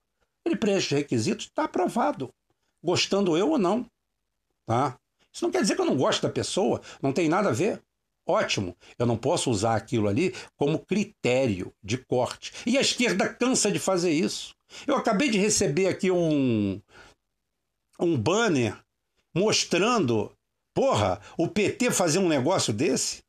[0.43, 2.31] Ele preenche os requisitos, está aprovado,
[2.83, 3.85] gostando eu ou não.
[4.65, 4.97] Tá?
[5.31, 7.79] Isso não quer dizer que eu não gosto da pessoa, não tem nada a ver.
[8.27, 12.51] Ótimo, eu não posso usar aquilo ali como critério de corte.
[12.65, 14.55] E a esquerda cansa de fazer isso.
[14.87, 16.81] Eu acabei de receber aqui um,
[17.99, 18.75] um banner
[19.33, 20.31] mostrando,
[20.73, 23.23] porra, o PT fazer um negócio desse?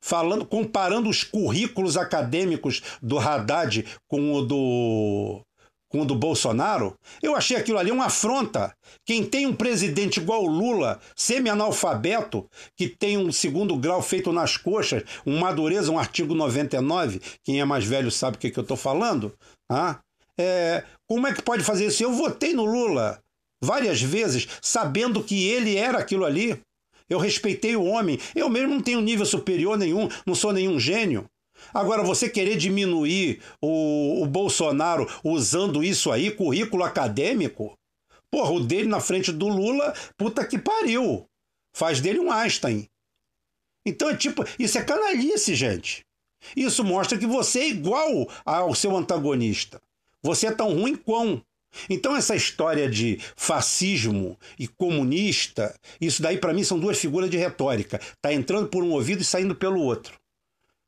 [0.00, 5.44] Falando, comparando os currículos acadêmicos do Haddad com o do
[5.92, 8.74] com o do Bolsonaro, eu achei aquilo ali uma afronta.
[9.04, 14.56] Quem tem um presidente igual o Lula, semi-analfabeto, que tem um segundo grau feito nas
[14.56, 18.62] coxas, um madureza, um artigo 99, quem é mais velho sabe o que, que eu
[18.62, 19.34] estou falando,
[19.70, 20.00] ah,
[20.40, 22.02] é, como é que pode fazer isso?
[22.02, 23.20] Eu votei no Lula
[23.62, 26.58] várias vezes, sabendo que ele era aquilo ali.
[27.06, 28.18] Eu respeitei o homem.
[28.34, 31.26] Eu mesmo não tenho nível superior nenhum, não sou nenhum gênio.
[31.72, 37.76] Agora, você querer diminuir o, o Bolsonaro usando isso aí, currículo acadêmico,
[38.30, 41.26] porra, o dele na frente do Lula, puta que pariu.
[41.74, 42.88] Faz dele um Einstein.
[43.84, 46.04] Então é tipo, isso é canalice, gente.
[46.56, 49.80] Isso mostra que você é igual ao seu antagonista.
[50.22, 51.42] Você é tão ruim quão.
[51.88, 57.36] Então essa história de fascismo e comunista, isso daí para mim são duas figuras de
[57.36, 58.00] retórica.
[58.20, 60.21] Tá entrando por um ouvido e saindo pelo outro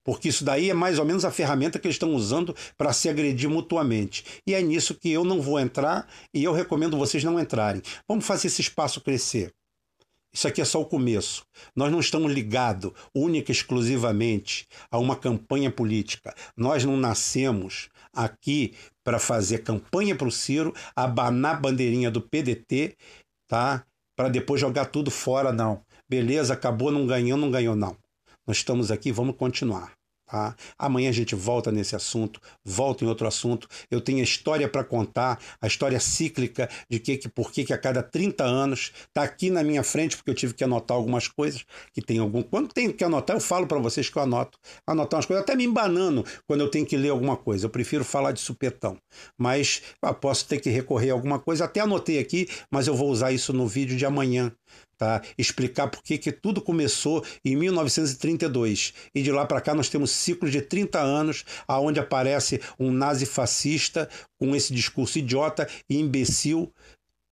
[0.04, 3.08] porque isso daí é mais ou menos a ferramenta que eles estão usando para se
[3.08, 4.24] agredir mutuamente.
[4.46, 7.82] E é nisso que eu não vou entrar e eu recomendo vocês não entrarem.
[8.06, 9.52] Vamos fazer esse espaço crescer.
[10.34, 11.46] Isso aqui é só o começo.
[11.76, 16.34] Nós não estamos ligados única e exclusivamente a uma campanha política.
[16.56, 18.74] Nós não nascemos aqui
[19.04, 22.96] para fazer campanha para o Ciro, abanar a bandeirinha do PDT,
[23.46, 23.86] tá?
[24.16, 25.82] Para depois jogar tudo fora, não.
[26.08, 27.96] Beleza, acabou, não ganhou, não ganhou, não.
[28.46, 29.92] Nós estamos aqui, vamos continuar.
[30.26, 30.56] Tá?
[30.78, 33.68] Amanhã a gente volta nesse assunto, volta em outro assunto.
[33.90, 37.72] Eu tenho a história para contar, a história cíclica de que, que por que, que
[37.72, 41.28] a cada 30 anos está aqui na minha frente, porque eu tive que anotar algumas
[41.28, 42.42] coisas que tem algum.
[42.42, 44.58] Quando tenho que anotar, eu falo para vocês que eu anoto.
[44.86, 47.66] Anotar umas coisas, até me embanando quando eu tenho que ler alguma coisa.
[47.66, 48.96] Eu prefiro falar de supetão.
[49.38, 51.66] Mas eu posso ter que recorrer a alguma coisa.
[51.66, 54.52] Até anotei aqui, mas eu vou usar isso no vídeo de amanhã
[54.96, 55.22] tá?
[55.36, 58.94] explicar por que tudo começou em 1932.
[59.14, 64.08] E de lá para cá nós temos ciclos de 30 anos aonde aparece um nazifascista
[64.38, 66.72] com esse discurso idiota e imbecil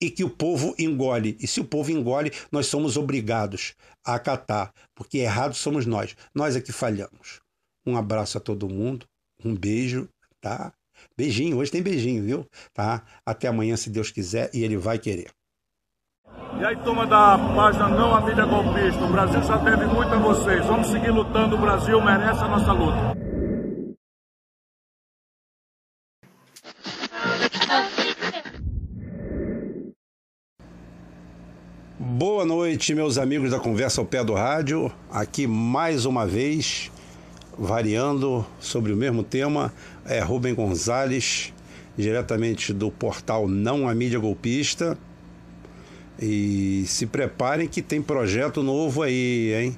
[0.01, 1.37] e que o povo engole.
[1.41, 3.75] E se o povo engole, nós somos obrigados
[4.05, 6.17] a acatar, porque errados somos nós.
[6.35, 7.41] Nós é que falhamos.
[7.87, 9.07] Um abraço a todo mundo,
[9.45, 10.09] um beijo,
[10.41, 10.73] tá?
[11.17, 12.47] Beijinho, hoje tem beijinho, viu?
[12.73, 13.05] Tá?
[13.25, 15.33] Até amanhã, se Deus quiser, e ele vai querer.
[16.59, 20.19] E aí, turma da página Não a Mídia Golpista, o Brasil já deve muito a
[20.19, 20.65] vocês.
[20.67, 23.17] Vamos seguir lutando, o Brasil merece a nossa luta.
[31.99, 34.93] Boa noite, meus amigos da Conversa ao Pé do Rádio.
[35.11, 36.91] Aqui mais uma vez,
[37.59, 39.73] variando sobre o mesmo tema,
[40.05, 41.53] é Rubem Gonzalez,
[41.97, 44.97] diretamente do portal Não a Mídia Golpista.
[46.25, 49.77] E se preparem que tem projeto novo aí, hein?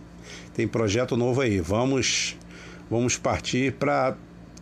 [0.52, 1.58] Tem projeto novo aí.
[1.58, 2.36] Vamos
[2.90, 4.14] vamos partir para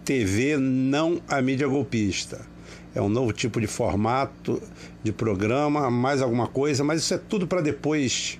[0.04, 2.46] TV não a mídia golpista.
[2.94, 4.62] É um novo tipo de formato
[5.02, 8.38] de programa, mais alguma coisa, mas isso é tudo para depois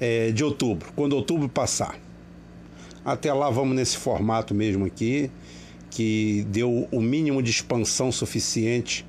[0.00, 1.98] é, de outubro, quando outubro passar.
[3.04, 5.30] Até lá vamos nesse formato mesmo aqui,
[5.90, 9.04] que deu o mínimo de expansão suficiente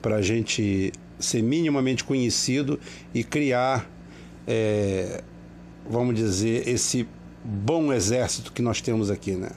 [0.00, 2.78] para a gente ser minimamente conhecido
[3.14, 3.88] e criar,
[4.46, 5.22] é,
[5.88, 7.06] vamos dizer, esse
[7.44, 9.50] bom exército que nós temos aqui, né?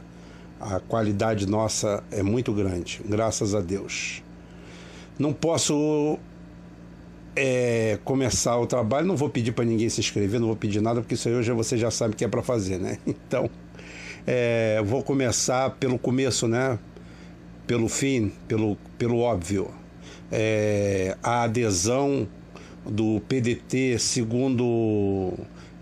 [0.59, 4.23] A qualidade nossa é muito grande, graças a Deus.
[5.19, 6.17] Não posso
[7.35, 11.01] é, começar o trabalho, não vou pedir para ninguém se inscrever, não vou pedir nada,
[11.01, 12.97] porque isso aí hoje você já sabe que é para fazer, né?
[13.05, 13.49] Então,
[14.25, 16.79] é, vou começar pelo começo, né?
[17.67, 19.69] Pelo fim, pelo, pelo óbvio.
[20.35, 22.27] É, a adesão
[22.83, 25.33] do PDT, segundo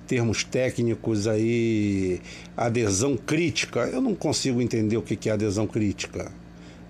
[0.05, 2.19] termos técnicos aí,
[2.57, 3.87] adesão crítica.
[3.87, 6.29] Eu não consigo entender o que é adesão crítica,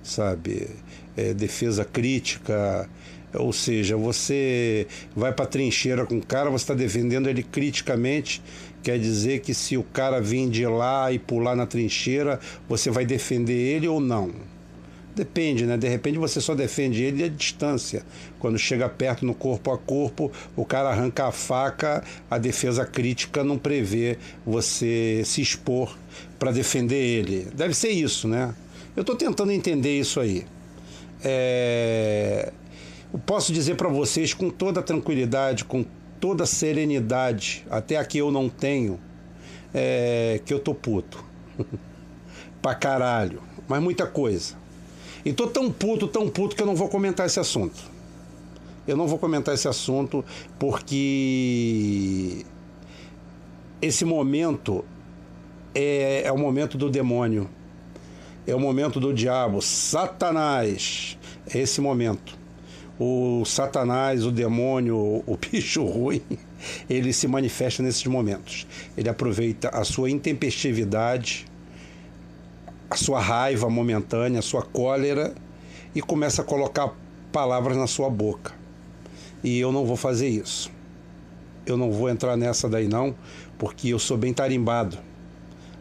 [0.01, 0.69] sabe?
[1.15, 2.89] É, defesa crítica,
[3.31, 8.41] ou seja, você vai para trincheira com o cara, você está defendendo ele criticamente,
[8.81, 13.05] quer dizer que se o cara vir de lá e pular na trincheira, você vai
[13.05, 14.31] defender ele ou não?
[15.15, 15.75] Depende, né?
[15.77, 18.03] De repente você só defende ele à distância.
[18.39, 23.43] Quando chega perto no corpo a corpo, o cara arranca a faca, a defesa crítica
[23.43, 25.97] não prevê você se expor
[26.39, 27.47] para defender ele.
[27.53, 28.55] Deve ser isso, né?
[28.95, 30.45] Eu estou tentando entender isso aí.
[31.23, 32.53] É...
[33.13, 35.85] Eu posso dizer para vocês com toda tranquilidade, com
[36.21, 38.97] toda serenidade, até aqui eu não tenho,
[39.73, 40.39] é...
[40.45, 41.23] que eu tô puto.
[42.61, 43.41] pra caralho.
[43.67, 44.60] Mas muita coisa.
[45.23, 47.79] E tô tão puto, tão puto que eu não vou comentar esse assunto.
[48.87, 50.25] Eu não vou comentar esse assunto
[50.57, 52.45] porque
[53.81, 54.83] esse momento
[55.73, 57.49] é, é o momento do demônio.
[58.45, 61.17] É o momento do diabo, Satanás.
[61.53, 62.39] É esse momento.
[62.99, 66.21] O Satanás, o demônio, o bicho ruim,
[66.89, 68.67] ele se manifesta nesses momentos.
[68.97, 71.45] Ele aproveita a sua intempestividade,
[72.91, 75.33] a sua raiva momentânea, a sua cólera
[75.95, 76.93] e começa a colocar
[77.31, 78.53] palavras na sua boca.
[79.41, 80.69] E eu não vou fazer isso.
[81.65, 83.15] Eu não vou entrar nessa daí não,
[83.57, 84.97] porque eu sou bem tarimbado.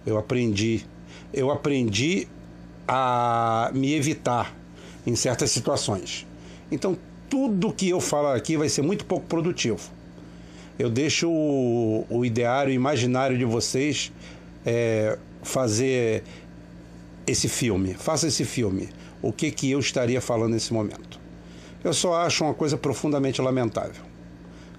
[0.07, 0.87] Eu aprendi.
[1.35, 2.29] Eu aprendi
[2.87, 4.55] a me evitar
[5.05, 6.25] em certas situações.
[6.71, 6.97] Então,
[7.29, 9.81] tudo que eu falar aqui vai ser muito pouco produtivo.
[10.79, 14.13] Eu deixo o, o ideário, o imaginário de vocês
[14.65, 16.23] é, fazer
[17.31, 18.89] esse filme, faça esse filme.
[19.23, 21.21] O que, que eu estaria falando nesse momento?
[21.83, 24.03] Eu só acho uma coisa profundamente lamentável.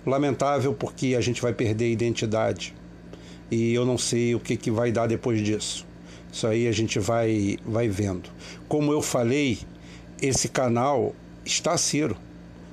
[0.06, 2.73] Lamentável porque a gente vai perder a identidade
[3.49, 5.86] e eu não sei o que, que vai dar depois disso.
[6.32, 8.30] Isso aí a gente vai, vai vendo.
[8.68, 9.60] Como eu falei,
[10.22, 11.14] esse canal
[11.44, 12.15] está Ciro.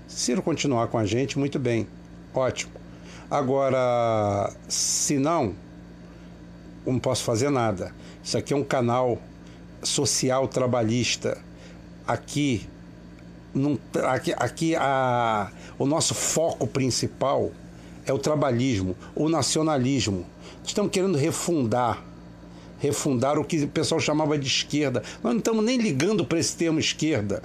[0.07, 1.87] Ciro continuar com a gente, muito bem,
[2.33, 2.73] ótimo.
[3.31, 5.55] Agora, se não,
[6.87, 7.93] não posso fazer nada.
[8.23, 9.19] Isso aqui é um canal
[9.83, 11.39] social trabalhista.
[12.07, 12.67] Aqui,
[13.55, 17.51] num, aqui, aqui a, o nosso foco principal
[18.07, 20.25] é o trabalhismo, o nacionalismo.
[20.65, 22.03] Estamos querendo refundar,
[22.79, 25.03] refundar o que o pessoal chamava de esquerda.
[25.23, 27.43] Nós não estamos nem ligando para esse termo esquerda.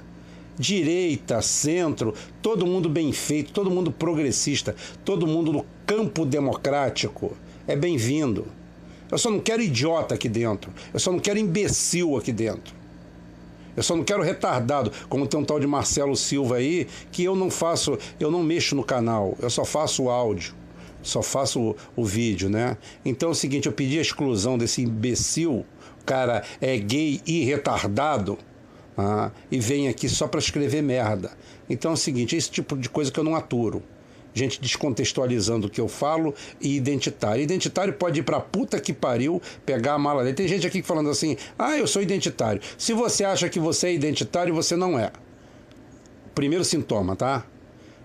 [0.56, 4.74] Direita, centro, todo mundo bem feito, todo mundo progressista,
[5.04, 7.36] todo mundo no campo democrático
[7.66, 8.46] é bem-vindo.
[9.14, 10.72] Eu só não quero idiota aqui dentro.
[10.92, 12.74] Eu só não quero imbecil aqui dentro.
[13.76, 17.36] Eu só não quero retardado, como tem um tal de Marcelo Silva aí, que eu
[17.36, 20.52] não faço, eu não mexo no canal, eu só faço o áudio,
[21.00, 22.76] só faço o, o vídeo, né?
[23.04, 25.64] Então é o seguinte, eu pedi a exclusão desse imbecil,
[26.00, 28.36] o cara é gay e retardado,
[28.98, 31.30] ah, e vem aqui só para escrever merda.
[31.70, 33.80] Então é o seguinte, esse tipo de coisa que eu não aturo
[34.34, 37.42] gente descontextualizando o que eu falo, e identitário.
[37.42, 40.34] Identitário pode ir pra puta que pariu, pegar a mala dele.
[40.34, 42.60] Tem gente aqui falando assim: ah, eu sou identitário.
[42.76, 45.10] Se você acha que você é identitário, você não é.
[46.34, 47.46] Primeiro sintoma, tá?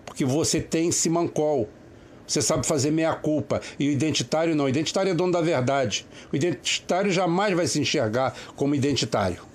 [0.06, 1.68] Porque você tem simancol.
[2.26, 3.60] Você sabe fazer meia-culpa.
[3.76, 4.66] E o identitário não.
[4.66, 6.06] O identitário é dono da verdade.
[6.32, 9.49] O identitário jamais vai se enxergar como identitário.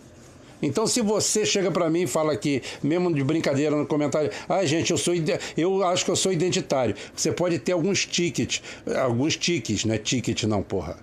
[0.62, 4.66] Então, se você chega para mim e fala aqui, mesmo de brincadeira no comentário, ah,
[4.66, 5.14] gente, eu sou
[5.58, 6.96] eu acho que eu sou identitário.
[7.16, 8.62] Você pode ter alguns tickets,
[9.02, 9.38] alguns
[9.86, 10.98] não é ticket não, porra.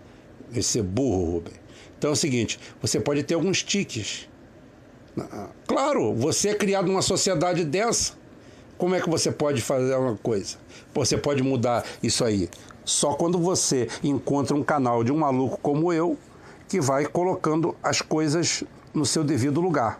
[0.55, 1.55] Esse é burro, Rubem.
[1.99, 4.29] Então é o seguinte, você pode ter alguns tickets.
[5.67, 8.15] Claro, você é criado numa sociedade dessa.
[8.79, 10.57] Como é que você pode fazer uma coisa?
[10.95, 12.49] Você pode mudar isso aí.
[12.85, 16.19] Só quando você encontra um canal de um maluco como eu,
[16.69, 18.65] que vai colocando as coisas
[18.95, 19.99] no seu devido lugar.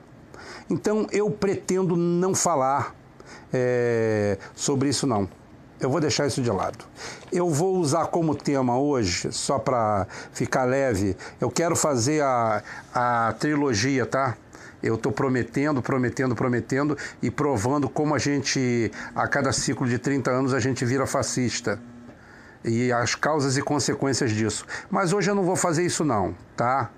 [0.69, 2.95] Então eu pretendo não falar
[3.53, 5.29] é, sobre isso não.
[5.81, 6.85] Eu vou deixar isso de lado.
[7.33, 12.63] Eu vou usar como tema hoje, só para ficar leve, eu quero fazer a,
[12.95, 14.37] a trilogia, tá?
[14.81, 20.31] Eu estou prometendo, prometendo, prometendo e provando como a gente, a cada ciclo de 30
[20.31, 21.81] anos, a gente vira fascista.
[22.65, 24.65] E as causas e consequências disso.
[24.89, 26.91] Mas hoje eu não vou fazer isso não, tá?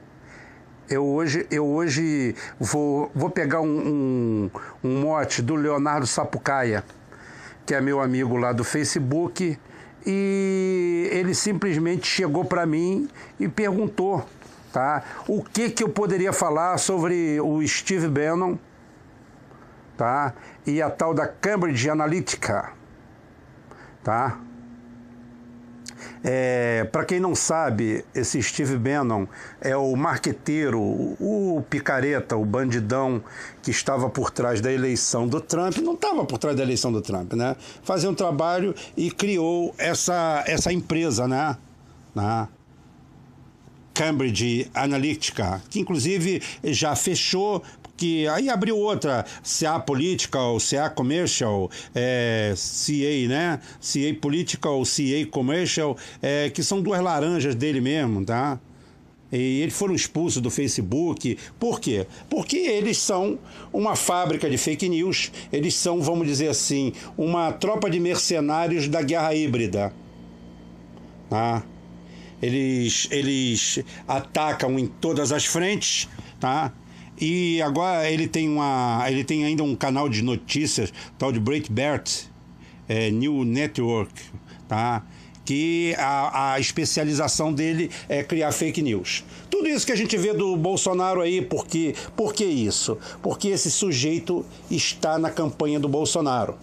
[0.88, 4.50] Eu hoje, eu hoje vou, vou pegar um, um,
[4.82, 6.84] um mote do Leonardo Sapucaia,
[7.64, 9.58] que é meu amigo lá do Facebook,
[10.06, 13.08] e ele simplesmente chegou para mim
[13.40, 14.26] e perguntou,
[14.70, 15.02] tá?
[15.26, 18.58] O que que eu poderia falar sobre o Steve Bannon,
[19.96, 20.34] tá?
[20.66, 22.72] E a tal da Cambridge Analytica,
[24.02, 24.38] tá?
[26.22, 29.26] É, Para quem não sabe, esse Steve Bannon
[29.60, 33.22] é o marqueteiro, o picareta, o bandidão
[33.62, 35.76] que estava por trás da eleição do Trump.
[35.78, 37.56] Não estava por trás da eleição do Trump, né?
[37.82, 41.56] Fazia um trabalho e criou essa, essa empresa, né?
[42.14, 42.48] né?
[43.94, 47.62] Cambridge Analytica, que inclusive já fechou
[47.96, 53.60] que aí abriu outra, CA Political, CA Commercial, é, CA, né?
[53.80, 58.58] CA Political, CA Commercial, é, que são duas laranjas dele mesmo, tá?
[59.32, 61.36] E eles foram expulsos do Facebook.
[61.58, 62.06] Por quê?
[62.30, 63.38] Porque eles são
[63.72, 69.02] uma fábrica de fake news, eles são, vamos dizer assim, uma tropa de mercenários da
[69.02, 69.92] guerra híbrida.
[71.28, 71.64] Tá?
[72.40, 76.08] Eles, eles atacam em todas as frentes,
[76.38, 76.72] tá?
[77.20, 82.24] E agora ele tem, uma, ele tem ainda um canal de notícias, tal de Breitbart
[82.88, 84.12] é, New Network,
[84.68, 85.04] tá?
[85.44, 89.24] que a, a, especialização dele é criar fake news.
[89.50, 92.96] Tudo isso que a gente vê do Bolsonaro aí, porque, por que isso?
[93.22, 96.56] Porque esse sujeito está na campanha do Bolsonaro.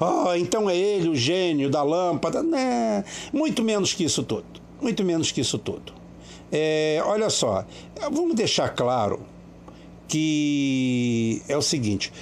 [0.00, 2.42] Oh, então é ele o gênio da lâmpada?
[2.42, 3.04] Né?
[3.32, 4.46] Muito menos que isso tudo.
[4.80, 5.92] Muito menos que isso tudo.
[6.50, 7.66] É, olha só,
[8.10, 9.20] vamos deixar claro
[10.08, 12.12] que é o seguinte: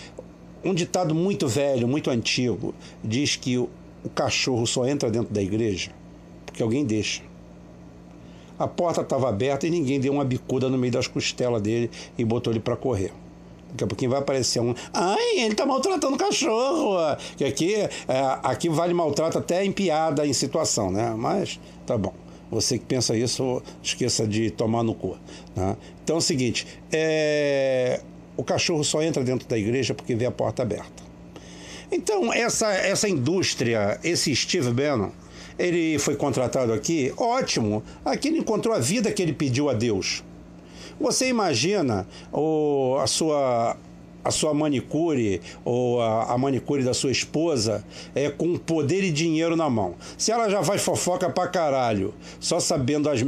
[0.65, 3.71] um ditado muito velho, muito antigo, diz que o,
[4.15, 5.91] cachorro só entra dentro da igreja
[6.57, 7.23] porque alguém deixa.
[8.59, 12.25] A porta estava aberta e ninguém deu uma bicuda no meio das costelas dele e
[12.25, 13.13] botou ele para correr.
[13.71, 14.75] Daqui a pouquinho vai aparecer um.
[14.95, 16.97] Ai, ele está maltratando o cachorro.
[17.37, 17.91] Que aqui, é,
[18.43, 21.15] aqui vale maltrato até em piada, em situação, né?
[21.15, 22.15] Mas tá bom.
[22.51, 25.16] Você que pensa isso, esqueça de tomar no cu.
[25.55, 25.77] Né?
[26.02, 28.01] Então é o seguinte: é...
[28.36, 31.05] o cachorro só entra dentro da igreja porque vê a porta aberta.
[31.90, 35.10] Então, essa, essa indústria, esse Steve Bannon,
[35.59, 37.82] ele foi contratado aqui, ótimo.
[38.05, 40.23] Aqui ele encontrou a vida que ele pediu a Deus.
[41.01, 43.77] Você imagina o, a sua
[44.27, 49.55] a sua manicure ou a, a, manicure da sua esposa é com poder e dinheiro
[49.55, 49.94] na mão.
[50.19, 53.20] Se ela já faz fofoca pra caralho, só sabendo as,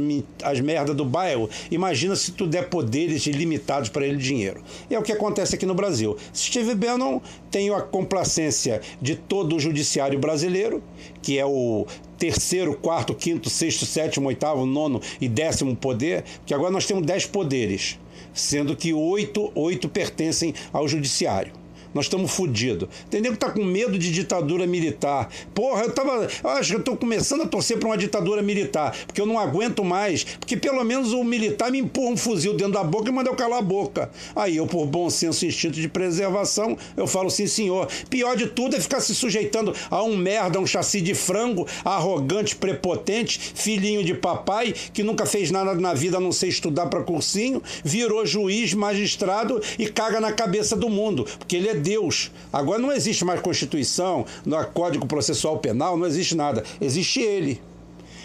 [0.43, 4.61] as merdas do bairro, imagina se tu der poderes ilimitados para ele dinheiro.
[4.89, 6.17] E é o que acontece aqui no Brasil.
[6.35, 10.83] Steve Bannon tem a complacência de todo o judiciário brasileiro,
[11.21, 16.69] que é o terceiro, quarto, quinto, sexto, sétimo, oitavo, nono e décimo poder, que agora
[16.69, 17.97] nós temos dez poderes
[18.39, 21.53] sendo que oito, oito pertencem ao judiciário.
[21.93, 22.89] Nós estamos fodidos.
[23.09, 25.29] Tem nego que tá com medo de ditadura militar.
[25.53, 26.27] Porra, eu tava.
[26.43, 29.83] Acho que eu tô começando a torcer para uma ditadura militar, porque eu não aguento
[29.83, 30.23] mais.
[30.23, 33.35] Porque pelo menos o militar me empurra um fuzil dentro da boca e manda eu
[33.35, 34.09] calar a boca.
[34.35, 37.87] Aí eu, por bom senso e instinto de preservação, eu falo sim, senhor.
[38.09, 42.55] Pior de tudo é ficar se sujeitando a um merda, um chassi de frango, arrogante,
[42.55, 47.03] prepotente, filhinho de papai, que nunca fez nada na vida a não ser estudar para
[47.03, 51.25] cursinho, virou juiz, magistrado e caga na cabeça do mundo.
[51.37, 52.31] Porque ele é Deus.
[52.51, 56.63] Agora não existe mais Constituição, não há Código Processual Penal, não existe nada.
[56.79, 57.61] Existe ele.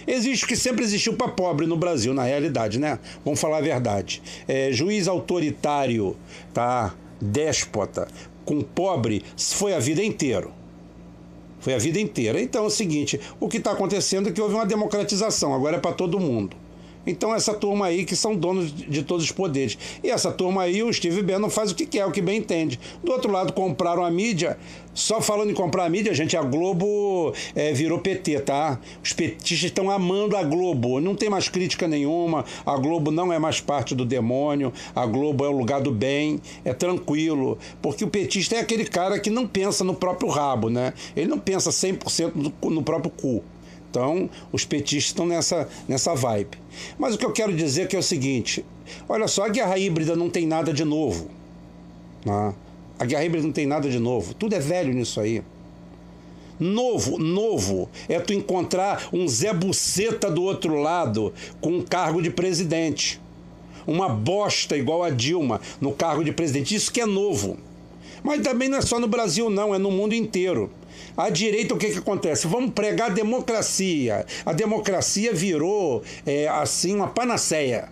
[0.06, 2.98] Existe o que sempre existiu para pobre no Brasil, na realidade, né?
[3.24, 4.22] Vamos falar a verdade.
[4.46, 6.16] É, juiz autoritário,
[6.52, 6.94] tá?
[7.20, 8.08] Déspota,
[8.44, 10.48] com pobre, foi a vida inteira.
[11.60, 12.40] Foi a vida inteira.
[12.40, 15.80] Então é o seguinte: o que está acontecendo é que houve uma democratização, agora é
[15.80, 16.63] para todo mundo.
[17.06, 19.76] Então, essa turma aí que são donos de todos os poderes.
[20.02, 22.78] E essa turma aí, o Steve Bannon faz o que quer, o que bem entende.
[23.02, 24.58] Do outro lado, compraram a mídia.
[24.94, 28.78] Só falando em comprar a mídia, gente, a Globo é, virou PT, tá?
[29.02, 31.00] Os petistas estão amando a Globo.
[31.00, 32.44] Não tem mais crítica nenhuma.
[32.64, 34.72] A Globo não é mais parte do demônio.
[34.94, 36.40] A Globo é o lugar do bem.
[36.64, 37.58] É tranquilo.
[37.82, 40.94] Porque o petista é aquele cara que não pensa no próprio rabo, né?
[41.16, 43.42] Ele não pensa 100% no, no próprio cu.
[43.94, 46.58] Então, os petistas estão nessa, nessa vibe.
[46.98, 48.66] Mas o que eu quero dizer é que é o seguinte:
[49.08, 51.30] olha só, a guerra híbrida não tem nada de novo.
[52.26, 52.52] Né?
[52.98, 54.34] A guerra híbrida não tem nada de novo.
[54.34, 55.44] Tudo é velho nisso aí.
[56.58, 62.30] Novo, novo é tu encontrar um Zé Buceta do outro lado com um cargo de
[62.30, 63.20] presidente.
[63.86, 66.74] Uma bosta igual a Dilma no cargo de presidente.
[66.74, 67.56] Isso que é novo.
[68.24, 70.68] Mas também não é só no Brasil, não, é no mundo inteiro.
[71.16, 72.46] A direita, o que, que acontece?
[72.46, 74.26] Vamos pregar democracia.
[74.44, 77.88] A democracia virou, é, assim, uma panaceia.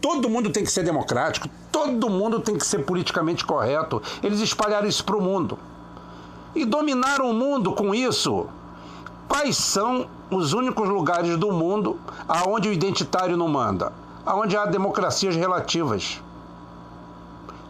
[0.00, 4.02] Todo mundo tem que ser democrático, todo mundo tem que ser politicamente correto.
[4.22, 5.58] Eles espalharam isso para o mundo.
[6.54, 8.46] E dominaram o mundo com isso.
[9.28, 11.98] Quais são os únicos lugares do mundo
[12.28, 13.92] aonde o identitário não manda?
[14.26, 16.20] Aonde há democracias relativas.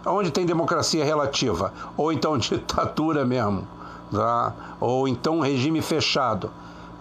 [0.05, 1.73] Onde tem democracia relativa?
[1.97, 3.69] Ou então ditadura mesmo,
[4.13, 4.53] tá?
[4.81, 6.51] ou então regime fechado?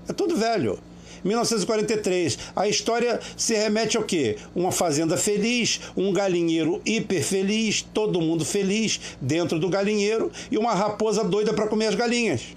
[0.09, 0.79] É tudo velho.
[1.25, 4.37] 1943, a história se remete ao quê?
[4.55, 10.75] Uma fazenda feliz, um galinheiro hiper feliz, todo mundo feliz dentro do galinheiro e uma
[10.75, 12.57] raposa doida para comer as galinhas.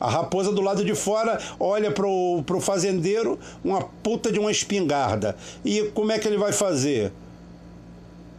[0.00, 5.36] A raposa do lado de fora olha pro, pro fazendeiro, uma puta de uma espingarda.
[5.64, 7.12] E como é que ele vai fazer?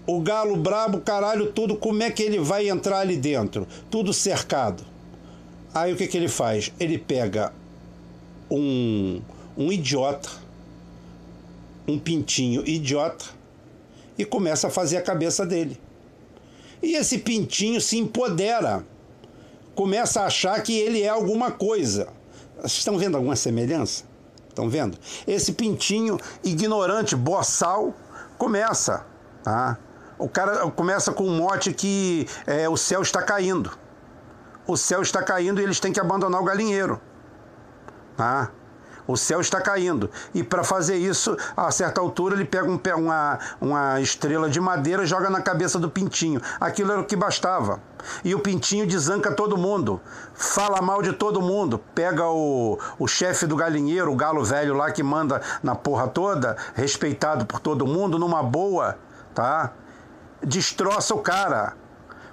[0.07, 3.68] O galo brabo, caralho, tudo, como é que ele vai entrar ali dentro?
[3.91, 4.84] Tudo cercado.
[5.73, 6.72] Aí o que, que ele faz?
[6.80, 7.53] Ele pega
[8.49, 9.22] um,
[9.57, 10.30] um idiota,
[11.88, 13.26] um pintinho idiota,
[14.18, 15.80] e começa a fazer a cabeça dele.
[16.81, 18.84] E esse pintinho se empodera
[19.75, 22.07] começa a achar que ele é alguma coisa.
[22.57, 24.03] Vocês estão vendo alguma semelhança?
[24.49, 24.97] Estão vendo?
[25.25, 27.93] Esse pintinho ignorante, boçal,
[28.37, 29.05] começa.
[29.43, 29.77] Tá?
[30.17, 33.71] O cara começa com um mote que é, o céu está caindo.
[34.67, 36.99] O céu está caindo e eles têm que abandonar o galinheiro.
[38.17, 38.51] Tá?
[39.10, 40.07] O céu está caindo.
[40.36, 45.02] E para fazer isso, a certa altura, ele pega um, uma, uma estrela de madeira
[45.02, 46.40] e joga na cabeça do pintinho.
[46.60, 47.81] Aquilo era o que bastava.
[48.23, 49.99] E o pintinho desanca todo mundo,
[50.36, 54.91] fala mal de todo mundo, pega o, o chefe do galinheiro, o galo velho lá
[54.91, 58.95] que manda na porra toda, respeitado por todo mundo, numa boa,
[59.34, 59.72] tá?
[60.44, 61.73] Destroça o cara,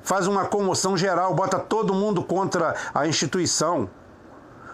[0.02, 3.88] faz uma comoção geral, bota todo mundo contra a instituição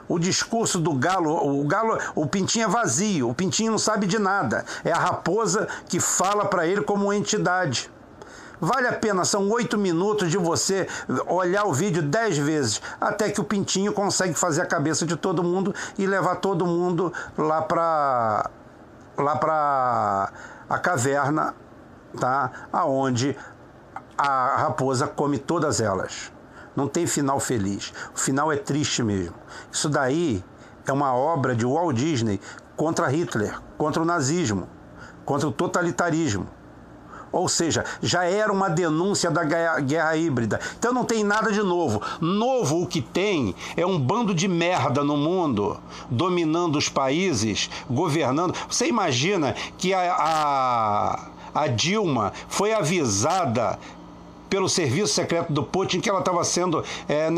[0.09, 4.19] o discurso do galo, o galo, o pintinho é vazio, o pintinho não sabe de
[4.19, 4.65] nada.
[4.85, 7.91] É a raposa que fala para ele como entidade.
[8.61, 10.87] Vale a pena, são oito minutos de você
[11.27, 15.43] olhar o vídeo dez vezes, até que o pintinho consegue fazer a cabeça de todo
[15.43, 18.49] mundo e levar todo mundo lá para
[19.19, 20.33] lá para
[20.71, 21.55] a caverna,
[22.19, 22.51] tá?
[22.73, 23.37] Aonde
[24.17, 26.32] a raposa come todas elas.
[26.75, 27.93] Não tem final feliz.
[28.15, 29.35] O final é triste mesmo.
[29.71, 30.43] Isso daí
[30.87, 32.41] é uma obra de Walt Disney
[32.77, 34.69] contra Hitler, contra o nazismo,
[35.25, 36.49] contra o totalitarismo.
[37.33, 40.61] Ou seja, já era uma denúncia da guerra híbrida.
[40.79, 42.03] Então não tem nada de novo.
[42.21, 45.81] Novo o que tem é um bando de merda no mundo,
[46.11, 48.55] dominando os países, governando.
[48.69, 53.79] Você imagina que a, a, a Dilma foi avisada
[54.53, 57.31] pelo serviço secreto do Putin que ela estava sendo, é,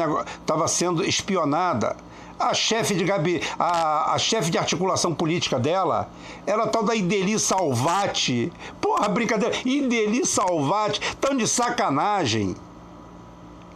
[0.67, 1.97] sendo espionada.
[2.37, 6.11] A chefe de gabi, a, a chefe de articulação política dela
[6.45, 8.53] era tal da Ideli Salvati.
[8.81, 9.55] Porra, brincadeira.
[9.65, 11.01] Ideli Salvati.
[11.21, 12.57] Tão de sacanagem.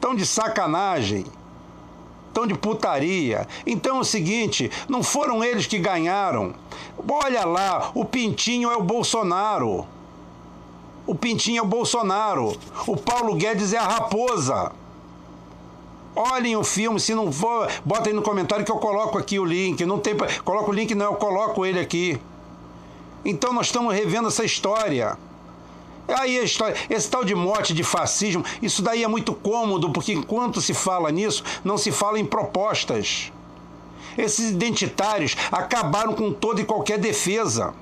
[0.01, 1.25] Tão de sacanagem.
[2.35, 3.47] Tão de putaria.
[3.65, 6.57] Então é o seguinte: não foram eles que ganharam.
[7.09, 9.87] Olha lá, o Pintinho é o Bolsonaro.
[11.09, 12.55] O Pintinho é o Bolsonaro.
[12.87, 14.73] O Paulo Guedes é a raposa.
[16.15, 19.45] Olhem o filme, se não for, bota aí no comentário que eu coloco aqui o
[19.45, 19.87] link.
[19.87, 20.15] Não tem,
[20.45, 22.21] coloco o link não, eu coloco ele aqui.
[23.25, 25.17] Então nós estamos revendo essa história.
[26.09, 30.13] Aí a história, esse tal de morte, de fascismo, isso daí é muito cômodo, porque
[30.13, 33.33] enquanto se fala nisso, não se fala em propostas.
[34.19, 37.73] Esses identitários acabaram com toda e qualquer defesa.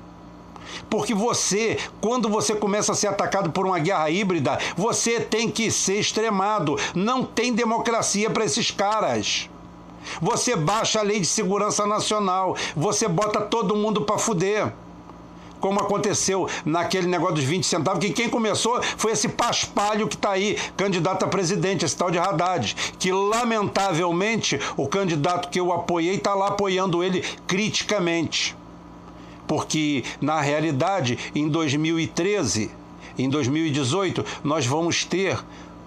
[0.89, 5.69] Porque você, quando você começa a ser atacado por uma guerra híbrida, você tem que
[5.71, 6.77] ser extremado.
[6.93, 9.49] Não tem democracia para esses caras.
[10.21, 14.71] Você baixa a lei de segurança nacional, você bota todo mundo para fuder.
[15.59, 20.31] Como aconteceu naquele negócio dos 20 centavos, que quem começou foi esse paspalho que está
[20.31, 26.15] aí, candidato a presidente, esse tal de Haddad, que lamentavelmente o candidato que eu apoiei
[26.15, 28.55] está lá apoiando ele criticamente
[29.47, 32.69] porque na realidade, em 2013,
[33.17, 35.39] em 2018, nós vamos ter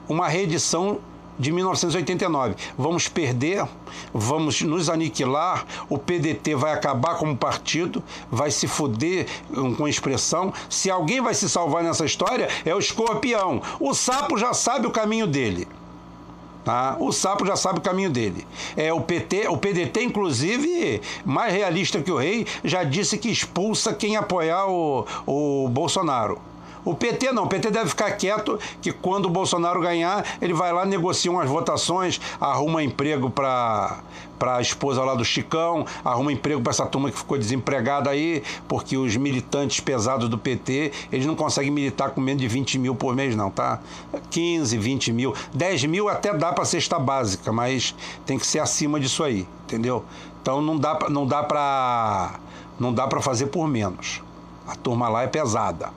[0.09, 0.99] uma reedição
[1.39, 2.55] de 1989.
[2.77, 3.67] Vamos perder,
[4.13, 9.27] vamos nos aniquilar, o PDT vai acabar como partido, vai se fuder
[9.77, 10.53] com expressão.
[10.69, 13.63] Se alguém vai se salvar nessa história, é o escorpião.
[13.81, 15.67] O sapo já sabe o caminho dele.
[16.65, 16.97] Tá?
[17.01, 18.47] O sapo já sabe o caminho dele.
[18.77, 23.95] É o PT, o PDT inclusive mais realista que o rei, já disse que expulsa
[23.95, 26.50] quem apoiar o, o Bolsonaro.
[26.85, 30.73] O PT não, o PT deve ficar quieto, que quando o Bolsonaro ganhar, ele vai
[30.73, 33.99] lá, negocia umas votações, arruma emprego para
[34.41, 38.43] para a esposa lá do Chicão, arruma emprego para essa turma que ficou desempregada aí,
[38.67, 42.95] porque os militantes pesados do PT, eles não conseguem militar com menos de 20 mil
[42.95, 43.81] por mês, não, tá?
[44.31, 47.95] 15, 20 mil, 10 mil até dá para cesta básica, mas
[48.25, 50.07] tem que ser acima disso aí, entendeu?
[50.41, 52.41] Então não dá, não dá para
[52.79, 54.23] não dá para fazer por menos.
[54.67, 55.91] A turma lá é pesada.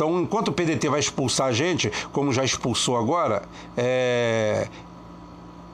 [0.00, 3.42] Então, enquanto o PDT vai expulsar a gente, como já expulsou agora,
[3.76, 4.66] é...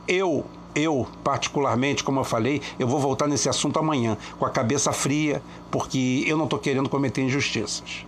[0.08, 0.44] eu
[0.74, 5.40] eu, particularmente, como eu falei, eu vou voltar nesse assunto amanhã, com a cabeça fria,
[5.70, 8.04] porque eu não estou querendo cometer injustiças.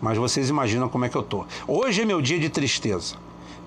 [0.00, 1.44] Mas vocês imaginam como é que eu estou.
[1.66, 3.16] Hoje é meu dia de tristeza.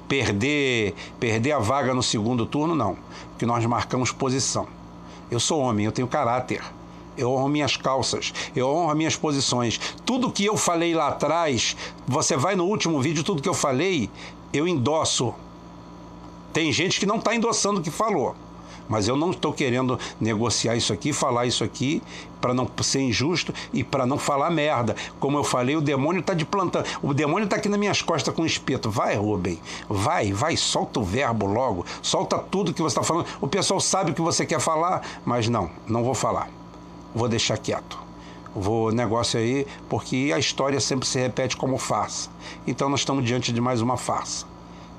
[0.07, 2.97] Perder, perder a vaga no segundo turno, não,
[3.31, 4.65] porque nós marcamos posição.
[5.29, 6.63] Eu sou homem, eu tenho caráter
[7.21, 9.79] eu honro minhas calças, eu honro minhas posições.
[10.05, 11.75] Tudo que eu falei lá atrás,
[12.07, 14.09] você vai no último vídeo, tudo que eu falei,
[14.51, 15.33] eu endosso.
[16.51, 18.35] Tem gente que não está endossando o que falou.
[18.89, 22.03] Mas eu não estou querendo negociar isso aqui, falar isso aqui,
[22.41, 24.97] para não ser injusto e para não falar merda.
[25.17, 26.83] Como eu falei, o demônio está de plantão.
[27.01, 28.89] O demônio está aqui nas minhas costas com um espeto.
[28.89, 33.27] Vai, Rubem, vai, vai, solta o verbo logo, solta tudo que você está falando.
[33.39, 36.49] O pessoal sabe o que você quer falar, mas não, não vou falar
[37.13, 37.97] vou deixar quieto.
[38.53, 42.29] Vou negócio aí, porque a história sempre se repete como farsa.
[42.67, 44.45] Então nós estamos diante de mais uma farsa.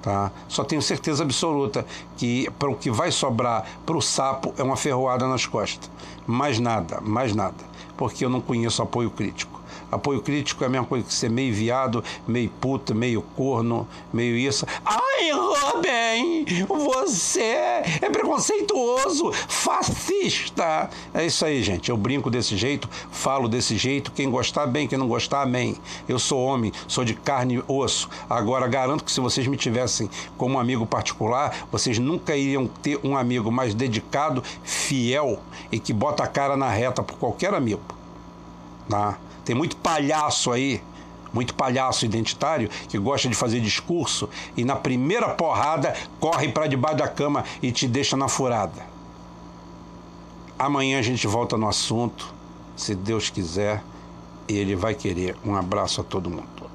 [0.00, 0.32] Tá?
[0.48, 1.86] Só tenho certeza absoluta
[2.16, 5.90] que para o que vai sobrar para o sapo é uma ferroada nas costas.
[6.26, 7.64] Mais nada, mais nada.
[7.96, 9.61] Porque eu não conheço apoio crítico.
[9.92, 14.34] Apoio crítico é a mesma coisa que ser meio viado, meio puta, meio corno, meio
[14.38, 14.64] isso.
[14.82, 17.42] Ai, Robin, você
[18.00, 20.88] é preconceituoso, fascista.
[21.12, 21.90] É isso aí, gente.
[21.90, 24.12] Eu brinco desse jeito, falo desse jeito.
[24.12, 24.88] Quem gostar, bem.
[24.88, 25.76] Quem não gostar, amém.
[26.08, 28.08] Eu sou homem, sou de carne e osso.
[28.30, 30.08] Agora, garanto que se vocês me tivessem
[30.38, 35.38] como amigo particular, vocês nunca iriam ter um amigo mais dedicado, fiel
[35.70, 37.82] e que bota a cara na reta por qualquer amigo.
[38.88, 39.18] Tá?
[39.44, 40.82] Tem muito palhaço aí,
[41.32, 46.98] muito palhaço identitário que gosta de fazer discurso e na primeira porrada corre para debaixo
[46.98, 48.86] da cama e te deixa na furada.
[50.58, 52.32] Amanhã a gente volta no assunto,
[52.76, 53.82] se Deus quiser,
[54.48, 55.36] ele vai querer.
[55.44, 56.70] Um abraço a todo mundo.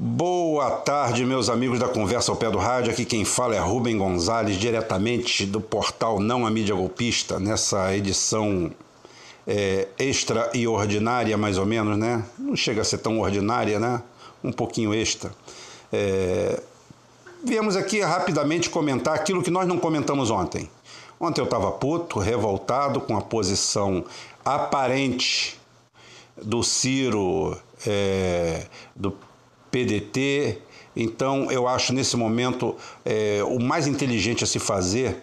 [0.00, 2.92] Boa tarde, meus amigos da Conversa ao Pé do Rádio.
[2.92, 8.70] Aqui quem fala é Rubem Gonzalez, diretamente do portal Não a Mídia Golpista, nessa edição
[9.44, 12.24] é, extra e ordinária, mais ou menos, né?
[12.38, 14.00] Não chega a ser tão ordinária, né?
[14.44, 15.32] Um pouquinho extra.
[15.92, 16.62] É...
[17.44, 20.70] Viemos aqui rapidamente comentar aquilo que nós não comentamos ontem.
[21.18, 24.04] Ontem eu estava puto, revoltado com a posição
[24.44, 25.58] aparente
[26.40, 28.64] do Ciro, é,
[28.94, 29.12] do
[29.70, 30.58] PDT.
[30.96, 35.22] Então, eu acho nesse momento é, o mais inteligente a se fazer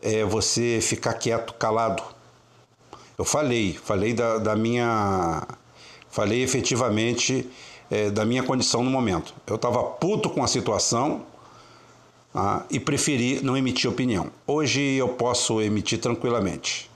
[0.00, 2.02] é você ficar quieto, calado.
[3.16, 5.46] Eu falei, falei da, da minha.
[6.10, 7.48] Falei efetivamente
[7.90, 9.34] é, da minha condição no momento.
[9.46, 11.24] Eu estava puto com a situação
[12.34, 14.30] ah, e preferi não emitir opinião.
[14.46, 16.90] Hoje eu posso emitir tranquilamente.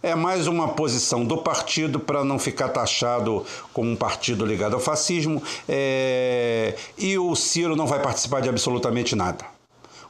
[0.00, 4.80] É mais uma posição do partido para não ficar taxado como um partido ligado ao
[4.80, 5.42] fascismo.
[5.68, 6.76] É...
[6.96, 9.44] E o Ciro não vai participar de absolutamente nada.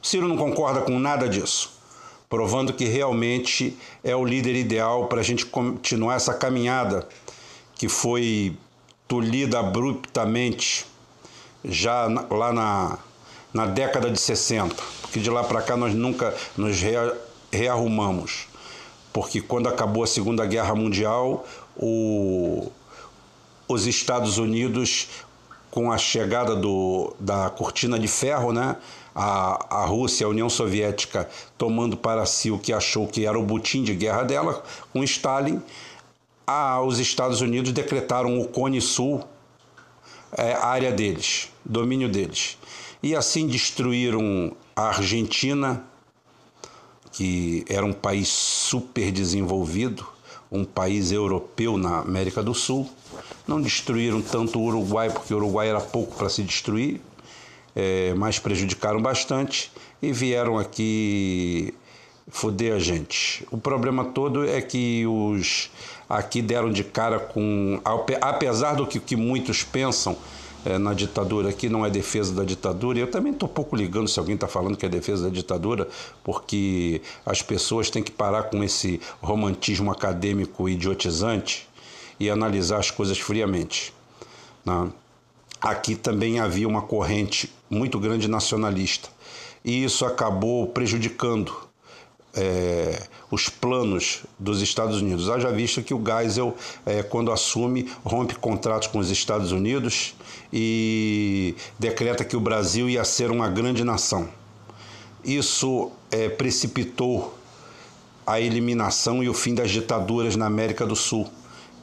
[0.01, 1.71] O Ciro não concorda com nada disso,
[2.29, 7.09] provando que realmente é o líder ideal para a gente continuar essa caminhada
[7.73, 8.55] que foi
[9.07, 10.85] tolhida abruptamente
[11.65, 12.99] já lá na,
[13.51, 16.77] na década de 60, porque de lá para cá nós nunca nos
[17.51, 18.48] rearrumamos
[19.11, 21.45] porque quando acabou a Segunda Guerra Mundial,
[21.75, 22.71] o,
[23.67, 25.07] os Estados Unidos,
[25.71, 28.75] com a chegada do, da cortina de ferro, né,
[29.15, 33.43] a, a Rússia, a União Soviética, tomando para si o que achou que era o
[33.43, 34.63] butim de guerra dela,
[34.93, 35.61] com Stalin,
[36.45, 39.23] a, os Estados Unidos decretaram o Cone Sul
[40.31, 42.57] é, área deles, domínio deles.
[43.01, 45.83] E assim destruíram a Argentina,
[47.19, 50.07] que era um país super desenvolvido,
[50.49, 52.89] um país europeu na América do Sul.
[53.45, 57.01] Não destruíram tanto o Uruguai, porque o Uruguai era pouco para se destruir,
[57.75, 59.69] é, mas prejudicaram bastante
[60.01, 61.73] e vieram aqui
[62.29, 63.45] foder a gente.
[63.51, 65.69] O problema todo é que os
[66.07, 67.81] aqui deram de cara com,
[68.21, 70.15] apesar do que, que muitos pensam,
[70.65, 72.99] é, na ditadura aqui não é defesa da ditadura.
[72.99, 75.87] Eu também estou pouco ligando se alguém está falando que é defesa da ditadura,
[76.23, 81.67] porque as pessoas têm que parar com esse romantismo acadêmico idiotizante
[82.19, 83.93] e analisar as coisas friamente.
[84.65, 84.89] Né?
[85.61, 89.09] Aqui também havia uma corrente muito grande nacionalista
[89.63, 91.53] e isso acabou prejudicando
[92.33, 95.29] é, os planos dos Estados Unidos.
[95.29, 96.55] Haja visto que o Geisel,
[96.85, 100.15] é, quando assume, rompe contratos com os Estados Unidos
[100.51, 104.27] e decreta que o Brasil ia ser uma grande nação.
[105.23, 107.37] Isso é, precipitou
[108.25, 111.27] a eliminação e o fim das ditaduras na América do Sul,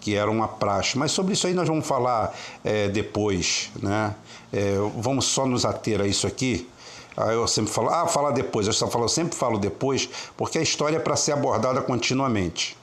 [0.00, 0.96] que era uma praxe.
[0.96, 2.34] Mas sobre isso aí nós vamos falar
[2.64, 3.70] é, depois.
[3.82, 4.14] Né?
[4.52, 6.68] É, vamos só nos ater a isso aqui.
[7.16, 8.66] Aí eu sempre falo, ah, fala depois.
[8.66, 12.76] Eu, só falo, eu sempre falo depois, porque a história é para ser abordada continuamente.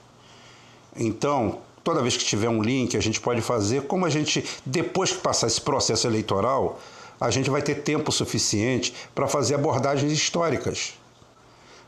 [0.96, 5.12] Então, toda vez que tiver um link, a gente pode fazer, como a gente, depois
[5.12, 6.80] que passar esse processo eleitoral,
[7.20, 10.94] a gente vai ter tempo suficiente para fazer abordagens históricas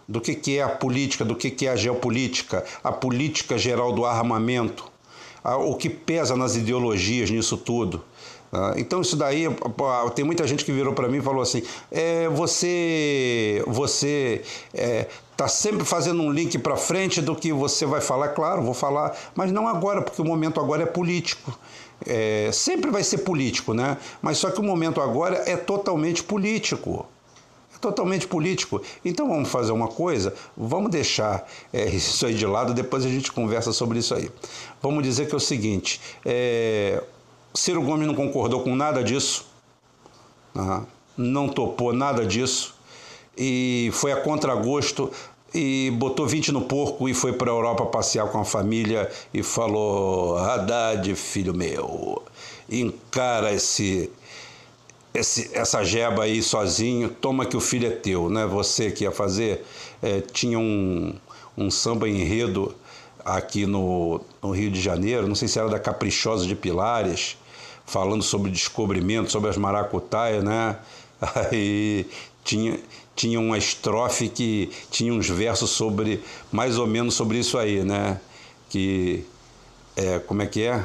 [0.07, 3.91] do que, que é a política, do que, que é a geopolítica, a política geral
[3.91, 4.91] do armamento,
[5.43, 8.03] o que pesa nas ideologias nisso tudo.
[8.55, 9.43] Ah, então isso daí,
[10.15, 11.61] tem muita gente que virou para mim e falou assim,
[11.91, 17.99] é, você você é, tá sempre fazendo um link para frente do que você vai
[17.99, 21.57] falar, claro, vou falar, mas não agora, porque o momento agora é político.
[22.05, 23.97] É, sempre vai ser político, né?
[24.21, 27.05] Mas só que o momento agora é totalmente político.
[27.75, 28.81] É totalmente político.
[29.03, 33.33] Então vamos fazer uma coisa, vamos deixar é, isso aí de lado, depois a gente
[33.33, 34.31] conversa sobre isso aí.
[34.81, 37.03] Vamos dizer que é o seguinte: é,
[37.55, 39.45] Ciro Gomes não concordou com nada disso,
[41.17, 42.75] não topou nada disso
[43.37, 45.11] e foi a contragosto
[45.53, 49.41] e botou 20 no porco e foi para a Europa passear com a família e
[49.41, 52.21] falou: Haddad, filho meu,
[52.69, 54.11] encara esse,
[55.13, 58.45] esse, essa jeba aí sozinho, toma que o filho é teu, né?
[58.45, 59.65] Você que ia fazer.
[60.01, 61.15] É, tinha um,
[61.57, 62.75] um samba enredo
[63.23, 67.37] aqui no, no Rio de Janeiro, não sei se era da Caprichosa de Pilares,
[67.85, 70.77] falando sobre descobrimento, sobre as maracutaias, né?
[71.35, 72.07] Aí
[72.43, 72.79] tinha,
[73.15, 78.19] tinha uma estrofe que tinha uns versos sobre, mais ou menos sobre isso aí, né?
[78.69, 79.25] Que,
[79.95, 80.83] é, como é que é?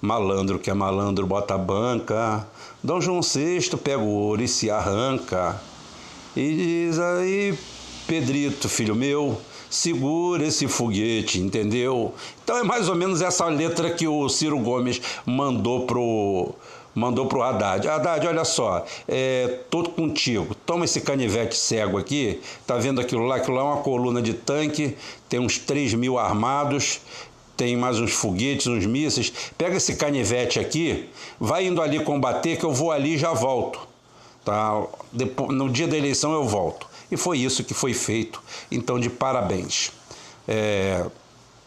[0.00, 2.46] Malandro que é malandro bota a banca,
[2.82, 5.58] Dom João VI pega o ouro e se arranca.
[6.36, 7.58] E diz aí,
[8.06, 9.40] Pedrito, filho meu,
[9.74, 12.14] segura esse foguete, entendeu?
[12.42, 16.54] Então é mais ou menos essa letra que o Ciro Gomes mandou pro
[16.94, 17.88] mandou pro Haddad.
[17.88, 20.54] Haddad, olha só, é, tô contigo.
[20.64, 23.34] Toma esse canivete cego aqui, tá vendo aquilo lá?
[23.36, 24.96] Aquilo lá é uma coluna de tanque,
[25.28, 27.00] tem uns 3 mil armados,
[27.56, 29.32] tem mais uns foguetes, uns mísseis.
[29.58, 31.08] Pega esse canivete aqui,
[31.40, 33.80] vai indo ali combater, que eu vou ali e já volto.
[34.44, 34.84] Tá?
[35.10, 36.93] Depois, no dia da eleição eu volto.
[37.10, 38.42] E foi isso que foi feito.
[38.70, 39.92] Então, de parabéns.
[40.46, 41.04] É,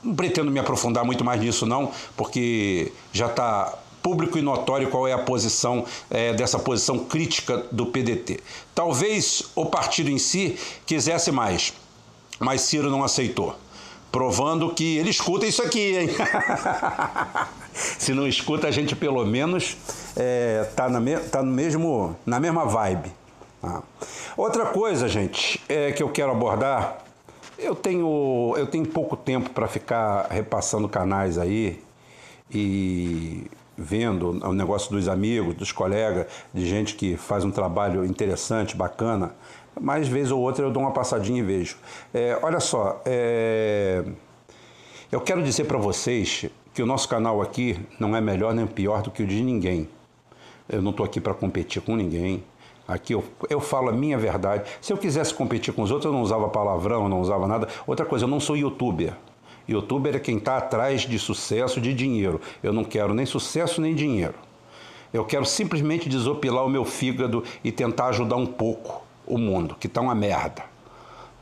[0.04, 5.06] Não pretendo me aprofundar muito mais nisso, não, porque já está público e notório qual
[5.08, 8.40] é a posição é, dessa posição crítica do PDT.
[8.74, 11.74] Talvez o partido em si quisesse mais,
[12.40, 13.56] mas Ciro não aceitou.
[14.10, 16.10] Provando que ele escuta isso aqui, hein?
[17.74, 19.76] Se não escuta, a gente pelo menos
[20.16, 23.12] é, tá, na, me, tá no mesmo, na mesma vibe.
[23.62, 23.82] Ah.
[24.38, 27.00] Outra coisa, gente, é, que eu quero abordar,
[27.58, 31.82] eu tenho, eu tenho pouco tempo para ficar repassando canais aí
[32.52, 38.78] e vendo o negócio dos amigos, dos colegas, de gente que faz um trabalho interessante,
[38.78, 39.34] bacana,
[39.82, 41.76] mas vez ou outra eu dou uma passadinha e vejo.
[42.14, 44.04] É, olha só, é,
[45.12, 46.46] eu quero dizer para vocês
[46.76, 49.90] que o nosso canal aqui não é melhor nem pior do que o de ninguém.
[50.70, 52.44] Eu não estou aqui para competir com ninguém.
[52.88, 54.64] Aqui eu, eu falo a minha verdade.
[54.80, 57.68] Se eu quisesse competir com os outros, eu não usava palavrão, não usava nada.
[57.86, 59.14] Outra coisa, eu não sou youtuber.
[59.68, 62.40] Youtuber é quem está atrás de sucesso, de dinheiro.
[62.64, 64.36] Eu não quero nem sucesso nem dinheiro.
[65.14, 69.88] Eu quero simplesmente desopilar o meu fígado e tentar ajudar um pouco o mundo, que
[69.88, 70.64] está uma merda.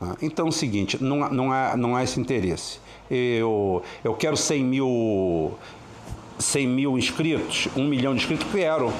[0.00, 2.80] Ah, então é o seguinte, não, não, há, não há esse interesse.
[3.10, 5.54] Eu, eu quero 100 mil,
[6.38, 8.92] 100 mil inscritos, um milhão de inscritos, quero.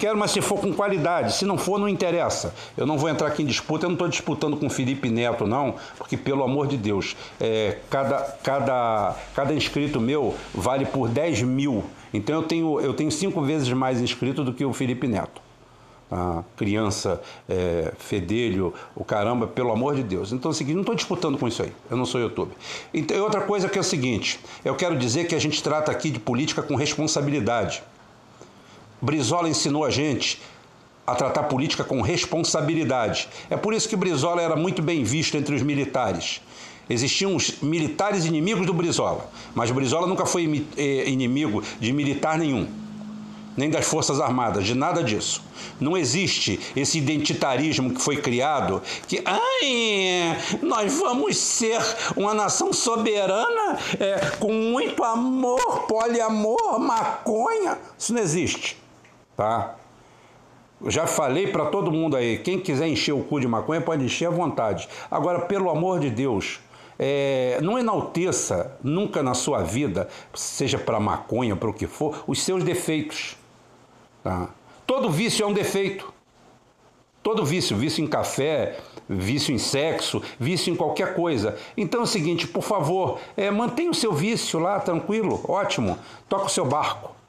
[0.00, 1.34] Quero, mas se for com qualidade.
[1.34, 2.54] Se não for, não interessa.
[2.74, 3.84] Eu não vou entrar aqui em disputa.
[3.84, 8.16] Eu não estou disputando com Felipe Neto, não, porque, pelo amor de Deus, é, cada,
[8.42, 11.84] cada, cada inscrito meu vale por 10 mil.
[12.14, 15.42] Então eu tenho, eu tenho cinco vezes mais inscritos do que o Felipe Neto.
[16.10, 20.32] A criança, é, fedelho, o caramba, pelo amor de Deus.
[20.32, 22.52] Então é o seguinte, não estou disputando com isso aí, eu não sou YouTube.
[22.94, 26.08] Então, outra coisa que é o seguinte, eu quero dizer que a gente trata aqui
[26.08, 27.82] de política com responsabilidade.
[29.02, 30.40] Brizola ensinou a gente
[31.06, 33.28] a tratar política com responsabilidade.
[33.48, 36.40] É por isso que Brizola era muito bem visto entre os militares.
[36.88, 42.68] Existiam os militares inimigos do Brizola, mas Brizola nunca foi eh, inimigo de militar nenhum,
[43.56, 45.42] nem das Forças Armadas, de nada disso.
[45.80, 51.80] Não existe esse identitarismo que foi criado que, ai, nós vamos ser
[52.16, 57.78] uma nação soberana é, com muito amor, poliamor, maconha.
[57.96, 58.76] Isso não existe
[59.40, 59.76] tá?
[60.86, 64.26] Já falei para todo mundo aí, quem quiser encher o cu de maconha pode encher
[64.26, 64.86] à vontade.
[65.10, 66.60] Agora, pelo amor de Deus,
[66.98, 72.42] é, não enalteça nunca na sua vida, seja para maconha, para o que for, os
[72.42, 73.34] seus defeitos.
[74.22, 74.50] Tá?
[74.86, 76.12] Todo vício é um defeito.
[77.22, 81.56] Todo vício, vício em café, vício em sexo, vício em qualquer coisa.
[81.78, 85.98] Então é o seguinte, por favor, é, mantenha o seu vício lá tranquilo, ótimo,
[86.28, 87.19] toca o seu barco.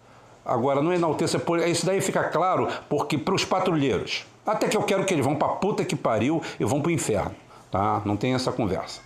[0.45, 5.05] Agora, não enalteça, isso daí fica claro porque para os patrulheiros, até que eu quero
[5.05, 7.35] que eles vão para puta que pariu e vão para o inferno,
[7.69, 8.01] tá?
[8.05, 9.01] Não tem essa conversa.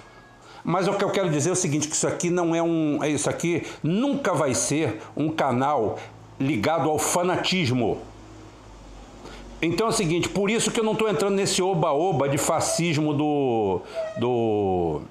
[0.64, 3.04] Mas o que eu quero dizer é o seguinte, que isso aqui não é um,
[3.04, 6.00] é isso aqui nunca vai ser um canal
[6.40, 8.00] ligado ao fanatismo.
[9.62, 13.14] Então é o seguinte, por isso que eu não estou entrando nesse oba-oba de fascismo
[13.14, 13.82] do,
[14.18, 15.02] do,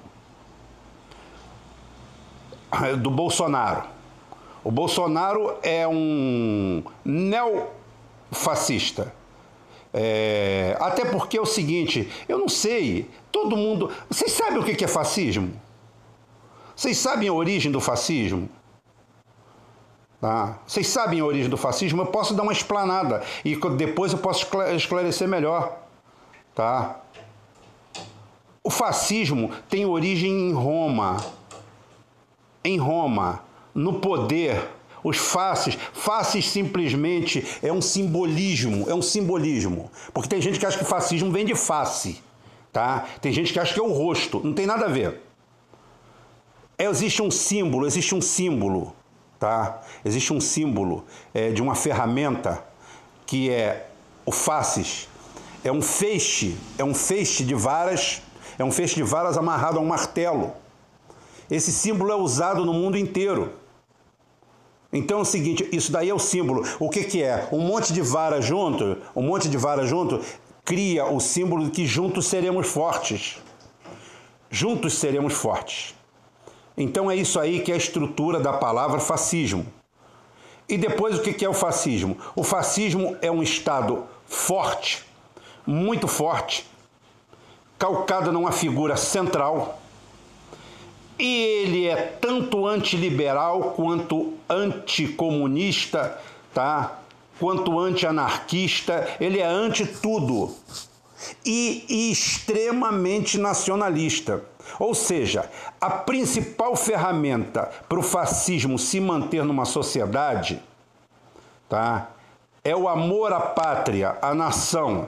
[2.99, 3.94] do Bolsonaro.
[4.65, 9.13] O Bolsonaro é um neofascista.
[9.93, 13.91] É, até porque é o seguinte, eu não sei, todo mundo.
[14.09, 15.53] Vocês sabem o que é fascismo?
[16.75, 18.49] Vocês sabem a origem do fascismo?
[20.19, 20.57] Tá?
[20.65, 22.01] Vocês sabem a origem do fascismo?
[22.01, 25.77] Eu posso dar uma explanada e depois eu posso esclarecer melhor.
[26.55, 27.01] Tá?
[28.63, 31.23] O fascismo tem origem em Roma.
[32.63, 33.44] Em Roma
[33.75, 34.69] no poder.
[35.03, 39.91] Os faces, faces simplesmente é um simbolismo, é um simbolismo.
[40.11, 42.23] Porque tem gente que acha que fascismo vem de face,
[42.73, 43.05] tá?
[43.21, 45.21] Tem gente que acha que é o rosto, não tem nada a ver.
[46.75, 48.95] Existe um símbolo, existe um símbolo,
[49.39, 49.81] tá?
[50.03, 52.65] Existe um símbolo é, de uma ferramenta
[53.27, 53.87] que é
[54.25, 55.07] o faces.
[55.63, 58.23] É um feixe, é um feixe de varas,
[58.57, 60.51] é um feixe de varas amarrado a um martelo.
[61.49, 63.53] Esse símbolo é usado no mundo inteiro.
[64.95, 66.65] Então é o seguinte, isso daí é o símbolo.
[66.79, 67.49] O que, que é?
[67.51, 70.21] Um monte de vara junto, um monte de vara junto,
[70.63, 73.37] cria o símbolo de que juntos seremos fortes.
[74.49, 75.93] Juntos seremos fortes.
[76.77, 79.65] Então é isso aí que é a estrutura da palavra fascismo.
[80.67, 82.17] E depois o que é o fascismo?
[82.33, 85.03] O fascismo é um Estado forte,
[85.67, 86.65] muito forte,
[87.77, 89.77] calcado numa figura central
[91.17, 96.19] e ele é tanto antiliberal quanto anticomunista,
[96.53, 96.99] tá?
[97.39, 100.53] Quanto anti-anarquista, ele é anti tudo.
[101.45, 104.43] E, e extremamente nacionalista.
[104.79, 110.61] Ou seja, a principal ferramenta para o fascismo se manter numa sociedade
[111.69, 112.09] tá,
[112.63, 115.07] é o amor à pátria, à nação,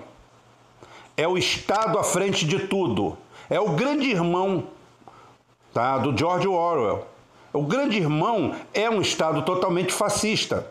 [1.16, 3.18] é o Estado à frente de tudo,
[3.50, 4.66] é o grande irmão
[5.78, 7.06] tá, do George Orwell.
[7.54, 10.66] O grande irmão é um Estado totalmente fascista,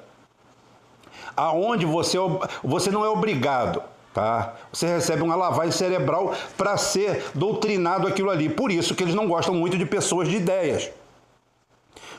[1.36, 2.18] aonde você,
[2.62, 4.54] você não é obrigado Tá?
[4.72, 8.48] Você recebe uma lavagem cerebral para ser doutrinado aquilo ali.
[8.48, 10.90] Por isso que eles não gostam muito de pessoas de ideias.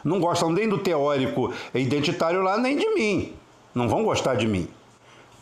[0.04, 3.34] Não gostam nem do teórico identitário lá, nem de mim.
[3.74, 4.68] Não vão gostar de mim.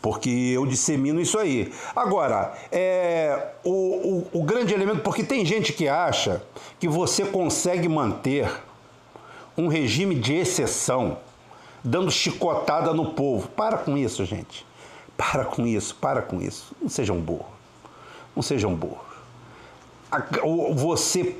[0.06, 1.72] Porque eu dissemino isso aí.
[1.96, 6.44] Agora, é, o, o, o grande elemento, porque tem gente que acha
[6.78, 8.48] que você consegue manter
[9.58, 11.18] um regime de exceção,
[11.82, 13.48] dando chicotada no povo.
[13.48, 14.64] Para com isso, gente.
[15.16, 16.72] Para com isso, para com isso.
[16.80, 17.48] Não sejam burros.
[18.36, 19.00] Não sejam burros.
[20.76, 21.34] Você,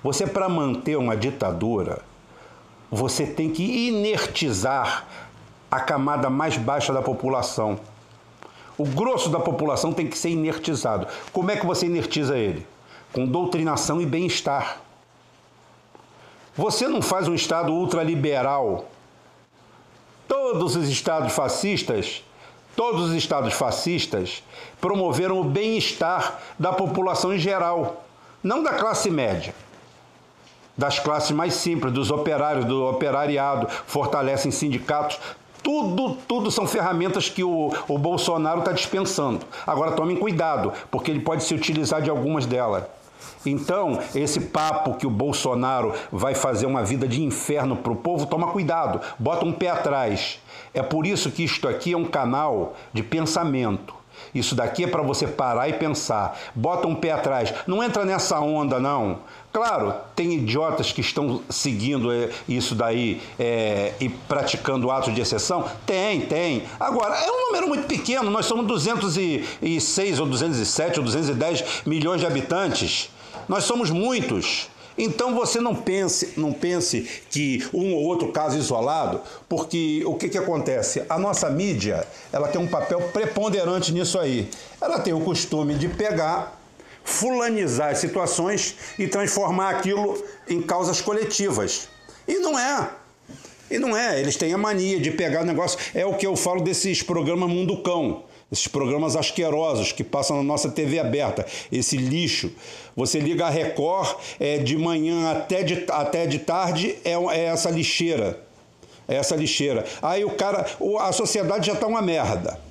[0.00, 2.02] você para manter uma ditadura,
[2.88, 5.08] você tem que inertizar
[5.68, 7.80] a camada mais baixa da população.
[8.78, 11.06] O grosso da população tem que ser inertizado.
[11.32, 12.66] Como é que você inertiza ele?
[13.12, 14.80] Com doutrinação e bem-estar.
[16.54, 18.86] Você não faz um Estado ultraliberal.
[20.28, 22.22] Todos os estados fascistas
[22.76, 24.42] Todos os estados fascistas
[24.82, 28.04] promoveram o bem-estar da população em geral,
[28.42, 29.54] não da classe média.
[30.76, 35.18] Das classes mais simples, dos operários, do operariado, fortalecem sindicatos.
[35.66, 39.44] Tudo, tudo são ferramentas que o, o Bolsonaro está dispensando.
[39.66, 42.84] Agora tomem cuidado, porque ele pode se utilizar de algumas delas.
[43.44, 48.26] Então, esse papo que o Bolsonaro vai fazer uma vida de inferno para o povo,
[48.26, 50.38] toma cuidado, bota um pé atrás.
[50.72, 53.92] É por isso que isto aqui é um canal de pensamento.
[54.34, 56.38] Isso daqui é para você parar e pensar.
[56.54, 57.52] Bota um pé atrás.
[57.66, 59.18] Não entra nessa onda, não.
[59.56, 65.64] Claro, tem idiotas que estão seguindo é, isso daí é, e praticando atos de exceção?
[65.86, 66.64] Tem, tem.
[66.78, 68.30] Agora, é um número muito pequeno.
[68.30, 73.08] Nós somos 206 ou 207 ou 210 milhões de habitantes.
[73.48, 74.68] Nós somos muitos.
[74.98, 80.28] Então você não pense, não pense que um ou outro caso isolado, porque o que,
[80.28, 81.02] que acontece?
[81.08, 84.50] A nossa mídia ela tem um papel preponderante nisso aí.
[84.80, 86.55] Ela tem o costume de pegar,
[87.06, 91.88] fulanizar as situações e transformar aquilo em causas coletivas.
[92.28, 92.90] E não é.
[93.70, 94.20] E não é.
[94.20, 95.78] Eles têm a mania de pegar o negócio.
[95.94, 100.42] É o que eu falo desses programas Mundo Cão esses programas asquerosos que passam na
[100.42, 102.52] nossa TV aberta, esse lixo.
[102.94, 107.70] Você liga a Record, é, de manhã até de, até de tarde é, é essa
[107.70, 108.40] lixeira.
[109.08, 109.84] É essa lixeira.
[110.00, 110.66] Aí o cara,
[111.00, 112.65] a sociedade já está uma merda.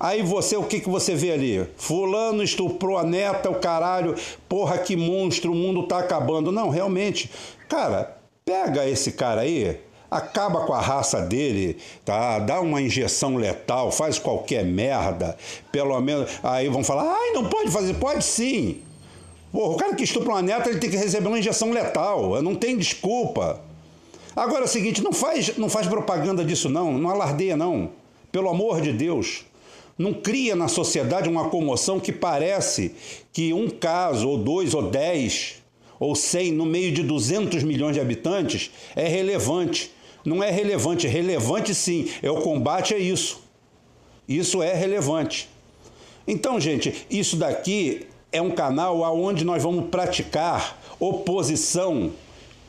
[0.00, 1.66] Aí você, o que, que você vê ali?
[1.76, 4.14] Fulano estuprou a neta, o caralho,
[4.48, 6.52] porra, que monstro, o mundo tá acabando.
[6.52, 7.28] Não, realmente,
[7.68, 12.38] cara, pega esse cara aí, acaba com a raça dele, tá?
[12.38, 15.36] Dá uma injeção letal, faz qualquer merda,
[15.72, 16.30] pelo menos.
[16.44, 18.80] Aí vão falar, ai, não pode fazer, pode sim.
[19.50, 22.54] Porra, o cara que estupra uma neta, ele tem que receber uma injeção letal, não
[22.54, 23.60] tem desculpa.
[24.36, 27.90] Agora é o seguinte, não faz, não faz propaganda disso não, não alardeia não.
[28.30, 29.47] Pelo amor de Deus.
[29.98, 32.94] Não cria na sociedade uma comoção que parece
[33.32, 35.56] que um caso, ou dois, ou dez,
[35.98, 39.90] ou cem, no meio de 200 milhões de habitantes, é relevante
[40.28, 41.06] não é relevante.
[41.06, 43.40] É relevante sim, é o combate a isso.
[44.28, 45.48] Isso é relevante.
[46.26, 52.12] Então, gente, isso daqui é um canal onde nós vamos praticar oposição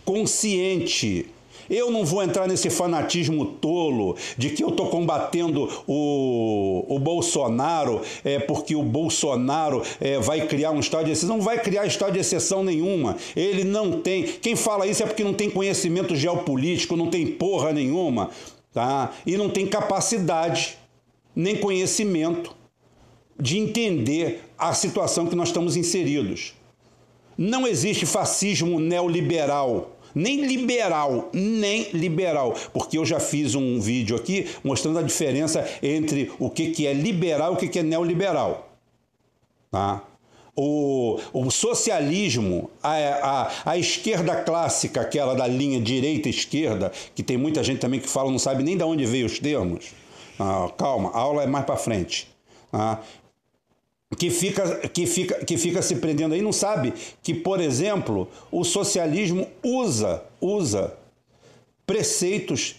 [0.05, 1.27] consciente
[1.69, 8.01] eu não vou entrar nesse fanatismo tolo de que eu estou combatendo o, o Bolsonaro
[8.23, 11.37] é, porque o Bolsonaro é, vai criar um estado de exceção.
[11.37, 13.17] Não vai criar estado de exceção nenhuma.
[13.35, 14.23] Ele não tem.
[14.23, 18.29] Quem fala isso é porque não tem conhecimento geopolítico, não tem porra nenhuma,
[18.73, 19.11] tá?
[19.25, 20.77] E não tem capacidade
[21.35, 22.55] nem conhecimento
[23.39, 26.53] de entender a situação que nós estamos inseridos.
[27.37, 34.47] Não existe fascismo neoliberal nem liberal, nem liberal, porque eu já fiz um vídeo aqui
[34.63, 38.69] mostrando a diferença entre o que, que é liberal e o que, que é neoliberal.
[39.71, 40.03] Tá?
[40.55, 47.63] O, o socialismo, a, a, a esquerda clássica, aquela da linha direita-esquerda, que tem muita
[47.63, 49.93] gente também que fala, não sabe nem de onde veio os termos.
[50.37, 52.27] Ah, calma, a aula é mais para frente.
[52.73, 52.99] Ah,
[54.17, 58.63] que fica, que, fica, que fica se prendendo aí não sabe que, por exemplo, o
[58.63, 60.95] socialismo usa, usa
[61.85, 62.75] preceitos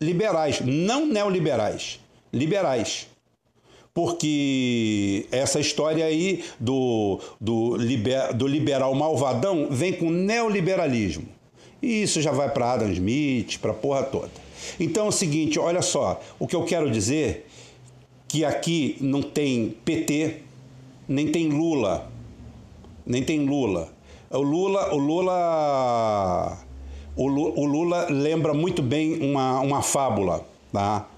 [0.00, 2.00] liberais, não neoliberais,
[2.32, 3.06] liberais.
[3.94, 11.28] porque essa história aí do, do, liber, do liberal malvadão vem com neoliberalismo.
[11.82, 14.30] E isso já vai para Adam Smith, para porra toda.
[14.80, 17.46] Então é o seguinte, olha só, o que eu quero dizer
[18.28, 20.42] que aqui não tem PT,
[21.08, 22.10] nem tem Lula,
[23.04, 23.92] nem tem Lula.
[24.30, 26.58] O Lula, o Lula,
[27.16, 31.08] o Lula, o Lula lembra muito bem uma, uma fábula, tá?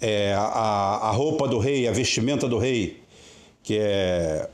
[0.00, 3.02] É, a, a roupa do rei, a vestimenta do rei,
[3.62, 4.48] que é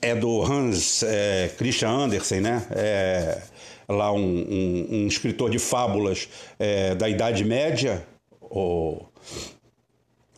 [0.00, 2.66] é do Hans é, Christian Andersen, né?
[2.70, 3.42] É,
[3.88, 6.28] lá um, um, um, escritor de fábulas
[6.58, 8.06] é, da Idade Média,
[8.40, 9.08] ou,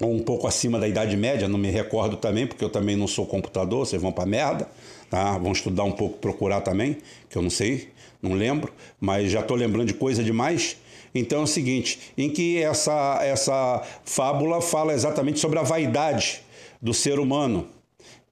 [0.09, 3.27] um pouco acima da Idade Média, não me recordo também, porque eu também não sou
[3.27, 4.69] computador, vocês vão para merda,
[5.11, 5.37] tá?
[5.37, 6.97] Vão estudar um pouco, procurar também,
[7.29, 7.89] que eu não sei,
[8.23, 10.77] não lembro, mas já estou lembrando de coisa demais.
[11.15, 16.41] Então é o seguinte, em que essa, essa fábula fala exatamente sobre a vaidade
[16.81, 17.67] do ser humano,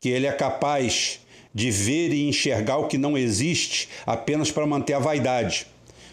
[0.00, 1.20] que ele é capaz
[1.52, 5.66] de ver e enxergar o que não existe apenas para manter a vaidade.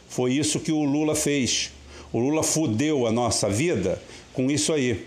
[0.09, 1.71] Foi isso que o Lula fez.
[2.11, 4.01] O Lula fudeu a nossa vida
[4.33, 5.05] com isso aí.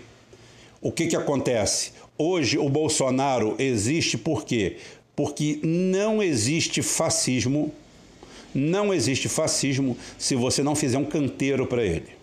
[0.81, 1.91] O que, que acontece?
[2.17, 4.77] Hoje o Bolsonaro existe por quê?
[5.13, 7.73] Porque não existe fascismo,
[8.55, 12.17] não existe fascismo se você não fizer um canteiro para ele.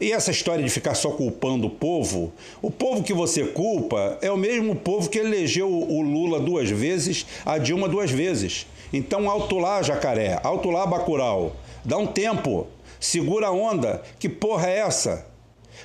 [0.00, 2.32] E essa história de ficar só culpando o povo,
[2.62, 7.26] o povo que você culpa é o mesmo povo que elegeu o Lula duas vezes,
[7.44, 8.64] a Dilma duas vezes.
[8.92, 11.56] Então, alto lá, jacaré, alto lá, Bacural.
[11.84, 12.68] Dá um tempo,
[13.00, 14.00] segura a onda.
[14.20, 15.27] Que porra é essa?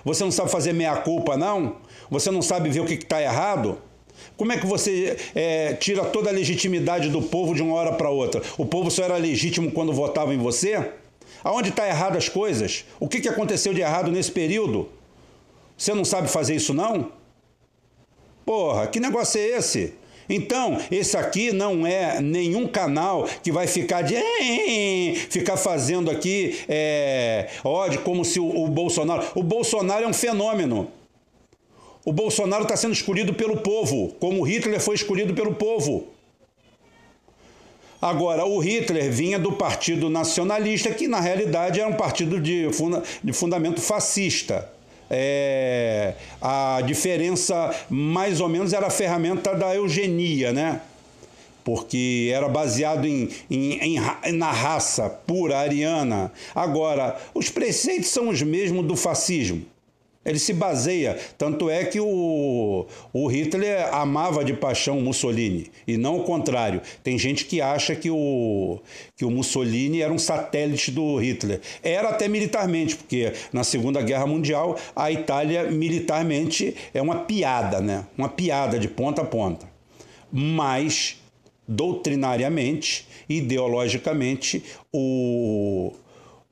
[0.04, 1.78] Você não sabe fazer meia-culpa, não?
[2.10, 3.78] Você não sabe ver o que está errado?
[4.36, 8.10] Como é que você é, tira toda a legitimidade do povo de uma hora para
[8.10, 8.42] outra?
[8.58, 10.92] O povo só era legítimo quando votava em você?
[11.44, 12.86] Aonde está errado as coisas?
[13.00, 14.90] O que, que aconteceu de errado nesse período?
[15.78, 17.12] Você não sabe fazer isso, não?
[18.46, 19.94] Porra, que negócio é esse?
[20.30, 24.16] Então, esse aqui não é nenhum canal que vai ficar de
[25.30, 29.26] ficar fazendo aqui é, ódio como se o, o Bolsonaro.
[29.36, 30.90] O Bolsonaro é um fenômeno.
[32.06, 36.08] O Bolsonaro está sendo escolhido pelo povo, como Hitler foi escolhido pelo povo.
[38.02, 43.02] Agora, o Hitler vinha do Partido Nacionalista, que na realidade era um partido de, funda
[43.24, 44.70] de fundamento fascista.
[45.10, 50.82] É, a diferença, mais ou menos, era a ferramenta da eugenia, né?
[51.64, 56.32] Porque era baseado em, em, em, na raça pura ariana.
[56.54, 59.66] Agora, os preceitos são os mesmos do fascismo.
[60.26, 66.18] Ele se baseia, tanto é que o, o Hitler amava de paixão Mussolini, e não
[66.18, 66.82] o contrário.
[67.04, 68.80] Tem gente que acha que o,
[69.18, 71.60] que o Mussolini era um satélite do Hitler.
[71.84, 78.06] Era até militarmente, porque na Segunda Guerra Mundial a Itália militarmente é uma piada, né?
[78.18, 79.68] Uma piada de ponta a ponta.
[80.32, 81.18] Mas
[81.68, 85.92] doutrinariamente, ideologicamente, o,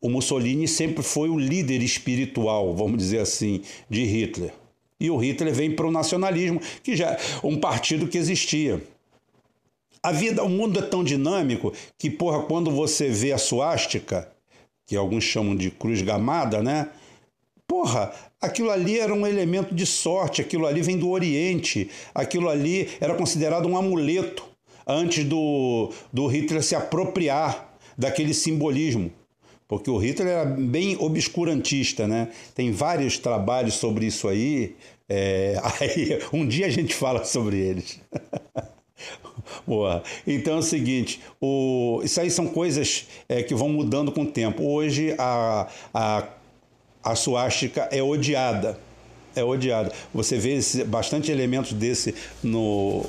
[0.02, 4.52] o Mussolini sempre foi o líder espiritual, vamos dizer assim, de Hitler.
[5.00, 8.82] E o Hitler vem para o nacionalismo, que já é um partido que existia.
[10.02, 14.32] A vida, o mundo é tão dinâmico que, porra, quando você vê a suástica,
[14.88, 16.90] que alguns chamam de cruz gamada, né?
[17.68, 18.12] Porra,
[18.42, 23.14] aquilo ali era um elemento de sorte, aquilo ali vem do Oriente, aquilo ali era
[23.14, 24.44] considerado um amuleto
[24.86, 29.12] antes do, do Hitler se apropriar daquele simbolismo
[29.72, 32.28] porque o Hitler era bem obscurantista, né?
[32.54, 34.76] Tem vários trabalhos sobre isso aí.
[35.08, 38.02] É, aí um dia a gente fala sobre eles.
[39.66, 40.04] Boa.
[40.28, 44.26] Então é o seguinte, o, isso aí são coisas é, que vão mudando com o
[44.26, 44.62] tempo.
[44.62, 46.28] Hoje a, a,
[47.02, 48.78] a suástica é odiada.
[49.34, 49.94] É odiada.
[50.14, 53.06] Você vê esse, bastante elementos desse no,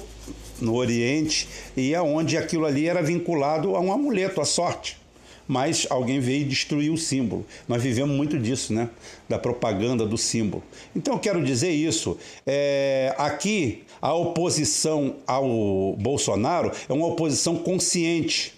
[0.61, 5.02] no Oriente e aonde aquilo ali era vinculado a um amuleto, a sorte
[5.47, 7.45] mas alguém veio destruir o símbolo.
[7.69, 8.89] Nós vivemos muito disso, né?
[9.29, 10.63] Da propaganda do símbolo.
[10.95, 12.17] Então eu quero dizer isso.
[12.47, 18.55] É, aqui a oposição ao Bolsonaro é uma oposição consciente,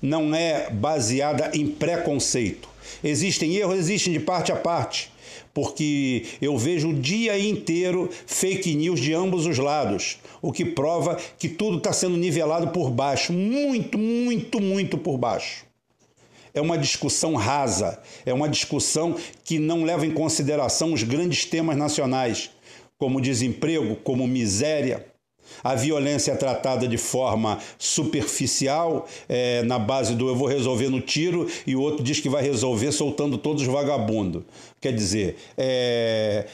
[0.00, 2.68] não é baseada em preconceito.
[3.02, 5.14] Existem erros, existem de parte a parte
[5.52, 11.16] porque eu vejo o dia inteiro fake news de ambos os lados, o que prova
[11.38, 15.65] que tudo está sendo nivelado por baixo, muito, muito, muito por baixo
[16.56, 19.14] é uma discussão rasa, é uma discussão
[19.44, 22.50] que não leva em consideração os grandes temas nacionais,
[22.98, 25.06] como desemprego, como miséria.
[25.62, 31.00] A violência é tratada de forma superficial, é, na base do eu vou resolver no
[31.00, 34.42] tiro, e o outro diz que vai resolver soltando todos os vagabundos.
[34.80, 36.46] Quer dizer, é,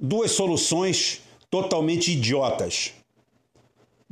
[0.00, 1.20] duas soluções
[1.50, 2.94] totalmente idiotas.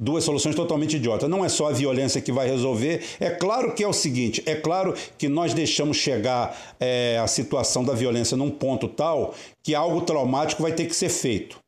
[0.03, 1.29] Duas soluções totalmente idiotas.
[1.29, 3.03] Não é só a violência que vai resolver.
[3.21, 7.85] É claro que é o seguinte: é claro que nós deixamos chegar é, a situação
[7.85, 11.59] da violência num ponto tal que algo traumático vai ter que ser feito.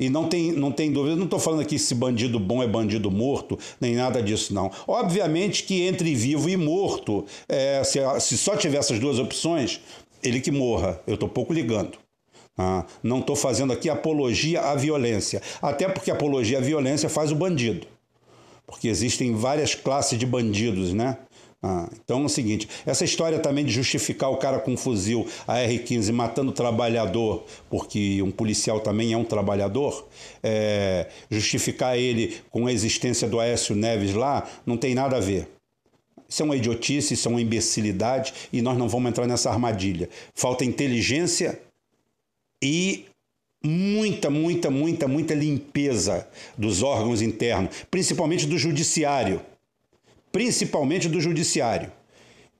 [0.00, 3.08] E não tem, não tem dúvida, não estou falando aqui se bandido bom é bandido
[3.08, 4.68] morto, nem nada disso, não.
[4.84, 9.80] Obviamente que entre vivo e morto, é, se, se só tiver essas duas opções,
[10.20, 11.00] ele que morra.
[11.06, 12.01] Eu estou pouco ligando.
[12.56, 17.34] Ah, não estou fazendo aqui apologia à violência, até porque apologia à violência faz o
[17.34, 17.86] bandido,
[18.66, 21.16] porque existem várias classes de bandidos, né?
[21.62, 25.26] Ah, então é o seguinte: essa história também de justificar o cara com um fuzil
[25.46, 30.08] AR-15 matando o trabalhador, porque um policial também é um trabalhador,
[30.42, 35.48] é, justificar ele com a existência do Aécio Neves lá, não tem nada a ver.
[36.28, 40.08] Isso é uma idiotice, isso é uma imbecilidade e nós não vamos entrar nessa armadilha.
[40.34, 41.60] Falta inteligência
[42.62, 43.06] e
[43.64, 49.42] muita, muita, muita, muita limpeza dos órgãos internos, principalmente do judiciário.
[50.30, 51.92] Principalmente do judiciário,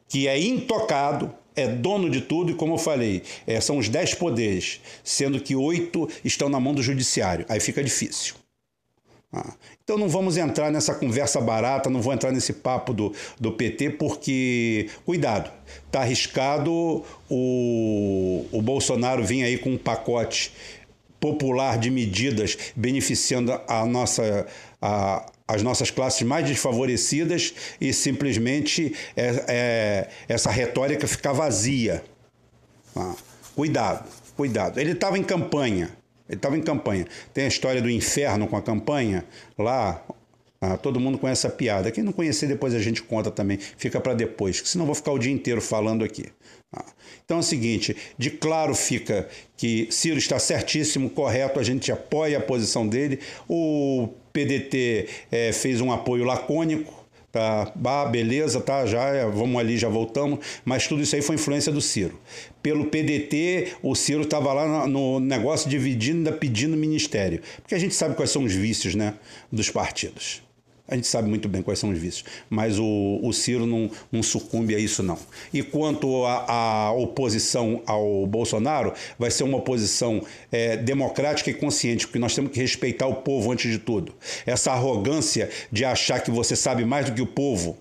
[0.07, 4.15] que é intocado, é dono de tudo e, como eu falei, é, são os dez
[4.15, 7.47] poderes, sendo que oito estão na mão do judiciário.
[7.49, 8.35] Aí fica difícil.
[9.33, 13.52] Ah, então não vamos entrar nessa conversa barata, não vou entrar nesse papo do, do
[13.52, 15.50] PT, porque, cuidado,
[15.86, 20.52] está arriscado o, o Bolsonaro vir aí com um pacote
[21.18, 24.46] popular de medidas beneficiando a nossa,
[24.80, 32.04] a, as nossas classes mais desfavorecidas e simplesmente é, é, essa retórica ficar vazia.
[32.94, 33.14] Ah,
[33.54, 34.78] cuidado, cuidado.
[34.78, 35.90] Ele estava em campanha
[36.32, 37.06] ele estava em campanha.
[37.34, 39.24] Tem a história do inferno com a campanha
[39.59, 40.02] lá.
[40.60, 41.90] Ah, todo mundo conhece a piada.
[41.90, 43.59] Quem não conhecer, depois a gente conta também.
[43.76, 46.26] Fica para depois, senão vou ficar o dia inteiro falando aqui.
[46.72, 46.84] Ah,
[47.24, 52.38] então é o seguinte: de claro fica que Ciro está certíssimo, correto, a gente apoia
[52.38, 53.18] a posição dele.
[53.46, 57.02] O PDT eh, fez um apoio lacônico
[57.32, 61.36] Tá, bah, beleza, tá, já é, vamos ali, já voltamos, mas tudo isso aí foi
[61.36, 62.20] influência do Ciro.
[62.62, 67.40] Pelo PDT, o Ciro estava lá no negócio dividindo, pedindo ministério.
[67.62, 69.14] Porque a gente sabe quais são os vícios né,
[69.50, 70.42] dos partidos.
[70.93, 74.23] A gente sabe muito bem quais são os vícios, mas o, o Ciro não, não
[74.23, 75.19] sucumbe a isso, não.
[75.51, 82.19] E quanto à oposição ao Bolsonaro, vai ser uma oposição é, democrática e consciente, porque
[82.19, 84.12] nós temos que respeitar o povo antes de tudo.
[84.44, 87.78] Essa arrogância de achar que você sabe mais do que o povo.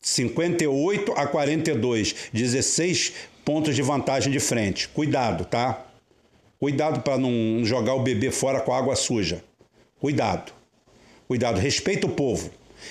[0.00, 3.12] 58 a 42, 16
[3.44, 4.88] pontos de vantagem de frente.
[4.88, 5.84] Cuidado, tá?
[6.58, 9.44] Cuidado para não jogar o bebê fora com a água suja.
[10.00, 10.55] Cuidado.
[11.26, 12.50] Cuidado, respeita o povo.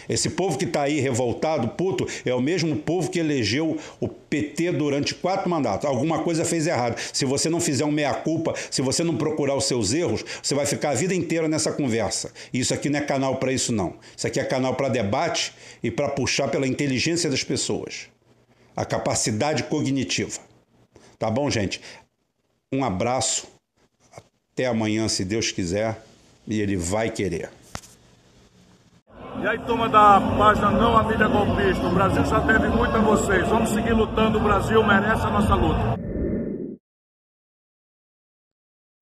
[0.10, 4.72] Esse povo que está aí revoltado, puto, é o mesmo povo que elegeu o PT
[4.74, 5.86] durante quatro mandatos.
[5.86, 7.00] Alguma coisa fez errado.
[7.14, 10.66] Se você não fizer um meia-culpa, se você não procurar os seus erros, você vai
[10.66, 12.32] ficar a vida inteira nessa conversa.
[12.54, 13.96] E isso aqui não é canal para isso, não.
[14.16, 18.08] Isso aqui é canal para debate e para puxar pela inteligência das pessoas.
[18.76, 20.40] A capacidade cognitiva.
[21.18, 21.80] Tá bom, gente?
[22.72, 23.48] Um abraço.
[24.52, 26.02] Até amanhã, se Deus quiser.
[26.48, 27.50] E Ele vai querer.
[29.42, 33.02] E aí, turma da página Não a Mídia Golpista, o Brasil já deve muito a
[33.02, 33.48] vocês.
[33.48, 36.00] Vamos seguir lutando, o Brasil merece a nossa luta.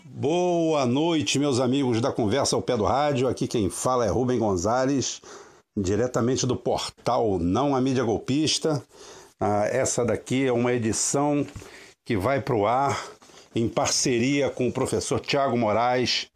[0.04, 3.28] Boa noite, meus amigos da Conversa ao Pé do Rádio.
[3.28, 5.22] Aqui quem fala é Rubem Gonzalez,
[5.78, 8.84] diretamente do portal Não a Mídia Golpista.
[9.40, 11.46] Ah, essa daqui é uma edição
[12.06, 13.00] que vai para o ar
[13.56, 16.28] em parceria com o professor Tiago Moraes,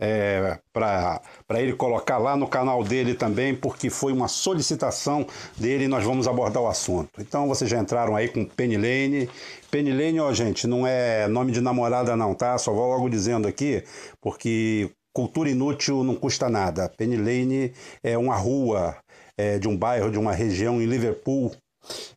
[0.00, 1.20] é, para
[1.60, 5.26] ele colocar lá no canal dele também, porque foi uma solicitação
[5.58, 7.10] dele e nós vamos abordar o assunto.
[7.18, 9.28] Então vocês já entraram aí com Penny Lane.
[9.70, 12.56] Penny Lane, ó, gente, não é nome de namorada não, tá?
[12.56, 13.84] Só vou logo dizendo aqui,
[14.22, 16.88] porque cultura inútil não custa nada.
[16.96, 17.72] Penny Lane
[18.02, 18.96] é uma rua
[19.36, 21.52] é, de um bairro, de uma região em Liverpool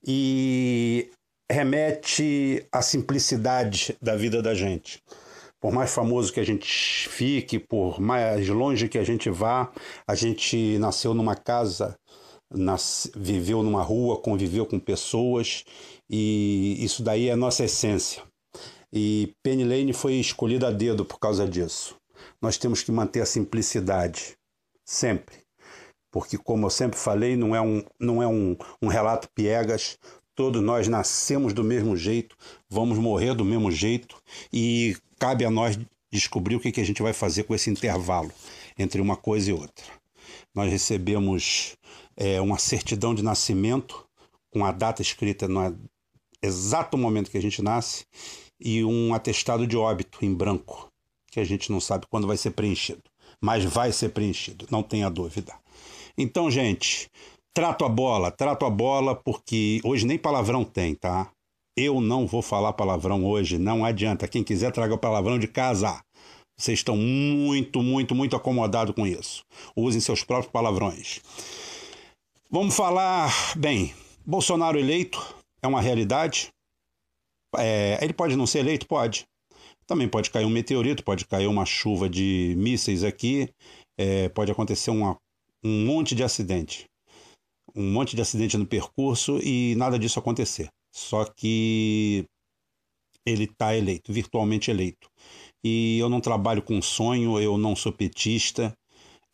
[0.08, 1.10] e
[1.52, 5.02] remete à simplicidade da vida da gente
[5.64, 9.72] por mais famoso que a gente fique, por mais longe que a gente vá,
[10.06, 11.98] a gente nasceu numa casa,
[12.54, 15.64] nas, viveu numa rua, conviveu com pessoas
[16.10, 18.24] e isso daí é a nossa essência.
[18.92, 21.96] E Penny Lane foi escolhida a dedo por causa disso.
[22.42, 24.36] Nós temos que manter a simplicidade,
[24.86, 25.38] sempre.
[26.12, 29.98] Porque, como eu sempre falei, não é um, não é um, um relato piegas,
[30.36, 32.36] todos nós nascemos do mesmo jeito,
[32.70, 34.22] vamos morrer do mesmo jeito
[34.52, 35.80] e cabe a nós
[36.12, 38.30] descobrir o que, que a gente vai fazer com esse intervalo
[38.78, 39.86] entre uma coisa e outra.
[40.54, 41.78] Nós recebemos
[42.18, 44.06] é, uma certidão de nascimento
[44.52, 45.80] com a data escrita no
[46.42, 48.04] exato momento que a gente nasce
[48.60, 50.90] e um atestado de óbito em branco.
[51.32, 53.02] que a gente não sabe quando vai ser preenchido,
[53.42, 55.56] mas vai ser preenchido, não tenha dúvida.
[56.18, 57.10] Então, gente,
[57.54, 61.32] trato a bola, trato a bola porque hoje nem palavrão tem, tá?
[61.76, 64.28] Eu não vou falar palavrão hoje, não adianta.
[64.28, 66.04] Quem quiser traga o palavrão de casa.
[66.56, 69.44] Vocês estão muito, muito, muito acomodados com isso.
[69.76, 71.20] Usem seus próprios palavrões.
[72.50, 73.92] Vamos falar, bem,
[74.24, 75.20] Bolsonaro eleito
[75.64, 76.50] é uma realidade.
[77.58, 78.88] É, ele pode não ser eleito?
[78.88, 79.26] Pode.
[79.88, 83.50] Também pode cair um meteorito, pode cair uma chuva de mísseis aqui,
[83.98, 85.18] é, pode acontecer uma,
[85.64, 86.86] um monte de acidente.
[87.76, 90.70] Um monte de acidente no percurso e nada disso acontecer.
[90.94, 92.26] Só que
[93.26, 95.10] ele está eleito, virtualmente eleito.
[95.64, 98.74] E eu não trabalho com sonho, eu não sou petista.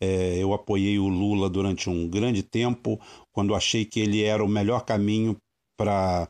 [0.00, 2.98] É, eu apoiei o Lula durante um grande tempo,
[3.32, 5.36] quando achei que ele era o melhor caminho
[5.76, 6.28] para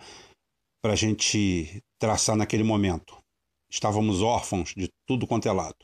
[0.84, 3.16] a gente traçar naquele momento.
[3.70, 5.76] Estávamos órfãos de tudo quanto é lado.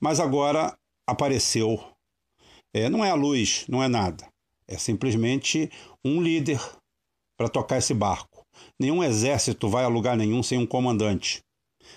[0.00, 0.76] Mas agora
[1.08, 1.82] apareceu.
[2.74, 4.28] É, não é a luz, não é nada.
[4.68, 5.70] É simplesmente
[6.04, 6.60] um líder
[7.36, 8.35] para tocar esse barco.
[8.78, 11.40] Nenhum exército vai a lugar nenhum sem um comandante,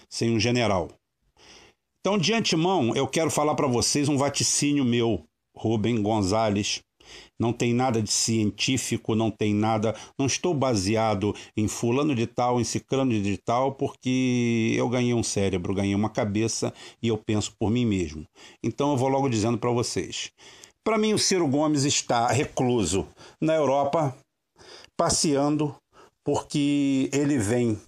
[0.09, 0.89] sem um general.
[1.99, 5.25] Então, de antemão, eu quero falar para vocês um vaticínio meu,
[5.55, 6.79] Rubem Gonzalez.
[7.37, 9.95] Não tem nada de científico, não tem nada.
[10.17, 15.23] Não estou baseado em fulano de tal, em ciclano de tal, porque eu ganhei um
[15.23, 18.25] cérebro, ganhei uma cabeça e eu penso por mim mesmo.
[18.63, 20.31] Então eu vou logo dizendo para vocês.
[20.83, 23.07] Para mim, o Ciro Gomes está recluso
[23.41, 24.15] na Europa,
[24.95, 25.75] passeando,
[26.31, 27.81] porque ele vem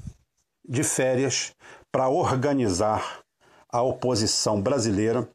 [0.67, 1.53] de férias
[1.91, 3.19] para organizar
[3.71, 5.29] a oposição brasileira,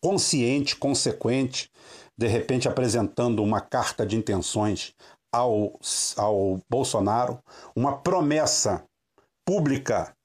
[0.00, 1.70] consciente, consequente,
[2.16, 4.94] de repente apresentando uma carta de intenções
[5.30, 5.78] ao,
[6.16, 7.38] ao Bolsonaro,
[7.76, 8.82] uma promessa
[9.44, 10.16] pública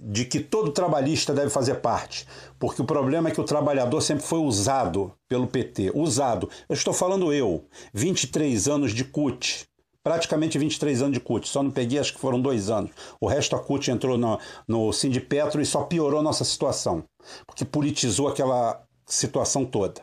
[0.00, 2.26] de que todo trabalhista deve fazer parte,
[2.58, 6.48] porque o problema é que o trabalhador sempre foi usado pelo PT, usado.
[6.66, 9.68] Eu estou falando eu, 23 anos de CUT,
[10.06, 12.92] praticamente 23 anos de CUT, só não peguei, acho que foram dois anos.
[13.20, 14.38] O resto a CUT entrou no,
[14.68, 17.02] no Sindipetro e só piorou nossa situação,
[17.44, 20.02] porque politizou aquela situação toda.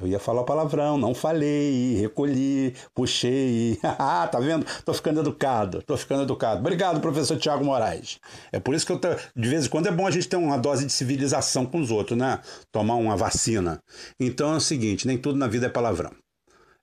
[0.00, 3.80] Eu ia falar palavrão, não falei, recolhi, puxei.
[3.98, 4.64] Ah, tá vendo?
[4.84, 6.60] Tô ficando educado, tô ficando educado.
[6.60, 8.20] Obrigado, professor Tiago Moraes.
[8.52, 10.36] É por isso que eu tô, de vez em quando é bom a gente ter
[10.36, 12.40] uma dose de civilização com os outros, né?
[12.70, 13.80] Tomar uma vacina.
[14.20, 16.12] Então é o seguinte, nem tudo na vida é palavrão.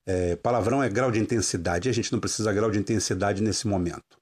[0.05, 4.19] É, palavrão é grau de intensidade, a gente não precisa grau de intensidade nesse momento.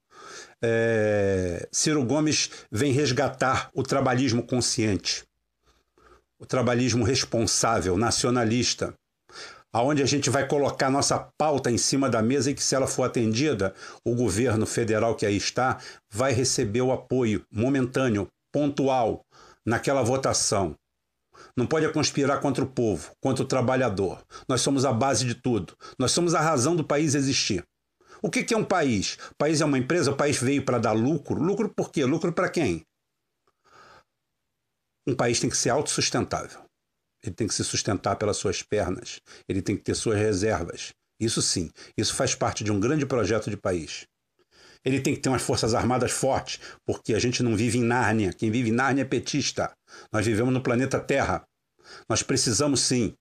[0.61, 5.23] É, Ciro Gomes vem resgatar o trabalhismo consciente,
[6.37, 8.93] o trabalhismo responsável, nacionalista,
[9.71, 12.87] aonde a gente vai colocar nossa pauta em cima da mesa e que, se ela
[12.87, 13.73] for atendida,
[14.03, 15.77] o governo federal que aí está
[16.11, 19.21] vai receber o apoio momentâneo, pontual,
[19.65, 20.75] naquela votação.
[21.59, 24.25] Não pode conspirar contra o povo, contra o trabalhador.
[24.47, 25.75] Nós somos a base de tudo.
[25.99, 27.67] Nós somos a razão do país existir.
[28.23, 29.17] O que é um país?
[29.31, 31.43] O país é uma empresa, o país veio para dar lucro.
[31.43, 32.05] Lucro por quê?
[32.05, 32.85] Lucro para quem?
[35.05, 36.61] Um país tem que ser autossustentável.
[37.21, 39.19] Ele tem que se sustentar pelas suas pernas.
[39.45, 40.93] Ele tem que ter suas reservas.
[41.19, 44.07] Isso sim, isso faz parte de um grande projeto de país.
[44.85, 48.31] Ele tem que ter umas forças armadas fortes, porque a gente não vive em Nárnia.
[48.31, 49.73] Quem vive em Nárnia é petista.
[50.11, 51.43] Nós vivemos no planeta Terra.
[52.07, 53.13] Nós precisamos sim.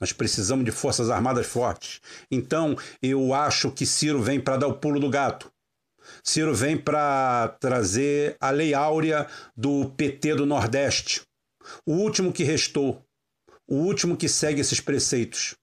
[0.00, 2.00] Nós precisamos de forças armadas fortes.
[2.30, 5.52] Então, eu acho que Ciro vem para dar o pulo do gato.
[6.24, 11.22] Ciro vem para trazer a lei áurea do PT do Nordeste.
[11.86, 13.04] O último que restou.
[13.68, 15.54] O último que segue esses preceitos.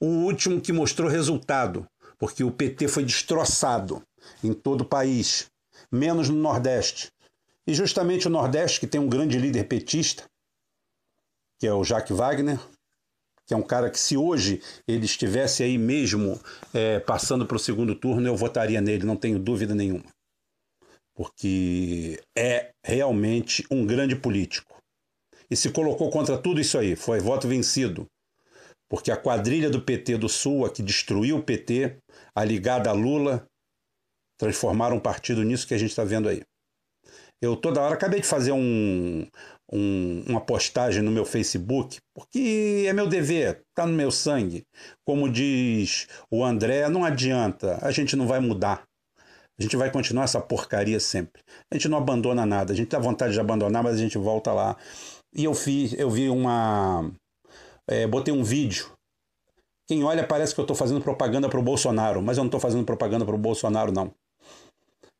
[0.00, 1.86] O último que mostrou resultado.
[2.18, 4.02] Porque o PT foi destroçado
[4.42, 5.46] em todo o país,
[5.90, 7.10] menos no Nordeste.
[7.66, 10.24] E justamente o Nordeste, que tem um grande líder petista,
[11.60, 12.58] que é o Jacques Wagner,
[13.46, 16.40] que é um cara que, se hoje ele estivesse aí mesmo
[16.72, 20.06] é, passando para o segundo turno, eu votaria nele, não tenho dúvida nenhuma.
[21.14, 24.80] Porque é realmente um grande político.
[25.50, 28.06] E se colocou contra tudo isso aí, foi voto vencido.
[28.88, 31.96] Porque a quadrilha do PT do Sul, a que destruiu o PT,
[32.34, 33.44] a ligada a Lula,
[34.38, 36.42] transformaram um partido nisso que a gente está vendo aí.
[37.42, 39.26] Eu toda hora acabei de fazer um,
[39.72, 44.64] um, uma postagem no meu Facebook, porque é meu dever, está no meu sangue.
[45.04, 48.82] Como diz o André, não adianta, a gente não vai mudar.
[49.58, 51.42] A gente vai continuar essa porcaria sempre.
[51.70, 52.72] A gente não abandona nada.
[52.72, 54.74] A gente tem vontade de abandonar, mas a gente volta lá.
[55.34, 57.12] E eu fiz, eu vi uma.
[57.86, 58.90] É, botei um vídeo.
[59.86, 62.60] Quem olha parece que eu estou fazendo propaganda para o Bolsonaro, mas eu não estou
[62.60, 64.14] fazendo propaganda para o Bolsonaro, não.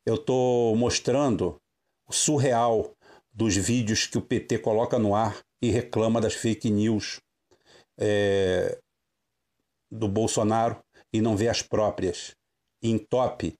[0.05, 1.57] Eu estou mostrando
[2.07, 2.91] o surreal
[3.33, 7.19] dos vídeos que o PT coloca no ar e reclama das fake news
[7.99, 8.77] é,
[9.89, 10.79] do Bolsonaro
[11.13, 12.31] e não vê as próprias.
[12.81, 13.55] Entope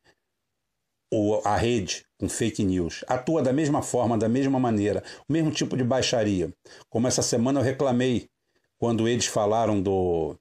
[1.14, 3.04] o, a rede com fake news.
[3.08, 6.52] Atua da mesma forma, da mesma maneira, o mesmo tipo de baixaria.
[6.90, 8.28] Como essa semana eu reclamei
[8.80, 10.36] quando eles falaram do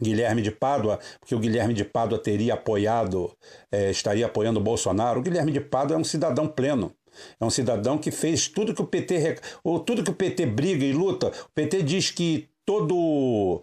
[0.00, 3.32] Guilherme de Pádua, porque o Guilherme de Pádua teria apoiado,
[3.70, 5.20] é, estaria apoiando o Bolsonaro.
[5.20, 6.92] O Guilherme de Pádua é um cidadão pleno.
[7.40, 10.84] É um cidadão que fez tudo que o PT ou tudo que o PT briga
[10.84, 11.28] e luta.
[11.28, 13.62] O PT diz que todo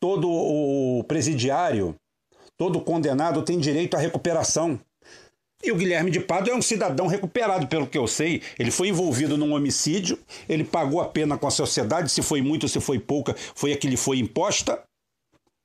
[0.00, 1.94] todo o presidiário,
[2.56, 4.80] todo condenado tem direito à recuperação.
[5.62, 8.42] E o Guilherme de Pado é um cidadão recuperado, pelo que eu sei.
[8.58, 12.68] Ele foi envolvido num homicídio, ele pagou a pena com a sociedade, se foi muito,
[12.68, 14.84] se foi pouca, foi a que lhe foi imposta.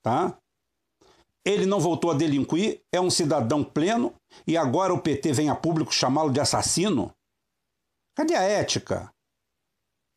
[0.04, 0.36] Tá?
[1.46, 4.14] Ele não voltou a delinquir, é um cidadão pleno,
[4.48, 7.14] e agora o PT vem a público chamá-lo de assassino?
[8.16, 9.12] Cadê a ética?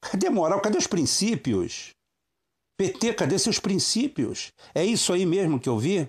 [0.00, 0.60] Cadê a moral?
[0.60, 1.94] Cadê os princípios?
[2.78, 4.52] PT, cadê seus princípios?
[4.74, 6.08] É isso aí mesmo que eu vi?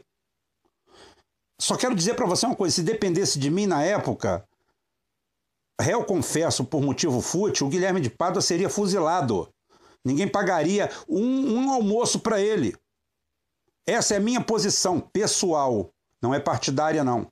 [1.59, 4.47] Só quero dizer para você uma coisa: se dependesse de mim na época,
[5.79, 9.49] réu confesso por motivo fútil, o Guilherme de Pádua seria fuzilado.
[10.05, 12.75] Ninguém pagaria um, um almoço para ele.
[13.85, 15.89] Essa é a minha posição pessoal,
[16.21, 17.27] não é partidária, não.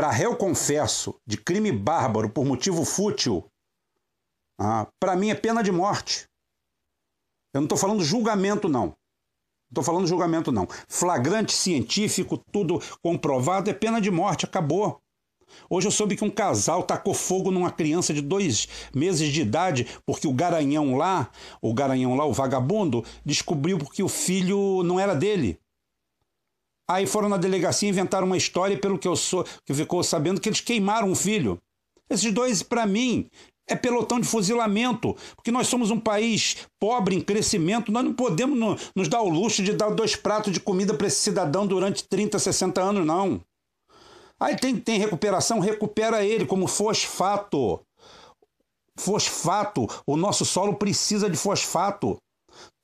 [0.00, 3.44] Para réu confesso de crime bárbaro por motivo fútil,
[4.58, 6.24] ah, para mim é pena de morte.
[7.52, 8.94] Eu não estou falando julgamento, não.
[9.70, 10.66] Estou falando julgamento, não.
[10.88, 15.02] Flagrante científico, tudo comprovado, é pena de morte, acabou.
[15.68, 19.86] Hoje eu soube que um casal tacou fogo numa criança de dois meses de idade,
[20.06, 25.14] porque o garanhão lá, o garanhão lá, o vagabundo, descobriu que o filho não era
[25.14, 25.60] dele.
[26.90, 30.48] Aí foram na delegacia inventaram uma história, pelo que eu sou, que ficou sabendo que
[30.48, 31.56] eles queimaram um filho.
[32.10, 33.28] Esses dois, para mim,
[33.68, 38.58] é pelotão de fuzilamento, porque nós somos um país pobre em crescimento, nós não podemos
[38.58, 42.02] no, nos dar o luxo de dar dois pratos de comida para esse cidadão durante
[42.08, 43.40] 30, 60 anos, não.
[44.40, 47.80] Aí tem, tem recuperação, recupera ele como fosfato.
[48.98, 52.16] Fosfato, o nosso solo precisa de fosfato.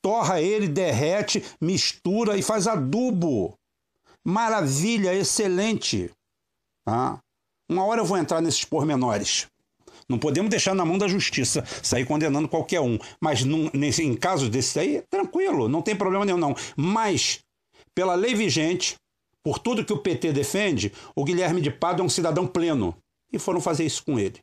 [0.01, 3.59] Torra ele, derrete, mistura e faz adubo.
[4.27, 6.11] Maravilha, excelente.
[6.85, 7.21] Ah,
[7.71, 9.47] uma hora eu vou entrar nesses pormenores.
[10.09, 12.99] Não podemos deixar na mão da justiça sair condenando qualquer um.
[13.21, 16.57] Mas num, nesse, em casos desse aí, tranquilo, não tem problema nenhum, não.
[16.77, 17.39] Mas,
[17.95, 18.97] pela lei vigente,
[19.45, 22.97] por tudo que o PT defende, o Guilherme de Pado é um cidadão pleno.
[23.33, 24.41] E foram fazer isso com ele.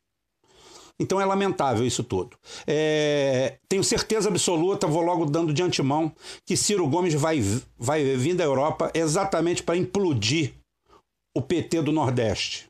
[1.00, 2.38] Então é lamentável isso tudo.
[2.68, 6.14] É, tenho certeza absoluta, vou logo dando de antemão,
[6.46, 7.42] que Ciro Gomes vai,
[7.78, 10.54] vai vir da Europa exatamente para implodir
[11.36, 12.68] o PT do Nordeste.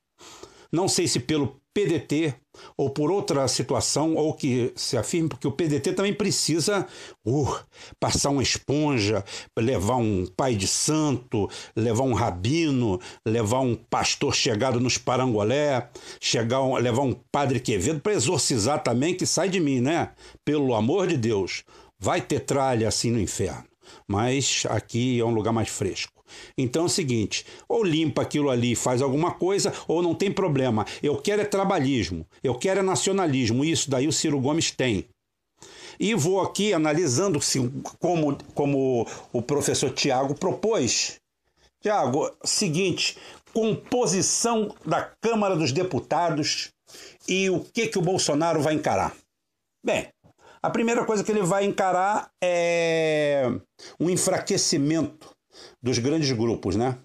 [0.71, 2.35] Não sei se pelo PDT
[2.77, 6.87] ou por outra situação, ou que se afirme, porque o PDT também precisa
[7.25, 7.59] uh,
[7.99, 9.23] passar uma esponja,
[9.57, 15.89] levar um pai de santo, levar um rabino, levar um pastor chegado nos parangolé,
[16.21, 20.11] chegar um, levar um padre Quevedo para exorcizar também, que sai de mim, né?
[20.45, 21.63] Pelo amor de Deus,
[21.99, 23.63] vai ter tralha assim no inferno.
[24.07, 26.12] Mas aqui é um lugar mais fresco.
[26.57, 30.31] Então é o seguinte: ou limpa aquilo ali e faz alguma coisa, ou não tem
[30.31, 30.85] problema.
[31.01, 33.63] Eu quero é trabalhismo, eu quero é nacionalismo.
[33.63, 35.05] Isso daí o Ciro Gomes tem.
[35.99, 37.39] E vou aqui analisando
[37.99, 41.19] como, como o professor Tiago propôs.
[41.81, 43.17] Tiago, seguinte,
[43.53, 46.69] composição da Câmara dos Deputados
[47.27, 49.15] e o que, que o Bolsonaro vai encarar.
[49.85, 50.07] Bem,
[50.61, 53.43] a primeira coisa que ele vai encarar é
[53.99, 55.32] um enfraquecimento
[55.83, 56.97] dos grandes grupos, né?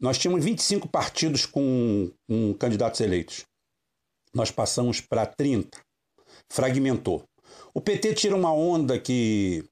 [0.00, 3.44] Nós tínhamos 25 partidos com, com candidatos eleitos.
[4.34, 5.80] Nós passamos para 30.
[6.50, 7.24] Fragmentou.
[7.72, 9.64] O PT tira uma onda que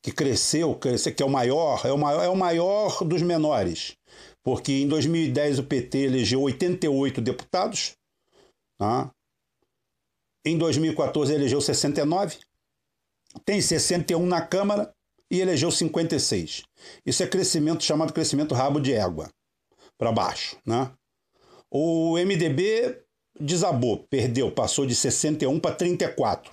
[0.00, 3.96] que cresceu, que é o maior, é o maior, é o maior dos menores.
[4.40, 7.96] Porque em 2010 o PT elegeu 88 deputados,
[8.78, 9.10] tá?
[10.44, 12.38] em 2014 elegeu 69,
[13.44, 14.94] tem 61 na Câmara
[15.30, 16.62] e elegeu 56.
[17.04, 19.28] Isso é crescimento chamado crescimento rabo de égua,
[19.98, 20.56] para baixo.
[20.66, 20.90] Né?
[21.70, 23.02] O MDB
[23.38, 26.52] desabou, perdeu, passou de 61 para 34.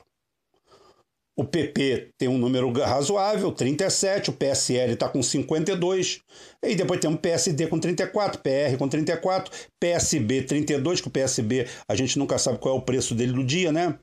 [1.38, 6.20] O PP tem um número razoável, 37, o PSL está com 52,
[6.62, 11.68] e depois tem o PSD com 34, PR com 34, PSB 32, que o PSB
[11.88, 13.98] a gente nunca sabe qual é o preço dele no dia, né?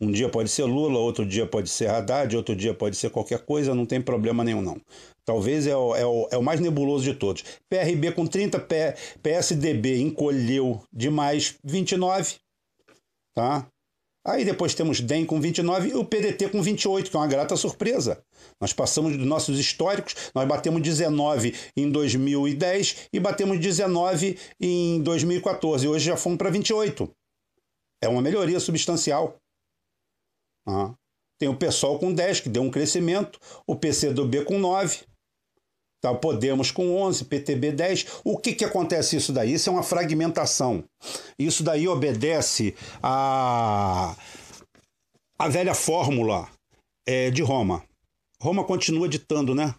[0.00, 3.40] Um dia pode ser Lula, outro dia pode ser Haddad, outro dia pode ser qualquer
[3.44, 4.80] coisa, não tem problema nenhum, não.
[5.24, 7.44] Talvez é o, é o, é o mais nebuloso de todos.
[7.68, 12.36] PRB com 30, P, PSDB encolheu demais 29.
[13.34, 13.66] tá?
[14.24, 17.56] Aí depois temos DEM com 29 e o PDT com 28, que é uma grata
[17.56, 18.24] surpresa.
[18.60, 25.84] Nós passamos dos nossos históricos, nós batemos 19 em 2010 e batemos 19 em 2014.
[25.84, 27.10] E hoje já fomos para 28.
[28.00, 29.36] É uma melhoria substancial.
[30.66, 30.94] Ah.
[31.40, 35.00] Tem o PSOL com 10, que deu um crescimento, o PCdoB com 9,
[36.02, 36.12] tá?
[36.12, 38.06] Podemos com 11, PTB 10.
[38.24, 39.54] O que, que acontece isso daí?
[39.54, 40.84] Isso é uma fragmentação.
[41.38, 44.14] Isso daí obedece a,
[45.38, 46.48] a velha fórmula
[47.06, 47.84] é, de Roma.
[48.40, 49.74] Roma continua ditando, né?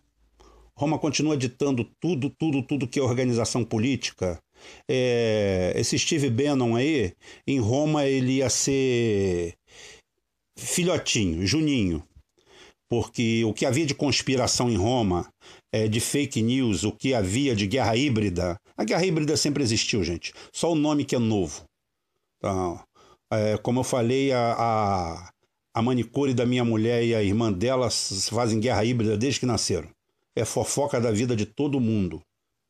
[0.76, 4.40] Roma continua ditando tudo, tudo, tudo que é organização política.
[4.90, 7.14] É, esse Steve Bannon aí,
[7.46, 9.54] em Roma ele ia ser
[10.58, 12.02] filhotinho, Juninho,
[12.90, 15.33] porque o que havia de conspiração em Roma,
[15.74, 20.04] é, de fake news, o que havia de guerra híbrida, a guerra híbrida sempre existiu,
[20.04, 21.64] gente, só o nome que é novo.
[22.38, 22.80] Então,
[23.32, 25.32] é, como eu falei, a, a,
[25.74, 29.90] a manicure da minha mulher e a irmã dela fazem guerra híbrida desde que nasceram.
[30.36, 32.22] É fofoca da vida de todo mundo.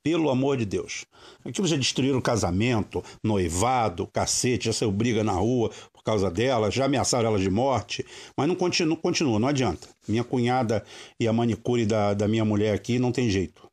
[0.04, 1.06] Pelo amor de Deus.
[1.46, 6.86] Aquilo já destruíram casamento, noivado, cacete, já saiu briga na rua por causa dela, já
[6.86, 8.06] ameaçaram ela de morte,
[8.38, 9.88] mas não continua, continua, não adianta.
[10.06, 10.84] Minha cunhada
[11.18, 13.66] e a manicure da, da minha mulher aqui não tem jeito.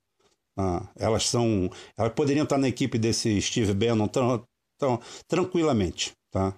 [0.56, 1.70] Ah, elas são.
[1.96, 4.44] Elas poderiam estar na equipe desse Steve Bannon tão,
[4.78, 6.12] tão, tranquilamente.
[6.30, 6.54] Tá?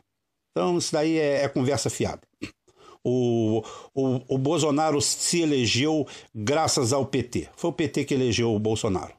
[0.50, 2.20] Então, isso daí é, é conversa fiada.
[3.04, 3.62] O,
[3.94, 7.48] o, o Bolsonaro se elegeu graças ao PT.
[7.56, 9.14] Foi o PT que elegeu o Bolsonaro.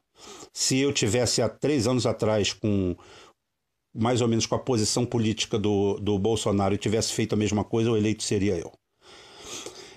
[0.56, 2.96] Se eu tivesse há três anos atrás com
[3.94, 7.62] mais ou menos com a posição política do, do Bolsonaro e tivesse feito a mesma
[7.62, 8.72] coisa, o eleito seria eu.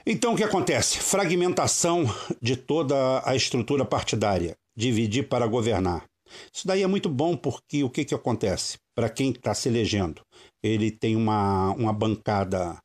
[0.05, 0.99] Então o que acontece?
[0.99, 2.05] Fragmentação
[2.41, 6.05] de toda a estrutura partidária, dividir para governar.
[6.53, 8.77] Isso daí é muito bom porque o que, que acontece?
[8.95, 10.21] Para quem está se elegendo,
[10.63, 12.77] ele tem uma, uma bancada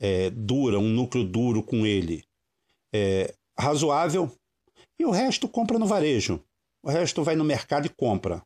[0.00, 2.22] é, dura, um núcleo duro com ele,
[2.94, 4.30] é, razoável,
[4.98, 6.40] e o resto compra no varejo.
[6.84, 8.42] O resto vai no mercado e compra.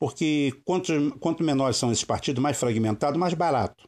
[0.00, 3.84] Porque quanto, quanto menores são esses partidos, mais fragmentado, mais barato.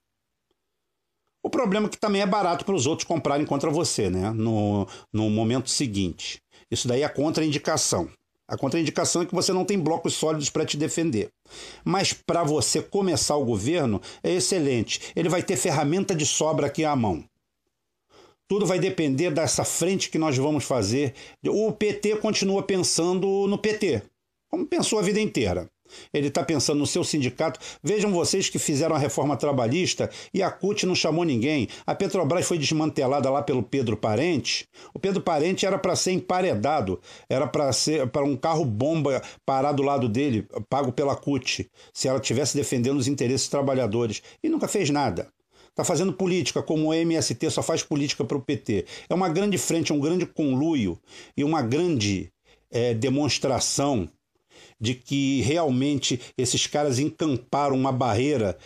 [1.42, 4.32] O problema é que também é barato para os outros comprarem contra você, né?
[4.32, 6.42] No, no momento seguinte.
[6.70, 8.10] Isso daí é contraindicação.
[8.46, 11.30] A contraindicação é que você não tem blocos sólidos para te defender.
[11.82, 15.12] Mas para você começar o governo, é excelente.
[15.16, 17.24] Ele vai ter ferramenta de sobra aqui à mão.
[18.48, 21.14] Tudo vai depender dessa frente que nós vamos fazer.
[21.46, 24.02] O PT continua pensando no PT,
[24.48, 25.68] como pensou a vida inteira.
[26.12, 27.60] Ele está pensando no seu sindicato.
[27.82, 31.68] Vejam vocês que fizeram a reforma trabalhista e a CUT não chamou ninguém.
[31.86, 34.66] A Petrobras foi desmantelada lá pelo Pedro Parente.
[34.94, 39.72] O Pedro Parente era para ser emparedado, era para ser para um carro bomba parar
[39.72, 44.22] do lado dele, pago pela CUT, se ela tivesse defendendo os interesses dos trabalhadores.
[44.42, 45.32] E nunca fez nada
[45.76, 48.86] está fazendo política, como o MST só faz política para o PT.
[49.10, 50.98] É uma grande frente, um grande conluio
[51.36, 52.32] e uma grande
[52.70, 54.08] é, demonstração
[54.80, 58.56] de que realmente esses caras encamparam uma barreira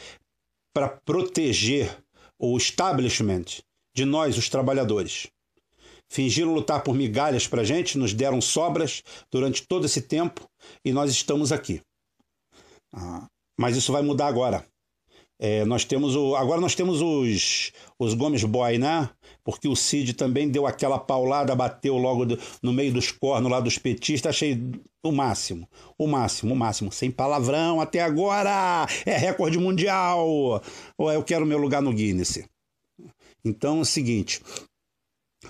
[0.73, 1.99] para proteger
[2.39, 3.45] o establishment
[3.93, 5.27] de nós, os trabalhadores.
[6.09, 10.49] Fingiram lutar por migalhas para a gente, nos deram sobras durante todo esse tempo
[10.85, 11.81] e nós estamos aqui.
[12.93, 13.27] Ah,
[13.59, 14.65] mas isso vai mudar agora.
[15.43, 19.09] É, nós temos o, agora nós temos os, os Gomes Boy, né?
[19.43, 23.59] Porque o Cid também deu aquela paulada, bateu logo do, no meio dos cornos lá
[23.59, 24.37] dos petistas.
[24.37, 24.61] Achei
[25.03, 26.93] o máximo, o máximo, o máximo.
[26.93, 28.87] Sem palavrão até agora!
[29.07, 30.63] É recorde mundial!
[30.99, 32.47] Ou eu quero meu lugar no Guinness.
[33.43, 34.43] Então é o seguinte: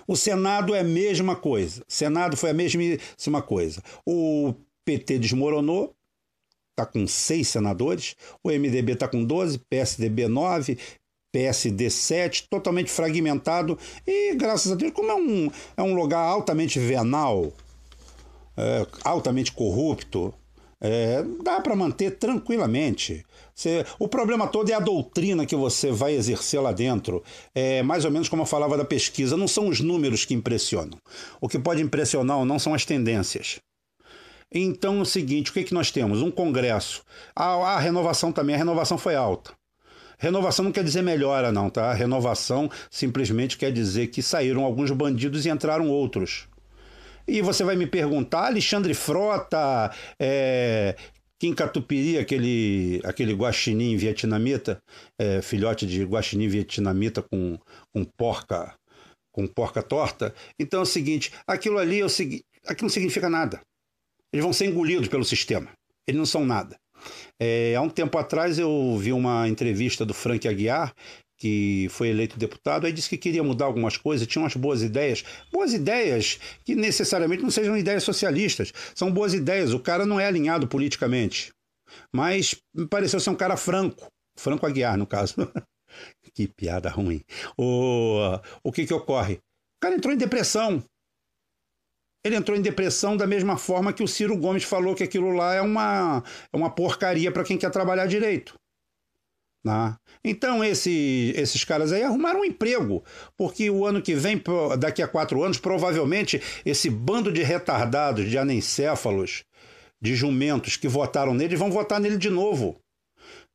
[0.06, 1.84] o Senado é a mesma coisa.
[1.88, 3.82] Senado foi a mesma coisa.
[4.06, 4.54] O
[4.84, 5.96] PT desmoronou,
[6.70, 10.78] está com seis senadores, o MDB está com 12, PSDB 9,
[11.32, 13.78] PSD 7, totalmente fragmentado.
[14.06, 17.52] E graças a Deus, como é um, é um lugar altamente venal,
[18.56, 20.34] é, altamente corrupto,
[20.80, 23.24] é, dá para manter tranquilamente.
[23.54, 27.22] Você, o problema todo é a doutrina que você vai exercer lá dentro.
[27.54, 30.98] É mais ou menos como eu falava da pesquisa, não são os números que impressionam.
[31.40, 33.60] O que pode impressionar ou não são as tendências.
[34.52, 36.22] Então é o seguinte, o que, que nós temos?
[36.22, 37.02] Um congresso.
[37.34, 39.52] A, a renovação também, a renovação foi alta.
[40.18, 41.92] Renovação não quer dizer melhora, não, tá?
[41.94, 46.46] Renovação simplesmente quer dizer que saíram alguns bandidos e entraram outros.
[47.26, 50.94] E você vai me perguntar, Alexandre Frota, é,
[51.38, 54.82] Kim Catupiry, aquele, aquele guaxinim vietnamita,
[55.18, 57.58] é, filhote de guaxinim vietnamita com,
[57.94, 58.74] com porca
[59.32, 60.34] com porca torta.
[60.58, 63.60] Então é o seguinte, aquilo ali é o aquilo não significa nada.
[64.32, 65.70] Eles vão ser engolidos pelo sistema.
[66.06, 66.76] Eles não são nada.
[67.38, 70.94] É, há um tempo atrás eu vi uma entrevista do Frank Aguiar,
[71.38, 75.24] que foi eleito deputado, aí disse que queria mudar algumas coisas, tinha umas boas ideias.
[75.50, 79.72] Boas ideias que necessariamente não sejam ideias socialistas, são boas ideias.
[79.72, 81.50] O cara não é alinhado politicamente,
[82.14, 84.06] mas me pareceu ser um cara franco.
[84.38, 85.34] Franco Aguiar, no caso.
[86.34, 87.22] que piada ruim.
[87.56, 89.34] O, o que, que ocorre?
[89.34, 90.82] O cara entrou em depressão.
[92.24, 95.54] Ele entrou em depressão da mesma forma que o Ciro Gomes falou que aquilo lá
[95.54, 98.54] é uma, é uma porcaria para quem quer trabalhar direito.
[99.64, 99.96] Né?
[100.24, 103.02] Então, esse, esses caras aí arrumaram um emprego,
[103.36, 104.42] porque o ano que vem,
[104.78, 109.44] daqui a quatro anos, provavelmente esse bando de retardados, de anencéfalos,
[110.00, 112.78] de jumentos que votaram nele, vão votar nele de novo.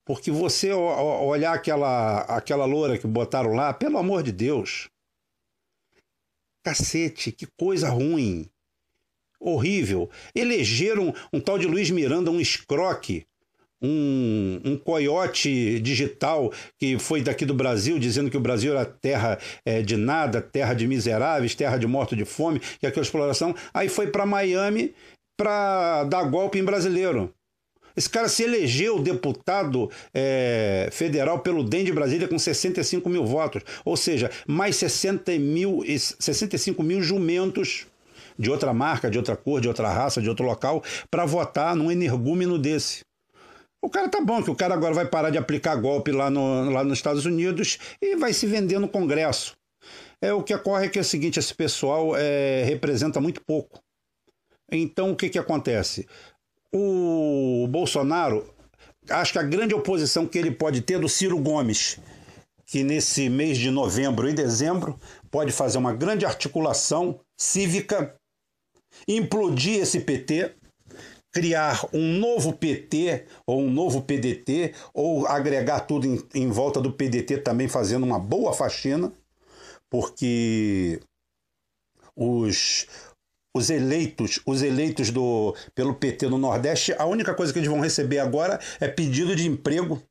[0.06, 4.88] Porque você olhar aquela, aquela loura que botaram lá, pelo amor de Deus.
[6.64, 8.50] Cacete, que coisa ruim
[9.46, 10.10] horrível.
[10.34, 13.26] Elegeram um tal de Luiz Miranda, um escroque,
[13.82, 19.38] um, um coiote digital que foi daqui do Brasil, dizendo que o Brasil era terra
[19.66, 23.56] é, de nada, terra de miseráveis, terra de morto de fome, que aquela exploração.
[23.74, 24.94] Aí foi para Miami
[25.38, 27.34] para dar golpe em brasileiro.
[27.96, 33.64] Esse cara se elegeu deputado é, federal pelo DEM de Brasília com 65 mil votos.
[33.86, 35.82] Ou seja, mais 60 mil,
[36.20, 37.88] 65 mil jumentos
[38.38, 41.92] de outra marca, de outra cor, de outra raça, de outro local, para votar num
[41.92, 43.04] energúmeno desse.
[43.82, 46.72] O cara tá bom, que o cara agora vai parar de aplicar golpe lá, no,
[46.72, 49.56] lá nos Estados Unidos e vai se vender no Congresso.
[50.22, 53.80] É, o que ocorre é que é o seguinte: esse pessoal é, representa muito pouco.
[54.72, 56.08] Então o que, que acontece?
[56.74, 58.52] O Bolsonaro,
[59.08, 62.00] acho que a grande oposição que ele pode ter é do Ciro Gomes,
[62.66, 65.00] que nesse mês de novembro e dezembro
[65.30, 68.16] pode fazer uma grande articulação cívica
[69.08, 70.56] implodir esse PT,
[71.32, 76.94] criar um novo PT ou um novo PDT, ou agregar tudo em, em volta do
[76.94, 79.12] PDT também fazendo uma boa faxina,
[79.90, 81.02] porque
[82.16, 82.88] os,
[83.56, 87.80] os eleitos, os eleitos do, pelo PT no Nordeste, a única coisa que eles vão
[87.80, 90.02] receber agora é pedido de emprego.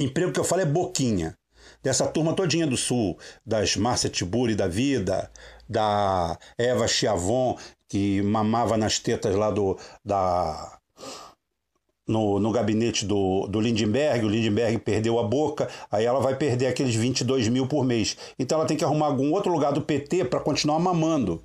[0.00, 1.36] Emprego que eu falo é boquinha.
[1.82, 5.30] Dessa turma todinha do Sul, das Márcia Tiburi da vida,
[5.68, 7.58] da Eva Chiavon,
[7.88, 9.78] que mamava nas tetas lá do.
[10.04, 10.78] Da,
[12.06, 16.68] no, no gabinete do, do Lindenberg, o Lindenberg perdeu a boca, aí ela vai perder
[16.68, 18.16] aqueles 22 mil por mês.
[18.38, 21.42] Então ela tem que arrumar algum outro lugar do PT para continuar mamando.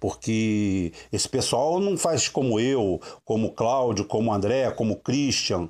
[0.00, 5.68] Porque esse pessoal não faz como eu, como Cláudio, como André, como Christian,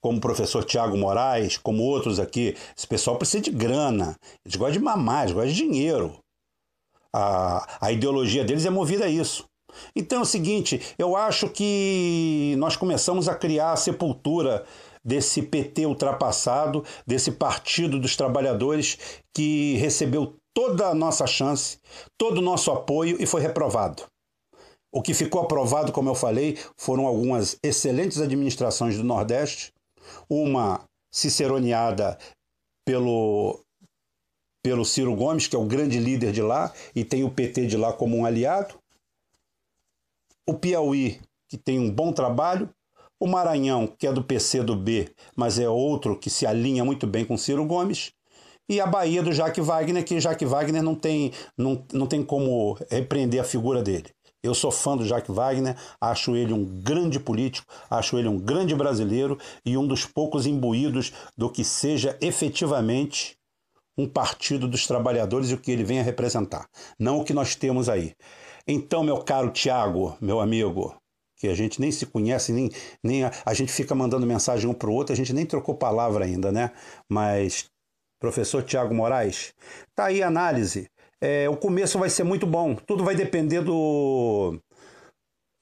[0.00, 2.56] como o professor Tiago Moraes, como outros aqui.
[2.76, 6.16] Esse pessoal precisa de grana, eles gostam de mamar, eles gostam de dinheiro.
[7.12, 9.44] A, a ideologia deles é movida a isso.
[9.94, 14.64] Então é o seguinte, eu acho que nós começamos a criar a sepultura
[15.04, 18.98] desse PT ultrapassado, desse Partido dos Trabalhadores
[19.34, 21.78] que recebeu toda a nossa chance,
[22.18, 24.04] todo o nosso apoio e foi reprovado.
[24.92, 29.72] O que ficou aprovado, como eu falei, foram algumas excelentes administrações do Nordeste,
[30.30, 32.16] uma ciceroneada
[32.86, 33.60] pelo
[34.64, 37.76] pelo Ciro Gomes, que é o grande líder de lá e tem o PT de
[37.76, 38.76] lá como um aliado.
[40.46, 42.68] O Piauí, que tem um bom trabalho.
[43.18, 47.06] O Maranhão, que é do PC do B, mas é outro que se alinha muito
[47.06, 48.12] bem com Ciro Gomes.
[48.68, 52.76] E a Bahia do Jaque Wagner, que Jaque Wagner não tem, não, não tem como
[52.90, 54.10] repreender a figura dele.
[54.42, 58.74] Eu sou fã do Jacques Wagner, acho ele um grande político, acho ele um grande
[58.74, 63.38] brasileiro e um dos poucos imbuídos do que seja efetivamente
[63.96, 67.54] um partido dos trabalhadores e o que ele vem a representar, não o que nós
[67.54, 68.14] temos aí.
[68.66, 70.94] Então, meu caro Tiago, meu amigo,
[71.36, 72.70] que a gente nem se conhece, nem,
[73.02, 75.74] nem a, a gente fica mandando mensagem um para o outro, a gente nem trocou
[75.74, 76.70] palavra ainda, né?
[77.10, 77.66] Mas,
[78.18, 79.52] professor Tiago Moraes,
[79.94, 80.88] tá aí a análise
[81.24, 82.74] é, o começo vai ser muito bom.
[82.74, 84.60] Tudo vai depender do,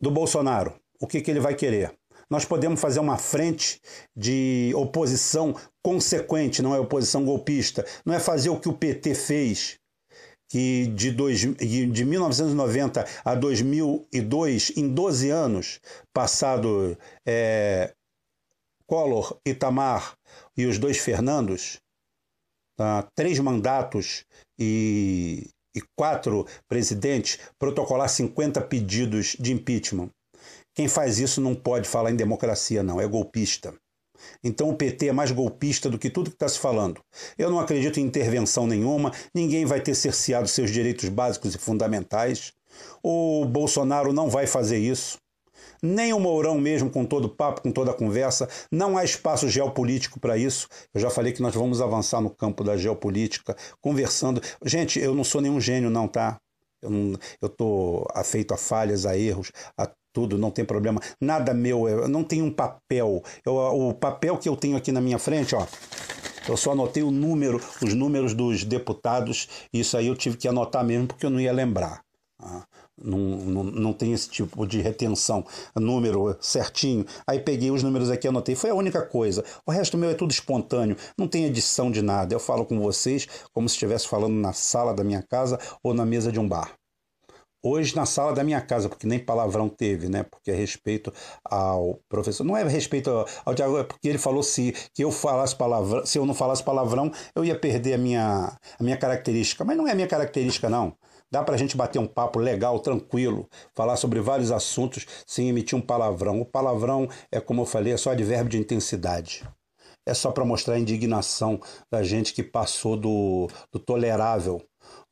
[0.01, 1.95] do Bolsonaro, o que, que ele vai querer.
[2.29, 3.81] Nós podemos fazer uma frente
[4.17, 7.87] de oposição consequente, não é oposição golpista.
[8.05, 9.79] Não é fazer o que o PT fez,
[10.53, 15.81] que de, dois, de 1990 a 2002, em 12 anos,
[16.13, 16.95] passado
[17.27, 17.95] é,
[18.87, 20.15] Collor, Itamar
[20.55, 21.81] e os dois Fernandos,
[22.77, 23.09] tá?
[23.15, 24.27] três mandatos
[24.61, 30.11] e, e quatro presidentes protocolar 50 pedidos de impeachment.
[30.75, 33.75] Quem faz isso não pode falar em democracia, não, é golpista.
[34.43, 37.01] Então o PT é mais golpista do que tudo que está se falando.
[37.39, 42.53] Eu não acredito em intervenção nenhuma, ninguém vai ter cerceado seus direitos básicos e fundamentais.
[43.03, 45.19] O Bolsonaro não vai fazer isso.
[45.83, 48.49] nem o Mourão mesmo, com todo o papo, com toda a conversa.
[48.71, 50.69] Não há espaço geopolítico para isso.
[50.95, 54.41] Eu já falei que nós vamos avançar no campo da geopolítica, conversando.
[54.65, 56.39] Gente, eu não sou nenhum gênio, não, tá?
[57.41, 61.01] Eu, tô afeito a falhas, a erros, a tudo, não tem problema.
[61.21, 63.23] Nada meu, eu não tenho um papel.
[63.45, 65.67] Eu, o papel que eu tenho aqui na minha frente, ó.
[66.49, 69.49] Eu só anotei o número, os números dos deputados.
[69.73, 72.03] Isso aí eu tive que anotar mesmo porque eu não ia lembrar.
[72.37, 72.67] Tá?
[73.01, 77.07] Não, não, não tem esse tipo de retenção, número certinho.
[77.27, 78.55] Aí peguei os números aqui, anotei.
[78.55, 79.45] Foi a única coisa.
[79.67, 82.35] O resto meu é tudo espontâneo, não tem edição de nada.
[82.35, 86.05] Eu falo com vocês como se estivesse falando na sala da minha casa ou na
[86.05, 86.77] mesa de um bar.
[87.65, 90.25] Hoje na sala da minha casa, porque nem palavrão teve, né?
[90.25, 91.13] Porque é respeito
[91.45, 92.43] ao professor.
[92.43, 96.19] Não é respeito ao Tiago, é porque ele falou se que eu falasse palavrão, se
[96.19, 99.65] eu não falasse palavrão, eu ia perder a minha, a minha característica.
[99.65, 100.97] Mas não é a minha característica, não.
[101.31, 105.79] Dá para a gente bater um papo legal, tranquilo, falar sobre vários assuntos sem emitir
[105.79, 106.41] um palavrão.
[106.41, 109.49] O palavrão é, como eu falei, é só advérbio de intensidade.
[110.05, 111.61] É só para mostrar a indignação
[111.91, 114.61] da gente que passou do, do tolerável,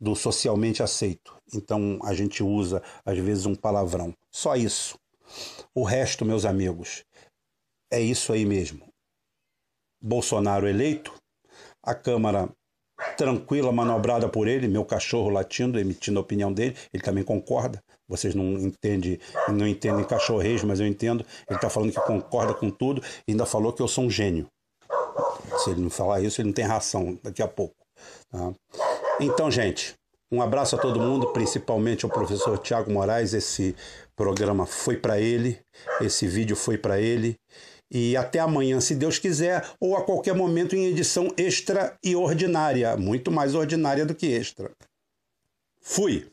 [0.01, 1.37] do socialmente aceito.
[1.53, 4.15] Então a gente usa, às vezes, um palavrão.
[4.31, 4.99] Só isso.
[5.75, 7.05] O resto, meus amigos,
[7.91, 8.89] é isso aí mesmo.
[10.01, 11.13] Bolsonaro eleito,
[11.83, 12.49] a Câmara
[13.17, 17.83] tranquila, manobrada por ele, meu cachorro latindo, emitindo a opinião dele, ele também concorda.
[18.09, 21.25] Vocês não entendem, não entendem cachorrejo, mas eu entendo.
[21.49, 24.49] Ele está falando que concorda com tudo e ainda falou que eu sou um gênio.
[25.59, 27.77] Se ele não falar isso, ele não tem ração daqui a pouco.
[28.31, 28.53] Tá?
[29.21, 29.95] Então, gente,
[30.33, 33.35] um abraço a todo mundo, principalmente ao professor Tiago Moraes.
[33.35, 33.77] Esse
[34.17, 35.61] programa foi para ele,
[36.01, 37.37] esse vídeo foi para ele.
[37.91, 42.97] E até amanhã, se Deus quiser, ou a qualquer momento em edição extra e ordinária,
[42.97, 44.71] muito mais ordinária do que extra.
[45.83, 46.31] Fui!